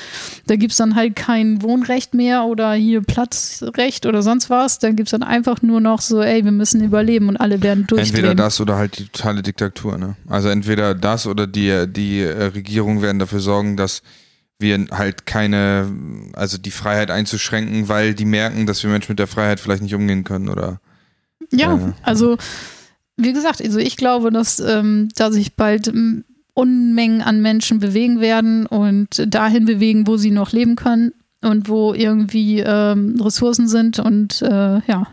Da 0.48 0.56
gibt 0.56 0.72
es 0.72 0.78
dann 0.78 0.96
halt 0.96 1.16
kein 1.16 1.62
Wohnrecht 1.62 2.16
mehr 2.16 2.44
oder 2.46 2.74
hier 2.74 3.02
Platzrecht 3.02 4.08
oder 4.08 4.24
sonst 4.24 4.50
was. 4.50 4.80
Da 4.80 4.90
gibt 4.90 5.08
es 5.08 5.12
dann 5.12 5.22
einfach 5.22 5.62
nur 5.62 5.80
noch 5.80 6.02
so, 6.02 6.22
ey, 6.24 6.44
wir 6.44 6.52
müssen 6.52 6.84
überleben 6.84 7.30
und 7.30 7.38
alle 7.38 7.62
werden 7.62 7.86
durchdrehen. 7.86 8.16
Entweder 8.16 8.34
das 8.36 8.60
oder 8.60 8.78
halt 8.78 8.98
die 8.98 9.06
totale 9.06 9.44
Diktatur. 9.44 9.98
Ne? 10.00 10.16
Also 10.28 10.50
entweder 10.50 10.96
das 10.96 11.28
oder 11.28 11.46
die, 11.46 11.86
die 11.88 12.22
äh, 12.22 12.46
Regierung 12.46 13.04
werden 13.04 13.20
dafür 13.20 13.40
sorgen, 13.40 13.78
dass 13.78 14.02
wir 14.60 14.88
halt 14.92 15.26
keine, 15.26 15.92
also 16.34 16.58
die 16.58 16.72
Freiheit 16.72 17.12
einzuschränken, 17.12 17.90
weil 17.90 18.14
die 18.14 18.26
merken, 18.26 18.66
dass 18.66 18.82
wir 18.84 18.90
Menschen 18.90 19.12
mit 19.12 19.20
der 19.20 19.28
Freiheit 19.28 19.60
vielleicht 19.60 19.84
nicht 19.84 19.96
umgehen 19.96 20.24
können 20.24 20.50
oder 20.50 20.80
Ja, 21.52 21.76
Ja. 21.76 21.94
also 22.04 22.38
wie 23.18 23.34
gesagt, 23.34 23.62
also 23.62 23.80
ich 23.80 23.98
glaube, 23.98 24.32
dass 24.32 24.60
ähm, 24.60 25.10
da 25.16 25.32
sich 25.32 25.56
bald 25.56 25.88
ähm, 25.88 26.24
Unmengen 26.54 27.22
an 27.22 27.42
Menschen 27.42 27.80
bewegen 27.80 28.22
werden 28.22 28.66
und 28.66 29.24
dahin 29.34 29.66
bewegen, 29.66 30.08
wo 30.08 30.16
sie 30.18 30.32
noch 30.32 30.54
leben 30.54 30.76
können 30.78 31.12
und 31.42 31.68
wo 31.68 31.94
irgendwie 31.94 32.60
ähm, 32.62 33.20
Ressourcen 33.22 33.68
sind 33.68 34.00
und 34.00 34.42
äh, 34.42 34.80
ja, 34.88 35.08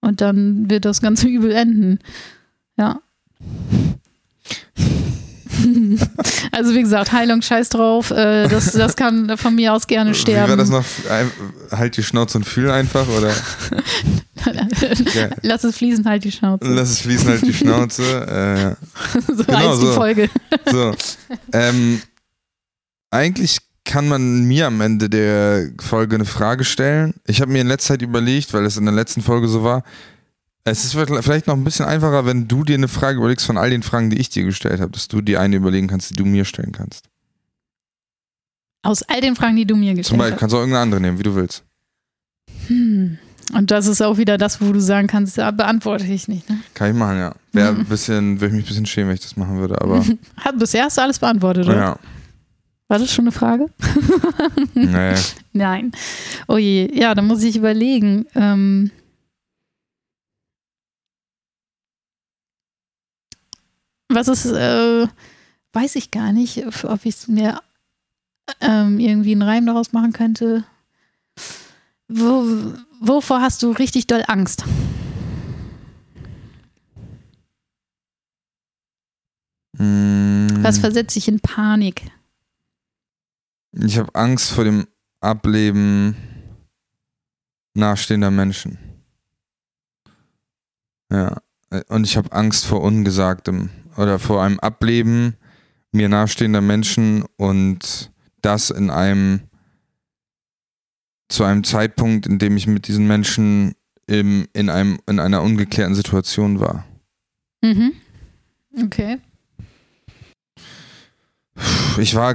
und 0.00 0.20
dann 0.20 0.68
wird 0.70 0.84
das 0.84 1.00
Ganze 1.00 1.26
übel 1.28 1.52
enden. 1.52 1.98
Ja. 2.76 3.00
also 6.52 6.74
wie 6.74 6.82
gesagt, 6.82 7.12
Heilung 7.12 7.42
scheiß 7.42 7.68
drauf, 7.68 8.10
äh, 8.10 8.48
das, 8.48 8.72
das 8.72 8.96
kann 8.96 9.36
von 9.36 9.54
mir 9.54 9.72
aus 9.72 9.86
gerne 9.86 10.14
sterben. 10.14 10.46
Wie 10.46 10.50
war 10.50 10.56
das 10.56 10.70
noch? 10.70 10.84
Halt 11.70 11.96
die 11.96 12.02
Schnauze 12.02 12.38
und 12.38 12.44
fühl 12.44 12.70
einfach 12.70 13.06
oder. 13.08 13.32
Lass 15.42 15.64
es 15.64 15.76
fließen, 15.76 16.04
halt 16.04 16.24
die 16.24 16.32
Schnauze. 16.32 16.64
lass 16.68 16.90
es 16.90 17.00
fließen, 17.00 17.28
halt 17.28 17.42
die 17.42 17.52
Schnauze. 17.52 18.76
Äh, 18.78 19.20
so 19.26 19.44
Genau 19.44 19.58
heißt 19.58 19.82
die 19.82 19.86
so. 19.86 19.92
Folge. 19.92 20.30
so. 20.70 20.94
Ähm, 21.52 22.00
eigentlich 23.10 23.58
kann 23.84 24.08
man 24.08 24.44
mir 24.44 24.66
am 24.66 24.80
Ende 24.80 25.08
der 25.08 25.70
Folge 25.80 26.16
eine 26.16 26.24
Frage 26.24 26.64
stellen? 26.64 27.14
Ich 27.26 27.40
habe 27.40 27.50
mir 27.50 27.62
in 27.62 27.66
letzter 27.68 27.94
Zeit 27.94 28.02
überlegt, 28.02 28.52
weil 28.52 28.64
es 28.64 28.76
in 28.76 28.84
der 28.84 28.94
letzten 28.94 29.22
Folge 29.22 29.48
so 29.48 29.64
war, 29.64 29.82
es 30.64 30.84
ist 30.84 30.92
vielleicht 30.92 31.46
noch 31.46 31.56
ein 31.56 31.64
bisschen 31.64 31.86
einfacher, 31.86 32.26
wenn 32.26 32.48
du 32.48 32.64
dir 32.64 32.74
eine 32.74 32.88
Frage 32.88 33.18
überlegst 33.18 33.46
von 33.46 33.56
all 33.56 33.70
den 33.70 33.82
Fragen, 33.82 34.10
die 34.10 34.18
ich 34.18 34.28
dir 34.28 34.44
gestellt 34.44 34.80
habe, 34.80 34.92
dass 34.92 35.08
du 35.08 35.20
dir 35.20 35.40
eine 35.40 35.56
überlegen 35.56 35.88
kannst, 35.88 36.10
die 36.10 36.14
du 36.14 36.24
mir 36.24 36.44
stellen 36.44 36.72
kannst. 36.72 37.06
Aus 38.82 39.02
all 39.02 39.20
den 39.20 39.36
Fragen, 39.36 39.56
die 39.56 39.66
du 39.66 39.76
mir 39.76 39.94
gestellt 39.94 40.04
hast. 40.04 40.08
Zum 40.08 40.18
Beispiel 40.18 40.32
hast. 40.34 40.40
kannst 40.40 40.52
du 40.52 40.56
auch 40.56 40.60
irgendeine 40.60 40.82
andere 40.82 41.00
nehmen, 41.00 41.18
wie 41.18 41.22
du 41.22 41.34
willst. 41.34 41.64
Hm. 42.66 43.18
Und 43.54 43.70
das 43.70 43.86
ist 43.86 44.02
auch 44.02 44.18
wieder 44.18 44.36
das, 44.36 44.60
wo 44.60 44.72
du 44.72 44.80
sagen 44.80 45.06
kannst, 45.06 45.38
ja, 45.38 45.50
beantworte 45.50 46.04
ich 46.04 46.28
nicht. 46.28 46.48
Ne? 46.50 46.58
Kann 46.74 46.90
ich 46.90 46.96
machen, 46.96 47.18
ja. 47.18 47.34
Wäre 47.52 47.70
ein 47.70 47.86
bisschen, 47.86 48.40
würde 48.40 48.48
ich 48.48 48.52
mich 48.52 48.64
ein 48.64 48.68
bisschen 48.68 48.86
schämen, 48.86 49.08
wenn 49.08 49.14
ich 49.14 49.22
das 49.22 49.36
machen 49.36 49.58
würde, 49.58 49.80
aber. 49.80 50.04
Bisher 50.58 50.84
hast 50.84 50.98
du 50.98 51.02
alles 51.02 51.18
beantwortet, 51.18 51.66
oder? 51.66 51.76
Ja. 51.76 51.98
War 52.88 52.98
das 52.98 53.12
schon 53.12 53.24
eine 53.24 53.32
Frage? 53.32 53.66
Nee. 54.74 55.14
Nein. 55.52 55.92
Oh 56.46 56.56
je, 56.56 56.90
ja, 56.94 57.14
da 57.14 57.20
muss 57.20 57.42
ich 57.42 57.56
überlegen. 57.56 58.26
Ähm 58.34 58.90
was 64.18 64.26
ist, 64.28 64.46
äh, 64.46 65.06
weiß 65.72 65.96
ich 65.96 66.10
gar 66.10 66.32
nicht, 66.32 66.66
ob 66.84 67.04
ich 67.04 67.28
mir 67.28 67.60
ähm, 68.60 68.98
irgendwie 68.98 69.32
einen 69.32 69.42
Reim 69.42 69.66
daraus 69.66 69.92
machen 69.92 70.12
könnte. 70.12 70.64
Wo, 72.08 72.74
wovor 73.00 73.40
hast 73.40 73.62
du 73.62 73.70
richtig 73.70 74.06
doll 74.06 74.24
Angst? 74.26 74.64
Mm. 79.74 80.48
Was 80.62 80.78
versetzt 80.78 81.14
dich 81.14 81.28
in 81.28 81.38
Panik? 81.38 82.10
Ich 83.72 83.98
habe 83.98 84.12
Angst 84.14 84.50
vor 84.50 84.64
dem 84.64 84.88
Ableben 85.20 86.16
nahestehender 87.74 88.30
Menschen. 88.30 88.78
Ja. 91.12 91.36
Und 91.88 92.04
ich 92.04 92.16
habe 92.16 92.32
Angst 92.32 92.64
vor 92.64 92.80
Ungesagtem 92.80 93.70
oder 93.98 94.18
vor 94.18 94.42
einem 94.42 94.58
Ableben 94.60 95.36
mir 95.92 96.08
nahestehender 96.08 96.60
Menschen 96.60 97.24
und 97.36 98.10
das 98.42 98.70
in 98.70 98.90
einem 98.90 99.40
zu 101.28 101.44
einem 101.44 101.64
Zeitpunkt, 101.64 102.26
in 102.26 102.38
dem 102.38 102.56
ich 102.56 102.66
mit 102.66 102.88
diesen 102.88 103.06
Menschen 103.06 103.74
im, 104.06 104.48
in, 104.54 104.70
einem, 104.70 104.98
in 105.06 105.20
einer 105.20 105.42
ungeklärten 105.42 105.94
Situation 105.94 106.60
war. 106.60 106.86
Mhm. 107.62 107.92
Okay. 108.82 109.18
Ich 111.98 112.14
war 112.14 112.34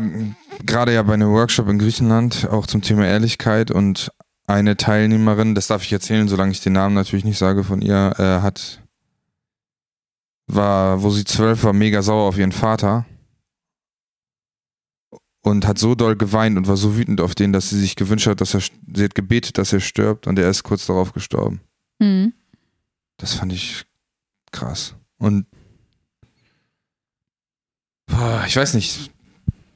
gerade 0.66 0.94
ja 0.94 1.02
bei 1.04 1.14
einem 1.14 1.32
Workshop 1.32 1.70
in 1.70 1.80
Griechenland, 1.80 2.48
auch 2.50 2.68
zum 2.68 2.82
Thema 2.82 3.06
Ehrlichkeit 3.08 3.72
und 3.72 4.12
eine 4.46 4.76
Teilnehmerin, 4.76 5.56
das 5.56 5.68
darf 5.68 5.84
ich 5.84 5.94
erzählen, 5.94 6.28
solange 6.28 6.52
ich 6.52 6.62
den 6.62 6.74
Namen 6.74 6.96
natürlich 6.96 7.26
nicht 7.26 7.38
sage 7.38 7.64
von 7.64 7.82
ihr, 7.82 8.14
äh, 8.18 8.42
hat, 8.42 8.83
war, 10.48 11.02
wo 11.02 11.10
sie 11.10 11.24
zwölf 11.24 11.64
war, 11.64 11.74
mega 11.74 12.02
sauer 12.02 12.28
auf 12.28 12.38
ihren 12.38 12.52
Vater 12.52 13.06
und 15.42 15.68
hat 15.68 15.78
so 15.78 15.94
doll 15.94 16.16
geweint 16.16 16.58
und 16.58 16.68
war 16.68 16.78
so 16.78 16.98
wütend 16.98 17.22
auf 17.22 17.36
den, 17.36 17.54
dass 17.54 17.70
sie 17.70 17.80
sich 17.80 17.96
gewünscht 17.96 18.28
hat, 18.28 18.42
dass 18.42 18.54
er, 18.54 18.62
sie 18.62 19.04
hat 19.04 19.16
gebetet, 19.16 19.58
dass 19.58 19.74
er 19.74 19.82
stirbt 19.82 20.26
und 20.26 20.40
er 20.40 20.50
ist 20.50 20.64
kurz 20.64 20.86
darauf 20.86 21.14
gestorben. 21.14 21.62
Mhm. 22.00 22.34
Das 23.18 23.34
fand 23.34 23.54
ich 23.54 23.86
krass. 24.52 24.96
Und 25.18 25.46
boah, 28.08 28.44
ich 28.48 28.56
weiß 28.56 28.74
nicht, 28.74 29.12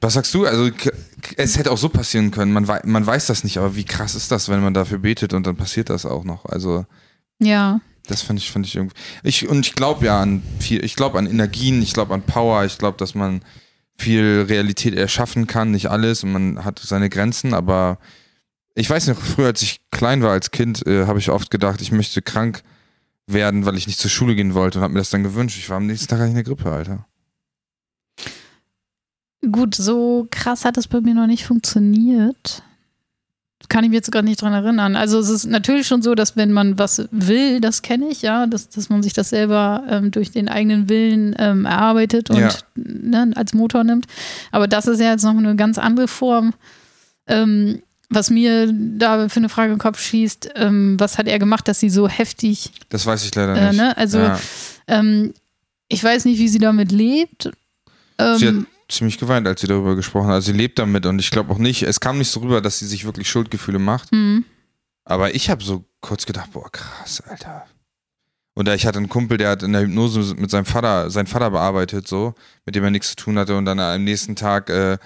was 0.00 0.14
sagst 0.14 0.32
du? 0.34 0.46
Also 0.46 0.70
es 1.36 1.58
hätte 1.58 1.70
auch 1.70 1.78
so 1.78 1.88
passieren 1.88 2.30
können. 2.30 2.52
Man, 2.52 2.66
man 2.84 3.06
weiß 3.06 3.26
das 3.26 3.44
nicht, 3.44 3.58
aber 3.58 3.76
wie 3.76 3.84
krass 3.84 4.14
ist 4.14 4.30
das, 4.30 4.48
wenn 4.48 4.62
man 4.62 4.74
dafür 4.74 4.98
betet 4.98 5.34
und 5.34 5.46
dann 5.46 5.56
passiert 5.56 5.90
das 5.90 6.06
auch 6.06 6.24
noch? 6.24 6.44
Also 6.46 6.86
ja. 7.40 7.80
Das 8.08 8.22
fand 8.22 8.40
ich, 8.40 8.50
fand 8.50 8.66
ich 8.66 8.74
irgendwie. 8.74 8.96
Ich, 9.22 9.48
und 9.48 9.66
ich 9.66 9.74
glaube 9.74 10.06
ja 10.06 10.20
an 10.20 10.42
viel, 10.58 10.84
ich 10.84 10.96
glaube 10.96 11.18
an 11.18 11.26
Energien, 11.26 11.80
ich 11.82 11.92
glaube 11.92 12.14
an 12.14 12.22
Power, 12.22 12.64
ich 12.64 12.78
glaube, 12.78 12.96
dass 12.96 13.14
man 13.14 13.42
viel 13.96 14.46
Realität 14.48 14.94
erschaffen 14.94 15.46
kann, 15.46 15.72
nicht 15.72 15.90
alles 15.90 16.24
und 16.24 16.32
man 16.32 16.64
hat 16.64 16.78
seine 16.78 17.10
Grenzen, 17.10 17.52
aber 17.52 17.98
ich 18.74 18.88
weiß 18.88 19.08
noch, 19.08 19.18
früher 19.18 19.48
als 19.48 19.62
ich 19.62 19.80
klein 19.90 20.22
war 20.22 20.30
als 20.30 20.50
Kind, 20.50 20.86
äh, 20.86 21.06
habe 21.06 21.18
ich 21.18 21.30
oft 21.30 21.50
gedacht, 21.50 21.82
ich 21.82 21.92
möchte 21.92 22.22
krank 22.22 22.62
werden, 23.26 23.66
weil 23.66 23.76
ich 23.76 23.86
nicht 23.86 23.98
zur 23.98 24.10
Schule 24.10 24.34
gehen 24.34 24.54
wollte 24.54 24.78
und 24.78 24.84
habe 24.84 24.94
mir 24.94 25.00
das 25.00 25.10
dann 25.10 25.24
gewünscht. 25.24 25.58
Ich 25.58 25.68
war 25.68 25.76
am 25.76 25.86
nächsten 25.86 26.08
Tag 26.08 26.20
eigentlich 26.20 26.34
eine 26.34 26.44
Grippe, 26.44 26.70
Alter. 26.70 27.06
Gut, 29.52 29.74
so 29.74 30.26
krass 30.30 30.64
hat 30.64 30.76
das 30.76 30.88
bei 30.88 31.00
mir 31.00 31.14
noch 31.14 31.26
nicht 31.26 31.44
funktioniert 31.44 32.62
kann 33.68 33.84
ich 33.84 33.90
mir 33.90 33.96
jetzt 33.96 34.12
gar 34.12 34.22
nicht 34.22 34.40
dran 34.40 34.52
erinnern. 34.52 34.96
Also 34.96 35.18
es 35.18 35.28
ist 35.28 35.46
natürlich 35.46 35.86
schon 35.86 36.00
so, 36.00 36.14
dass 36.14 36.36
wenn 36.36 36.52
man 36.52 36.78
was 36.78 37.08
will, 37.10 37.60
das 37.60 37.82
kenne 37.82 38.08
ich, 38.08 38.22
ja, 38.22 38.46
dass, 38.46 38.68
dass 38.68 38.88
man 38.88 39.02
sich 39.02 39.12
das 39.12 39.30
selber 39.30 39.84
ähm, 39.88 40.10
durch 40.10 40.30
den 40.30 40.48
eigenen 40.48 40.88
Willen 40.88 41.34
ähm, 41.38 41.64
erarbeitet 41.64 42.30
und 42.30 42.38
ja. 42.38 42.50
ne, 42.76 43.32
als 43.34 43.54
Motor 43.54 43.84
nimmt. 43.84 44.06
Aber 44.52 44.68
das 44.68 44.86
ist 44.86 45.00
ja 45.00 45.10
jetzt 45.10 45.24
noch 45.24 45.36
eine 45.36 45.56
ganz 45.56 45.76
andere 45.76 46.08
Form. 46.08 46.54
Ähm, 47.26 47.82
was 48.10 48.30
mir 48.30 48.72
da 48.72 49.28
für 49.28 49.40
eine 49.40 49.50
Frage 49.50 49.72
im 49.72 49.78
Kopf 49.78 50.00
schießt, 50.00 50.52
ähm, 50.54 50.98
was 50.98 51.18
hat 51.18 51.26
er 51.26 51.38
gemacht, 51.38 51.68
dass 51.68 51.78
sie 51.80 51.90
so 51.90 52.08
heftig. 52.08 52.70
Das 52.88 53.04
weiß 53.04 53.24
ich 53.24 53.34
leider 53.34 53.54
äh, 53.54 53.68
nicht. 53.68 53.76
Ne? 53.76 53.96
Also 53.98 54.18
ja. 54.18 54.40
Ähm, 54.86 55.34
ich 55.88 56.02
weiß 56.02 56.24
nicht, 56.24 56.38
wie 56.38 56.48
sie 56.48 56.58
damit 56.58 56.90
lebt. 56.90 57.50
sie 58.18 58.24
hat 58.24 58.42
ähm, 58.42 58.66
ziemlich 58.88 59.18
geweint, 59.18 59.46
als 59.46 59.60
sie 59.60 59.66
darüber 59.66 59.96
gesprochen 59.96 60.28
hat. 60.28 60.34
Also 60.34 60.52
sie 60.52 60.58
lebt 60.58 60.78
damit 60.78 61.06
und 61.06 61.18
ich 61.18 61.30
glaube 61.30 61.52
auch 61.52 61.58
nicht, 61.58 61.82
es 61.82 62.00
kam 62.00 62.18
nicht 62.18 62.30
so 62.30 62.40
rüber, 62.40 62.60
dass 62.60 62.78
sie 62.78 62.86
sich 62.86 63.04
wirklich 63.04 63.28
Schuldgefühle 63.28 63.78
macht. 63.78 64.12
Mhm. 64.12 64.44
Aber 65.04 65.34
ich 65.34 65.50
habe 65.50 65.62
so 65.62 65.84
kurz 66.00 66.26
gedacht, 66.26 66.52
boah, 66.52 66.70
krass, 66.70 67.22
Alter. 67.22 67.66
Und 68.54 68.68
ich 68.68 68.86
hatte 68.86 68.98
einen 68.98 69.08
Kumpel, 69.08 69.38
der 69.38 69.50
hat 69.50 69.62
in 69.62 69.72
der 69.72 69.82
Hypnose 69.82 70.34
mit 70.34 70.50
seinem 70.50 70.64
Vater, 70.64 71.10
seinen 71.10 71.28
Vater 71.28 71.50
bearbeitet, 71.50 72.08
so, 72.08 72.34
mit 72.66 72.74
dem 72.74 72.82
er 72.82 72.90
nichts 72.90 73.10
zu 73.10 73.16
tun 73.16 73.38
hatte. 73.38 73.56
Und 73.56 73.66
dann 73.66 73.78
am 73.78 74.02
nächsten 74.02 74.34
Tag 74.34 74.68
äh, 74.68 74.98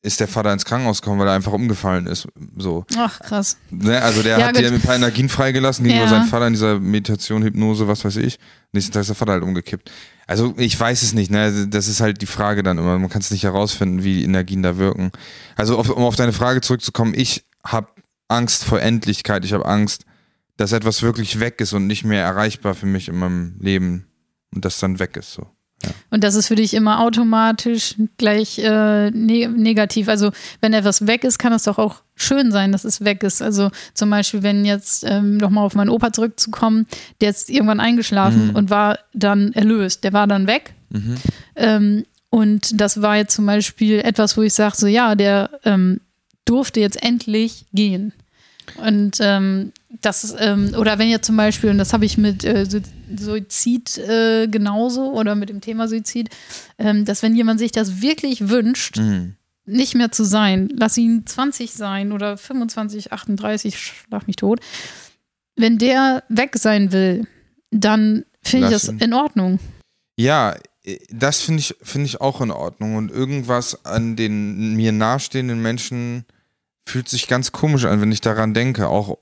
ist 0.00 0.20
der 0.20 0.28
Vater 0.28 0.52
ins 0.52 0.64
Krankenhaus 0.64 1.02
gekommen, 1.02 1.20
weil 1.20 1.28
er 1.28 1.34
einfach 1.34 1.52
umgefallen 1.52 2.06
ist. 2.06 2.28
So. 2.56 2.86
Ach, 2.96 3.20
krass. 3.20 3.58
Ne? 3.70 4.00
Also 4.00 4.22
der 4.22 4.38
ja, 4.38 4.46
hat 4.46 4.56
dir 4.56 4.72
ein 4.72 4.80
paar 4.80 4.94
Energien 4.94 5.28
freigelassen 5.28 5.84
gegenüber 5.84 6.06
ja. 6.06 6.10
seinem 6.10 6.28
Vater 6.28 6.46
in 6.46 6.54
dieser 6.54 6.80
Meditation, 6.80 7.42
Hypnose, 7.42 7.88
was 7.88 8.04
weiß 8.04 8.16
ich. 8.16 8.38
Nächsten 8.72 8.92
Tag 8.92 9.02
ist 9.02 9.08
der 9.08 9.16
Vater 9.16 9.32
halt 9.32 9.42
umgekippt. 9.42 9.90
Also 10.28 10.54
ich 10.58 10.78
weiß 10.78 11.02
es 11.02 11.14
nicht, 11.14 11.30
ne? 11.30 11.66
Das 11.68 11.88
ist 11.88 12.00
halt 12.00 12.20
die 12.20 12.26
Frage 12.26 12.62
dann 12.62 12.76
immer. 12.76 12.98
Man 12.98 13.08
kann 13.08 13.22
es 13.22 13.30
nicht 13.30 13.44
herausfinden, 13.44 14.04
wie 14.04 14.14
die 14.14 14.24
Energien 14.24 14.62
da 14.62 14.76
wirken. 14.76 15.10
Also 15.56 15.78
auf, 15.78 15.88
um 15.88 16.04
auf 16.04 16.16
deine 16.16 16.34
Frage 16.34 16.60
zurückzukommen, 16.60 17.14
ich 17.16 17.46
habe 17.64 17.88
Angst 18.28 18.64
vor 18.64 18.80
Endlichkeit. 18.80 19.46
Ich 19.46 19.54
habe 19.54 19.64
Angst, 19.64 20.04
dass 20.58 20.72
etwas 20.72 21.02
wirklich 21.02 21.40
weg 21.40 21.62
ist 21.62 21.72
und 21.72 21.86
nicht 21.86 22.04
mehr 22.04 22.22
erreichbar 22.22 22.74
für 22.74 22.84
mich 22.84 23.08
in 23.08 23.16
meinem 23.16 23.56
Leben 23.58 24.06
und 24.54 24.66
das 24.66 24.78
dann 24.78 24.98
weg 24.98 25.16
ist. 25.16 25.32
So. 25.32 25.46
Ja. 25.82 25.90
Und 26.10 26.24
das 26.24 26.34
ist 26.34 26.48
für 26.48 26.56
dich 26.56 26.74
immer 26.74 27.00
automatisch 27.00 27.94
gleich 28.16 28.58
äh, 28.58 29.10
ne 29.10 29.48
negativ. 29.48 30.08
Also 30.08 30.32
wenn 30.60 30.72
etwas 30.72 31.06
weg 31.06 31.24
ist, 31.24 31.38
kann 31.38 31.52
es 31.52 31.64
doch 31.64 31.78
auch 31.78 32.02
schön 32.16 32.50
sein, 32.50 32.72
dass 32.72 32.84
es 32.84 33.04
weg 33.04 33.22
ist. 33.22 33.42
Also 33.42 33.70
zum 33.94 34.10
Beispiel, 34.10 34.42
wenn 34.42 34.64
jetzt 34.64 35.04
ähm, 35.06 35.36
nochmal 35.36 35.64
auf 35.64 35.74
meinen 35.74 35.90
Opa 35.90 36.12
zurückzukommen, 36.12 36.86
der 37.20 37.30
ist 37.30 37.48
irgendwann 37.48 37.80
eingeschlafen 37.80 38.48
mhm. 38.48 38.56
und 38.56 38.70
war 38.70 38.98
dann 39.14 39.52
erlöst. 39.52 40.02
Der 40.02 40.12
war 40.12 40.26
dann 40.26 40.46
weg. 40.46 40.74
Mhm. 40.90 41.16
Ähm, 41.54 42.04
und 42.30 42.80
das 42.80 43.00
war 43.00 43.16
jetzt 43.16 43.34
zum 43.34 43.46
Beispiel 43.46 44.00
etwas, 44.00 44.36
wo 44.36 44.42
ich 44.42 44.54
sage, 44.54 44.76
so 44.76 44.86
ja, 44.86 45.14
der 45.14 45.50
ähm, 45.64 46.00
durfte 46.44 46.80
jetzt 46.80 47.02
endlich 47.02 47.66
gehen. 47.72 48.12
Und 48.76 49.18
ähm, 49.20 49.72
das, 50.02 50.34
ähm, 50.38 50.74
oder 50.76 50.98
wenn 50.98 51.08
ihr 51.08 51.22
zum 51.22 51.36
Beispiel, 51.36 51.70
und 51.70 51.78
das 51.78 51.92
habe 51.92 52.04
ich 52.04 52.18
mit 52.18 52.44
äh, 52.44 52.66
Suizid 53.16 53.98
äh, 53.98 54.48
genauso 54.48 55.12
oder 55.12 55.34
mit 55.34 55.48
dem 55.48 55.60
Thema 55.60 55.88
Suizid, 55.88 56.30
ähm, 56.78 57.04
dass 57.04 57.22
wenn 57.22 57.34
jemand 57.34 57.58
sich 57.58 57.72
das 57.72 58.02
wirklich 58.02 58.48
wünscht, 58.48 58.98
mhm. 58.98 59.36
nicht 59.64 59.94
mehr 59.94 60.10
zu 60.12 60.24
sein, 60.24 60.68
lass 60.72 60.96
ihn 60.98 61.26
20 61.26 61.72
sein 61.72 62.12
oder 62.12 62.36
25, 62.36 63.12
38, 63.12 63.78
schlag 63.78 64.26
mich 64.26 64.36
tot, 64.36 64.60
wenn 65.56 65.78
der 65.78 66.22
weg 66.28 66.56
sein 66.56 66.92
will, 66.92 67.26
dann 67.70 68.24
finde 68.42 68.66
ich 68.66 68.72
das 68.72 68.88
in 68.88 69.12
Ordnung. 69.12 69.58
Ja, 70.16 70.56
äh, 70.84 70.98
das 71.10 71.40
finde 71.40 71.60
ich, 71.60 71.76
find 71.82 72.06
ich 72.06 72.20
auch 72.20 72.40
in 72.40 72.50
Ordnung. 72.50 72.96
Und 72.96 73.10
irgendwas 73.10 73.84
an 73.84 74.16
den 74.16 74.74
mir 74.74 74.92
nahestehenden 74.92 75.60
Menschen 75.60 76.24
fühlt 76.86 77.08
sich 77.08 77.28
ganz 77.28 77.52
komisch 77.52 77.84
an, 77.84 78.00
wenn 78.00 78.12
ich 78.12 78.20
daran 78.20 78.54
denke. 78.54 78.88
Auch 78.88 79.18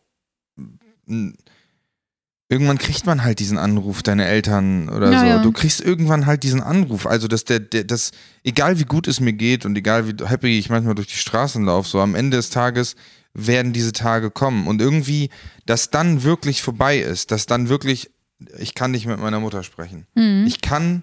irgendwann 2.49 2.78
kriegt 2.78 3.07
man 3.07 3.24
halt 3.24 3.38
diesen 3.40 3.59
Anruf, 3.59 4.03
deine 4.03 4.26
Eltern 4.26 4.88
oder 4.88 5.11
ja, 5.11 5.20
so. 5.20 5.26
Ja. 5.26 5.42
Du 5.42 5.53
kriegst 5.53 5.80
irgendwann 5.80 6.26
halt 6.26 6.42
diesen 6.42 6.62
Anruf. 6.62 7.07
Also, 7.07 7.28
dass 7.28 7.44
der, 7.44 7.61
der, 7.61 7.84
das, 7.84 8.12
egal 8.44 8.78
wie 8.78 8.84
gut 8.84 9.09
es 9.09 9.20
mir 9.20 9.32
geht 9.32 9.64
und 9.64 9.76
egal 9.76 10.07
wie 10.07 10.24
happy 10.24 10.59
ich 10.59 10.70
manchmal 10.70 10.94
durch 10.94 11.09
die 11.09 11.16
Straßen 11.16 11.64
laufe, 11.64 11.88
so 11.88 12.01
am 12.01 12.14
Ende 12.14 12.36
des 12.36 12.51
Tages 12.51 12.94
werden 13.34 13.72
diese 13.72 13.92
Tage 13.92 14.30
kommen. 14.30 14.66
Und 14.66 14.80
irgendwie, 14.80 15.30
dass 15.66 15.90
dann 15.90 16.22
wirklich 16.22 16.62
vorbei 16.62 16.99
ist, 16.99 17.30
dass 17.30 17.47
dann 17.47 17.68
wirklich, 17.68 18.11
ich 18.59 18.74
kann 18.74 18.92
nicht 18.92 19.07
mit 19.07 19.20
meiner 19.20 19.40
Mutter 19.40 19.62
sprechen. 19.62 20.07
Mhm. 20.14 20.44
Ich 20.47 20.61
kann, 20.61 21.03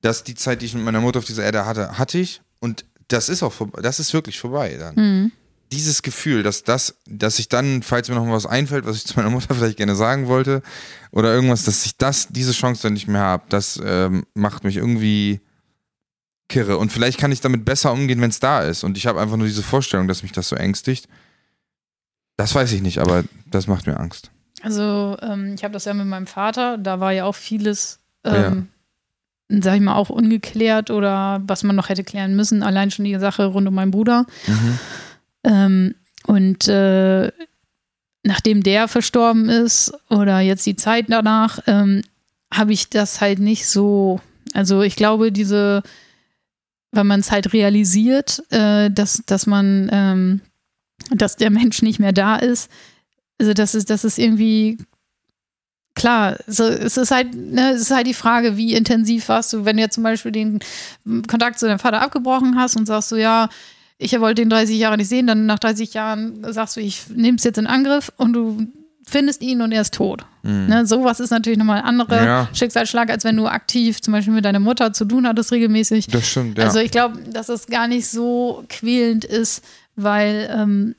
dass 0.00 0.24
die 0.24 0.34
Zeit, 0.34 0.62
die 0.62 0.66
ich 0.66 0.74
mit 0.74 0.84
meiner 0.84 1.00
Mutter 1.00 1.18
auf 1.18 1.24
dieser 1.24 1.44
Erde 1.44 1.66
hatte, 1.66 1.98
hatte 1.98 2.18
ich 2.18 2.40
und 2.60 2.84
das 3.08 3.28
ist 3.28 3.42
auch 3.42 3.52
vorbei, 3.52 3.80
das 3.80 4.00
ist 4.00 4.12
wirklich 4.12 4.38
vorbei 4.38 4.76
dann. 4.78 4.94
Mhm. 4.94 5.32
Dieses 5.70 6.02
Gefühl, 6.02 6.42
dass 6.42 6.64
das, 6.64 6.96
dass 7.06 7.38
ich 7.38 7.48
dann, 7.48 7.82
falls 7.82 8.08
mir 8.08 8.14
noch 8.14 8.24
mal 8.24 8.32
was 8.32 8.46
einfällt, 8.46 8.86
was 8.86 8.96
ich 8.96 9.06
zu 9.06 9.16
meiner 9.16 9.30
Mutter 9.30 9.54
vielleicht 9.54 9.76
gerne 9.76 9.94
sagen 9.94 10.26
wollte, 10.26 10.62
oder 11.10 11.32
irgendwas, 11.32 11.64
dass 11.64 11.84
ich 11.84 11.96
das, 11.96 12.28
diese 12.28 12.52
Chance 12.52 12.82
dann 12.82 12.94
nicht 12.94 13.08
mehr 13.08 13.20
habe, 13.20 13.44
das 13.48 13.80
ähm, 13.84 14.24
macht 14.34 14.64
mich 14.64 14.76
irgendwie 14.76 15.40
kirre. 16.48 16.78
Und 16.78 16.90
vielleicht 16.90 17.18
kann 17.18 17.32
ich 17.32 17.40
damit 17.40 17.64
besser 17.64 17.92
umgehen, 17.92 18.20
wenn 18.20 18.30
es 18.30 18.40
da 18.40 18.62
ist. 18.62 18.82
Und 18.82 18.96
ich 18.96 19.06
habe 19.06 19.20
einfach 19.20 19.36
nur 19.36 19.46
diese 19.46 19.62
Vorstellung, 19.62 20.08
dass 20.08 20.22
mich 20.22 20.32
das 20.32 20.48
so 20.48 20.56
ängstigt. 20.56 21.08
Das 22.36 22.54
weiß 22.54 22.72
ich 22.72 22.82
nicht, 22.82 22.98
aber 22.98 23.24
das 23.46 23.66
macht 23.66 23.86
mir 23.86 23.98
Angst. 23.98 24.30
Also, 24.62 25.16
ähm, 25.20 25.54
ich 25.54 25.64
habe 25.64 25.72
das 25.72 25.84
ja 25.84 25.94
mit 25.94 26.06
meinem 26.06 26.26
Vater, 26.26 26.78
da 26.78 27.00
war 27.00 27.12
ja 27.12 27.24
auch 27.24 27.34
vieles, 27.34 28.00
ähm, 28.24 28.68
sag 29.48 29.76
ich 29.76 29.80
mal, 29.80 29.94
auch 29.94 30.10
ungeklärt 30.10 30.90
oder 30.90 31.42
was 31.46 31.62
man 31.62 31.76
noch 31.76 31.88
hätte 31.88 32.04
klären 32.04 32.36
müssen. 32.36 32.62
Allein 32.62 32.90
schon 32.90 33.04
die 33.04 33.18
Sache 33.18 33.46
rund 33.46 33.68
um 33.68 33.74
meinen 33.74 33.90
Bruder. 33.90 34.26
Mhm. 34.46 34.78
Ähm, 35.44 35.94
und 36.24 36.68
äh, 36.68 37.30
nachdem 38.22 38.62
der 38.62 38.88
verstorben 38.88 39.48
ist 39.48 39.92
oder 40.10 40.40
jetzt 40.40 40.66
die 40.66 40.76
Zeit 40.76 41.06
danach, 41.08 41.60
ähm, 41.66 42.02
habe 42.52 42.72
ich 42.72 42.88
das 42.90 43.20
halt 43.20 43.38
nicht 43.38 43.66
so. 43.66 44.20
Also 44.54 44.82
ich 44.82 44.96
glaube, 44.96 45.32
diese, 45.32 45.82
wenn 46.92 47.06
man 47.06 47.20
es 47.20 47.30
halt 47.30 47.52
realisiert, 47.52 48.42
äh, 48.50 48.90
dass, 48.90 49.22
dass 49.26 49.46
man, 49.46 49.88
ähm, 49.92 50.40
dass 51.10 51.36
der 51.36 51.50
Mensch 51.50 51.82
nicht 51.82 51.98
mehr 51.98 52.12
da 52.12 52.36
ist, 52.36 52.70
also 53.38 53.54
das 53.54 53.74
ist, 53.74 53.88
das 53.90 54.04
ist 54.04 54.18
irgendwie 54.18 54.78
klar, 55.94 56.36
so, 56.46 56.64
es 56.64 56.96
ist 56.96 57.10
halt, 57.10 57.34
ne, 57.34 57.72
es 57.72 57.82
ist 57.82 57.90
halt 57.90 58.06
die 58.06 58.14
Frage, 58.14 58.56
wie 58.56 58.74
intensiv 58.74 59.28
warst 59.28 59.52
du, 59.52 59.64
wenn 59.64 59.76
du 59.76 59.82
jetzt 59.82 59.94
zum 59.94 60.04
Beispiel 60.04 60.32
den 60.32 60.60
Kontakt 61.26 61.58
zu 61.58 61.66
deinem 61.66 61.78
Vater 61.78 62.00
abgebrochen 62.00 62.56
hast 62.56 62.76
und 62.76 62.86
sagst 62.86 63.10
so, 63.10 63.16
ja, 63.16 63.48
ich 63.98 64.18
wollte 64.20 64.42
den 64.42 64.50
30 64.50 64.78
Jahre 64.78 64.96
nicht 64.96 65.08
sehen, 65.08 65.26
dann 65.26 65.46
nach 65.46 65.58
30 65.58 65.92
Jahren 65.94 66.44
sagst 66.52 66.76
du, 66.76 66.80
ich 66.80 67.04
nehme 67.14 67.36
es 67.36 67.44
jetzt 67.44 67.58
in 67.58 67.66
Angriff 67.66 68.12
und 68.16 68.32
du 68.32 68.66
findest 69.06 69.40
ihn 69.42 69.60
und 69.62 69.72
er 69.72 69.80
ist 69.80 69.94
tot. 69.94 70.24
Mhm. 70.42 70.66
Ne, 70.66 70.86
sowas 70.86 71.18
ist 71.18 71.30
natürlich 71.30 71.58
nochmal 71.58 71.78
ein 71.80 71.84
anderer 71.84 72.24
Ja. 72.24 72.48
Schicksalsschlag, 72.52 73.10
als 73.10 73.24
wenn 73.24 73.36
du 73.36 73.46
aktiv 73.46 74.00
zum 74.02 74.12
Beispiel 74.12 74.34
mit 74.34 74.44
deiner 74.44 74.60
Mutter 74.60 74.92
zu 74.92 75.04
tun 75.06 75.26
hattest 75.26 75.50
regelmäßig. 75.50 76.08
Das 76.08 76.28
stimmt, 76.28 76.58
ja. 76.58 76.64
Also 76.64 76.78
ich 76.78 76.90
glaube, 76.90 77.18
dass 77.32 77.48
es 77.48 77.66
gar 77.66 77.88
nicht 77.88 78.06
so 78.06 78.64
quälend 78.68 79.24
ist, 79.24 79.64
weil 79.96 80.48
ähm, 80.54 80.94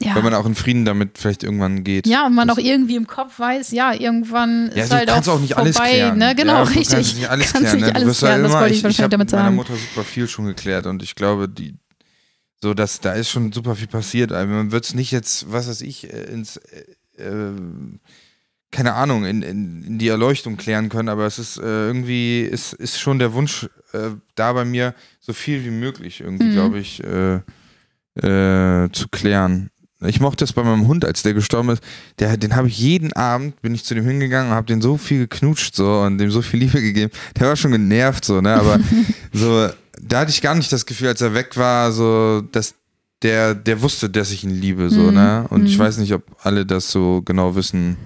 ja, 0.00 0.14
Weil 0.16 0.24
man 0.24 0.34
auch 0.34 0.44
in 0.44 0.56
Frieden 0.56 0.84
damit 0.84 1.18
vielleicht 1.18 1.44
irgendwann 1.44 1.84
geht. 1.84 2.06
ja, 2.08 2.26
und 2.26 2.34
man 2.34 2.48
Das- 2.48 2.58
auch 2.58 2.62
irgendwie 2.62 2.96
im 2.96 3.06
Kopf 3.06 3.38
weiß, 3.38 3.70
ja, 3.70 3.94
irgendwann 3.94 4.70
Ja, 4.74 4.82
ist 4.82 4.92
du 4.92 4.96
halt 4.96 5.08
kannst 5.08 5.28
auch, 5.28 5.34
auch 5.36 5.40
nicht 5.40 5.56
alles 5.56 5.76
vorbei, 5.76 5.90
klären. 5.92 6.18
ne? 6.18 6.34
Genau, 6.34 6.52
ja, 6.54 6.64
du 6.64 6.70
richtig. 6.70 6.88
Kannst 6.90 7.16
nicht 7.16 7.30
alles 7.30 7.52
Kannst 7.52 7.60
klären. 7.70 7.76
nicht 7.76 7.86
ne? 7.86 7.92
Du 7.92 7.96
alles 7.96 8.08
wirst 8.08 8.22
ja 8.22 8.28
klären, 8.28 8.42
das 8.42 8.50
immer, 8.52 8.60
wollte 8.60 8.72
ich 8.74 8.78
ich, 8.78 8.78
ich 8.80 8.84
wahrscheinlich 8.84 9.10
damit 9.10 9.32
meiner 9.32 9.44
sagen. 9.44 9.56
Mutter 9.56 9.74
super 9.76 10.04
viel 10.04 10.26
schon 10.28 10.46
geklärt 10.46 10.86
und 10.86 11.02
ich 11.04 11.14
glaube, 11.14 11.48
die 11.48 11.76
so, 12.64 12.72
dass 12.74 12.98
da 13.00 13.12
ist 13.12 13.28
schon 13.30 13.52
super 13.52 13.76
viel 13.76 13.86
passiert. 13.86 14.32
Also 14.32 14.52
man 14.52 14.72
wird 14.72 14.84
es 14.86 14.94
nicht 14.94 15.10
jetzt, 15.12 15.52
was 15.52 15.68
weiß 15.68 15.82
ich, 15.82 16.12
äh, 16.12 16.24
ins 16.32 16.56
äh, 16.56 17.22
äh, 17.22 17.52
keine 18.70 18.94
Ahnung, 18.94 19.24
in, 19.24 19.42
in, 19.42 19.84
in 19.84 19.98
die 19.98 20.08
Erleuchtung 20.08 20.56
klären 20.56 20.88
können, 20.88 21.08
aber 21.08 21.26
es 21.26 21.38
ist 21.38 21.58
äh, 21.58 21.62
irgendwie, 21.86 22.40
ist, 22.40 22.72
ist 22.72 22.98
schon 22.98 23.18
der 23.20 23.32
Wunsch 23.34 23.68
äh, 23.92 24.10
da 24.34 24.52
bei 24.54 24.64
mir, 24.64 24.94
so 25.20 25.32
viel 25.32 25.62
wie 25.64 25.70
möglich 25.70 26.20
irgendwie, 26.22 26.46
Mhm. 26.46 26.52
glaube 26.52 26.78
ich, 26.80 27.00
äh, 27.04 27.40
zu 28.92 29.08
klären. 29.10 29.70
Ich 30.06 30.20
mochte 30.20 30.44
es 30.44 30.52
bei 30.52 30.62
meinem 30.62 30.86
Hund, 30.86 31.04
als 31.04 31.22
der 31.22 31.34
gestorben 31.34 31.70
ist. 31.70 31.82
Der, 32.18 32.36
den 32.36 32.56
habe 32.56 32.68
ich 32.68 32.78
jeden 32.78 33.12
Abend, 33.12 33.60
bin 33.62 33.74
ich 33.74 33.84
zu 33.84 33.94
dem 33.94 34.04
hingegangen 34.04 34.50
und 34.50 34.56
habe 34.56 34.66
den 34.66 34.82
so 34.82 34.96
viel 34.98 35.20
geknutscht 35.26 35.74
so 35.74 36.00
und 36.00 36.18
dem 36.18 36.30
so 36.30 36.42
viel 36.42 36.60
Liebe 36.60 36.80
gegeben. 36.80 37.10
Der 37.38 37.48
war 37.48 37.56
schon 37.56 37.72
genervt 37.72 38.24
so, 38.24 38.40
ne? 38.40 38.54
Aber 38.54 38.78
so, 39.32 39.68
da 40.06 40.20
hatte 40.20 40.30
ich 40.30 40.40
gar 40.42 40.54
nicht 40.54 40.72
das 40.72 40.86
Gefühl, 40.86 41.08
als 41.08 41.20
er 41.20 41.34
weg 41.34 41.56
war, 41.56 41.92
so, 41.92 42.42
dass 42.52 42.74
der, 43.22 43.54
der 43.54 43.80
wusste, 43.82 44.10
dass 44.10 44.30
ich 44.30 44.44
ihn 44.44 44.50
liebe, 44.50 44.90
so, 44.90 45.00
Mhm. 45.02 45.14
ne? 45.14 45.46
Und 45.50 45.66
ich 45.66 45.76
Mhm. 45.78 45.82
weiß 45.82 45.98
nicht, 45.98 46.12
ob 46.12 46.24
alle 46.42 46.66
das 46.66 46.90
so 46.90 47.22
genau 47.22 47.54
wissen 47.54 47.96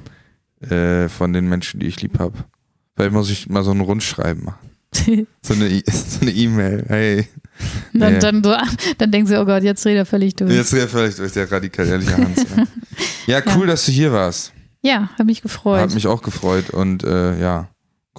äh, 0.60 1.08
von 1.08 1.32
den 1.32 1.48
Menschen, 1.48 1.80
die 1.80 1.86
ich 1.86 2.00
lieb 2.02 2.18
habe. 2.18 2.34
Vielleicht 2.96 3.12
muss 3.12 3.30
ich 3.30 3.48
mal 3.48 3.62
so 3.62 3.70
einen 3.70 3.80
Rundschreiben 3.80 4.44
machen. 4.44 4.58
So 5.42 5.54
eine 5.54 5.68
E- 5.68 5.82
so 5.86 6.20
eine 6.22 6.30
E-Mail. 6.32 6.84
hey. 6.88 7.28
dann, 7.92 8.12
Nee. 8.14 8.18
dann, 8.18 8.42
so, 8.44 8.54
dann 8.98 9.10
denken 9.12 9.28
sie, 9.28 9.38
oh 9.40 9.44
Gott, 9.44 9.62
jetzt 9.62 9.84
redet 9.86 9.98
er 10.02 10.06
völlig 10.06 10.34
durch. 10.36 10.50
Jetzt 10.52 10.72
wäre 10.72 10.88
vielleicht 10.88 11.18
durch 11.18 11.32
der 11.32 11.50
radikal 11.50 11.86
ehrliche 11.86 12.16
Hans. 12.16 12.44
Ja, 13.26 13.38
ja 13.38 13.54
cool, 13.56 13.66
dass 13.66 13.84
du 13.86 13.92
hier 13.92 14.12
warst. 14.12 14.52
Ja, 14.82 15.10
habe 15.14 15.24
mich 15.26 15.42
gefreut. 15.42 15.80
Hat 15.80 15.94
mich 15.94 16.06
auch 16.06 16.22
gefreut 16.22 16.70
und 16.70 17.04
äh, 17.04 17.38
ja, 17.40 17.68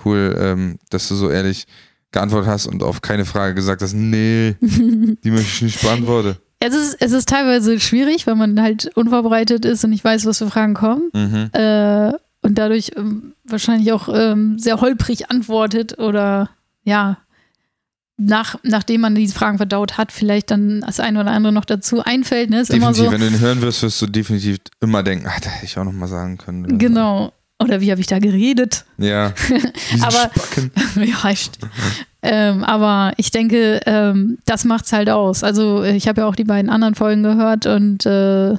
cool, 0.05 0.36
ähm, 0.39 0.77
dass 0.89 1.07
du 1.07 1.15
so 1.15 1.30
ehrlich 1.30 1.65
geantwortet 2.12 2.49
hast 2.49 2.68
und 2.68 2.84
auf 2.84 3.01
keine 3.01 3.26
Frage 3.26 3.55
gesagt 3.55 3.82
hast, 3.82 3.93
nee, 3.93 4.55
die 4.62 5.32
möchte 5.32 5.47
ich 5.47 5.62
nicht 5.62 5.82
beantworten. 5.82 6.38
es, 6.60 6.76
ist, 6.76 6.97
es 6.99 7.12
ist 7.12 7.30
teilweise 7.30 7.80
schwierig, 7.80 8.28
weil 8.28 8.36
man 8.36 8.62
halt 8.62 8.91
unvorbereitet 8.95 9.66
ist 9.66 9.84
und 9.84 9.91
nicht 9.91 10.03
weiß, 10.03 10.26
was 10.26 10.39
für 10.39 10.49
Fragen 10.49 10.74
kommen. 10.74 11.10
Mhm. 11.14 11.49
Äh, 11.53 12.14
und 12.41 12.57
dadurch 12.57 12.91
ähm, 12.95 13.34
wahrscheinlich 13.43 13.91
auch 13.91 14.10
ähm, 14.12 14.57
sehr 14.57 14.80
holprig 14.82 15.30
antwortet 15.30 15.99
oder 15.99 16.49
ja, 16.84 17.18
nach, 18.20 18.57
nachdem 18.64 19.01
man 19.01 19.16
diese 19.16 19.34
Fragen 19.34 19.57
verdaut 19.57 19.97
hat, 19.97 20.12
vielleicht 20.12 20.51
dann 20.51 20.82
das 20.82 20.99
eine 20.99 21.22
oder 21.22 21.32
andere 21.32 21.53
noch 21.53 21.66
dazu 21.66 22.03
einfällt. 22.03 22.49
Ne? 22.49 22.62
Ist 22.62 22.70
immer 22.70 22.91
Definitiv, 22.91 23.05
so. 23.05 23.12
wenn 23.12 23.22
du 23.22 23.28
ihn 23.28 23.39
hören 23.39 23.62
wirst, 23.62 23.82
wirst 23.82 24.01
du 24.01 24.07
definitiv 24.07 24.57
immer 24.82 25.03
denken, 25.03 25.26
ach, 25.28 25.39
da 25.39 25.49
hätte 25.49 25.66
ich 25.66 25.78
auch 25.78 25.86
noch 25.86 25.93
mal 25.93 26.07
sagen 26.07 26.38
können. 26.38 26.78
Genau. 26.78 27.32
Oder 27.62 27.82
wie 27.82 27.91
habe 27.91 27.99
ich 28.01 28.07
da 28.07 28.20
geredet? 28.20 28.86
Ja. 28.97 29.34
Aber- 30.01 30.32
ja, 31.03 31.36
stimmt. 31.36 31.72
ähm, 32.22 32.64
aber 32.64 33.14
ich 33.18 33.32
denke, 33.32 33.82
ähm, 33.86 34.38
das 34.45 34.64
macht's 34.66 34.93
halt 34.93 35.10
aus. 35.10 35.43
Also 35.43 35.84
äh, 35.84 35.95
ich 35.95 36.07
habe 36.07 36.22
ja 36.22 36.28
auch 36.28 36.36
die 36.36 36.43
beiden 36.45 36.70
anderen 36.70 36.95
Folgen 36.95 37.24
gehört 37.24 37.66
und 37.66 38.05
äh, 38.05 38.51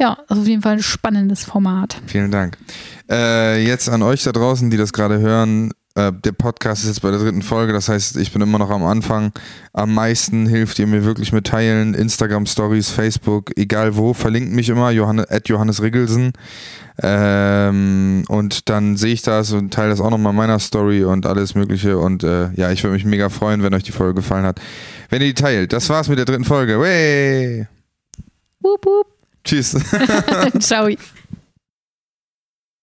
ja, 0.00 0.18
also 0.28 0.42
auf 0.42 0.48
jeden 0.48 0.62
Fall 0.62 0.72
ein 0.74 0.82
spannendes 0.82 1.44
Format. 1.44 1.96
Vielen 2.06 2.32
Dank. 2.32 2.58
Äh, 3.08 3.64
jetzt 3.64 3.88
an 3.88 4.02
euch 4.02 4.24
da 4.24 4.32
draußen, 4.32 4.68
die 4.70 4.76
das 4.76 4.92
gerade 4.92 5.18
hören. 5.20 5.70
Äh, 5.96 6.12
der 6.12 6.32
Podcast 6.32 6.82
ist 6.82 6.88
jetzt 6.88 7.02
bei 7.02 7.10
der 7.10 7.20
dritten 7.20 7.42
Folge, 7.42 7.72
das 7.72 7.88
heißt, 7.88 8.16
ich 8.16 8.32
bin 8.32 8.42
immer 8.42 8.58
noch 8.58 8.70
am 8.70 8.84
Anfang. 8.84 9.32
Am 9.72 9.94
meisten 9.94 10.46
hilft 10.46 10.78
ihr 10.80 10.88
mir 10.88 11.04
wirklich 11.04 11.32
mit 11.32 11.46
Teilen, 11.46 11.94
Instagram 11.94 12.46
Stories, 12.46 12.90
Facebook, 12.90 13.56
egal 13.56 13.96
wo, 13.96 14.12
verlinkt 14.12 14.52
mich 14.52 14.68
immer, 14.68 14.90
Johannes, 14.90 15.30
at 15.30 15.48
Johannes 15.48 15.82
Riggelsen. 15.82 16.32
Ähm, 17.00 18.24
und 18.28 18.68
dann 18.68 18.96
sehe 18.96 19.12
ich 19.12 19.22
das 19.22 19.52
und 19.52 19.72
teile 19.72 19.90
das 19.90 20.00
auch 20.00 20.10
nochmal 20.10 20.32
in 20.32 20.36
meiner 20.36 20.58
Story 20.58 21.04
und 21.04 21.26
alles 21.26 21.54
Mögliche. 21.54 21.98
Und 21.98 22.24
äh, 22.24 22.52
ja, 22.54 22.70
ich 22.70 22.82
würde 22.82 22.94
mich 22.94 23.04
mega 23.04 23.28
freuen, 23.28 23.62
wenn 23.62 23.74
euch 23.74 23.84
die 23.84 23.92
Folge 23.92 24.14
gefallen 24.14 24.44
hat. 24.44 24.60
Wenn 25.10 25.20
ihr 25.22 25.28
die 25.28 25.34
teilt. 25.34 25.72
Das 25.72 25.88
war's 25.90 26.08
mit 26.08 26.18
der 26.18 26.24
dritten 26.24 26.44
Folge. 26.44 26.80
Wey! 26.80 27.66
Wup, 28.60 28.84
wup. 28.84 29.06
Tschüss. 29.44 29.76
Ciao. 30.58 30.88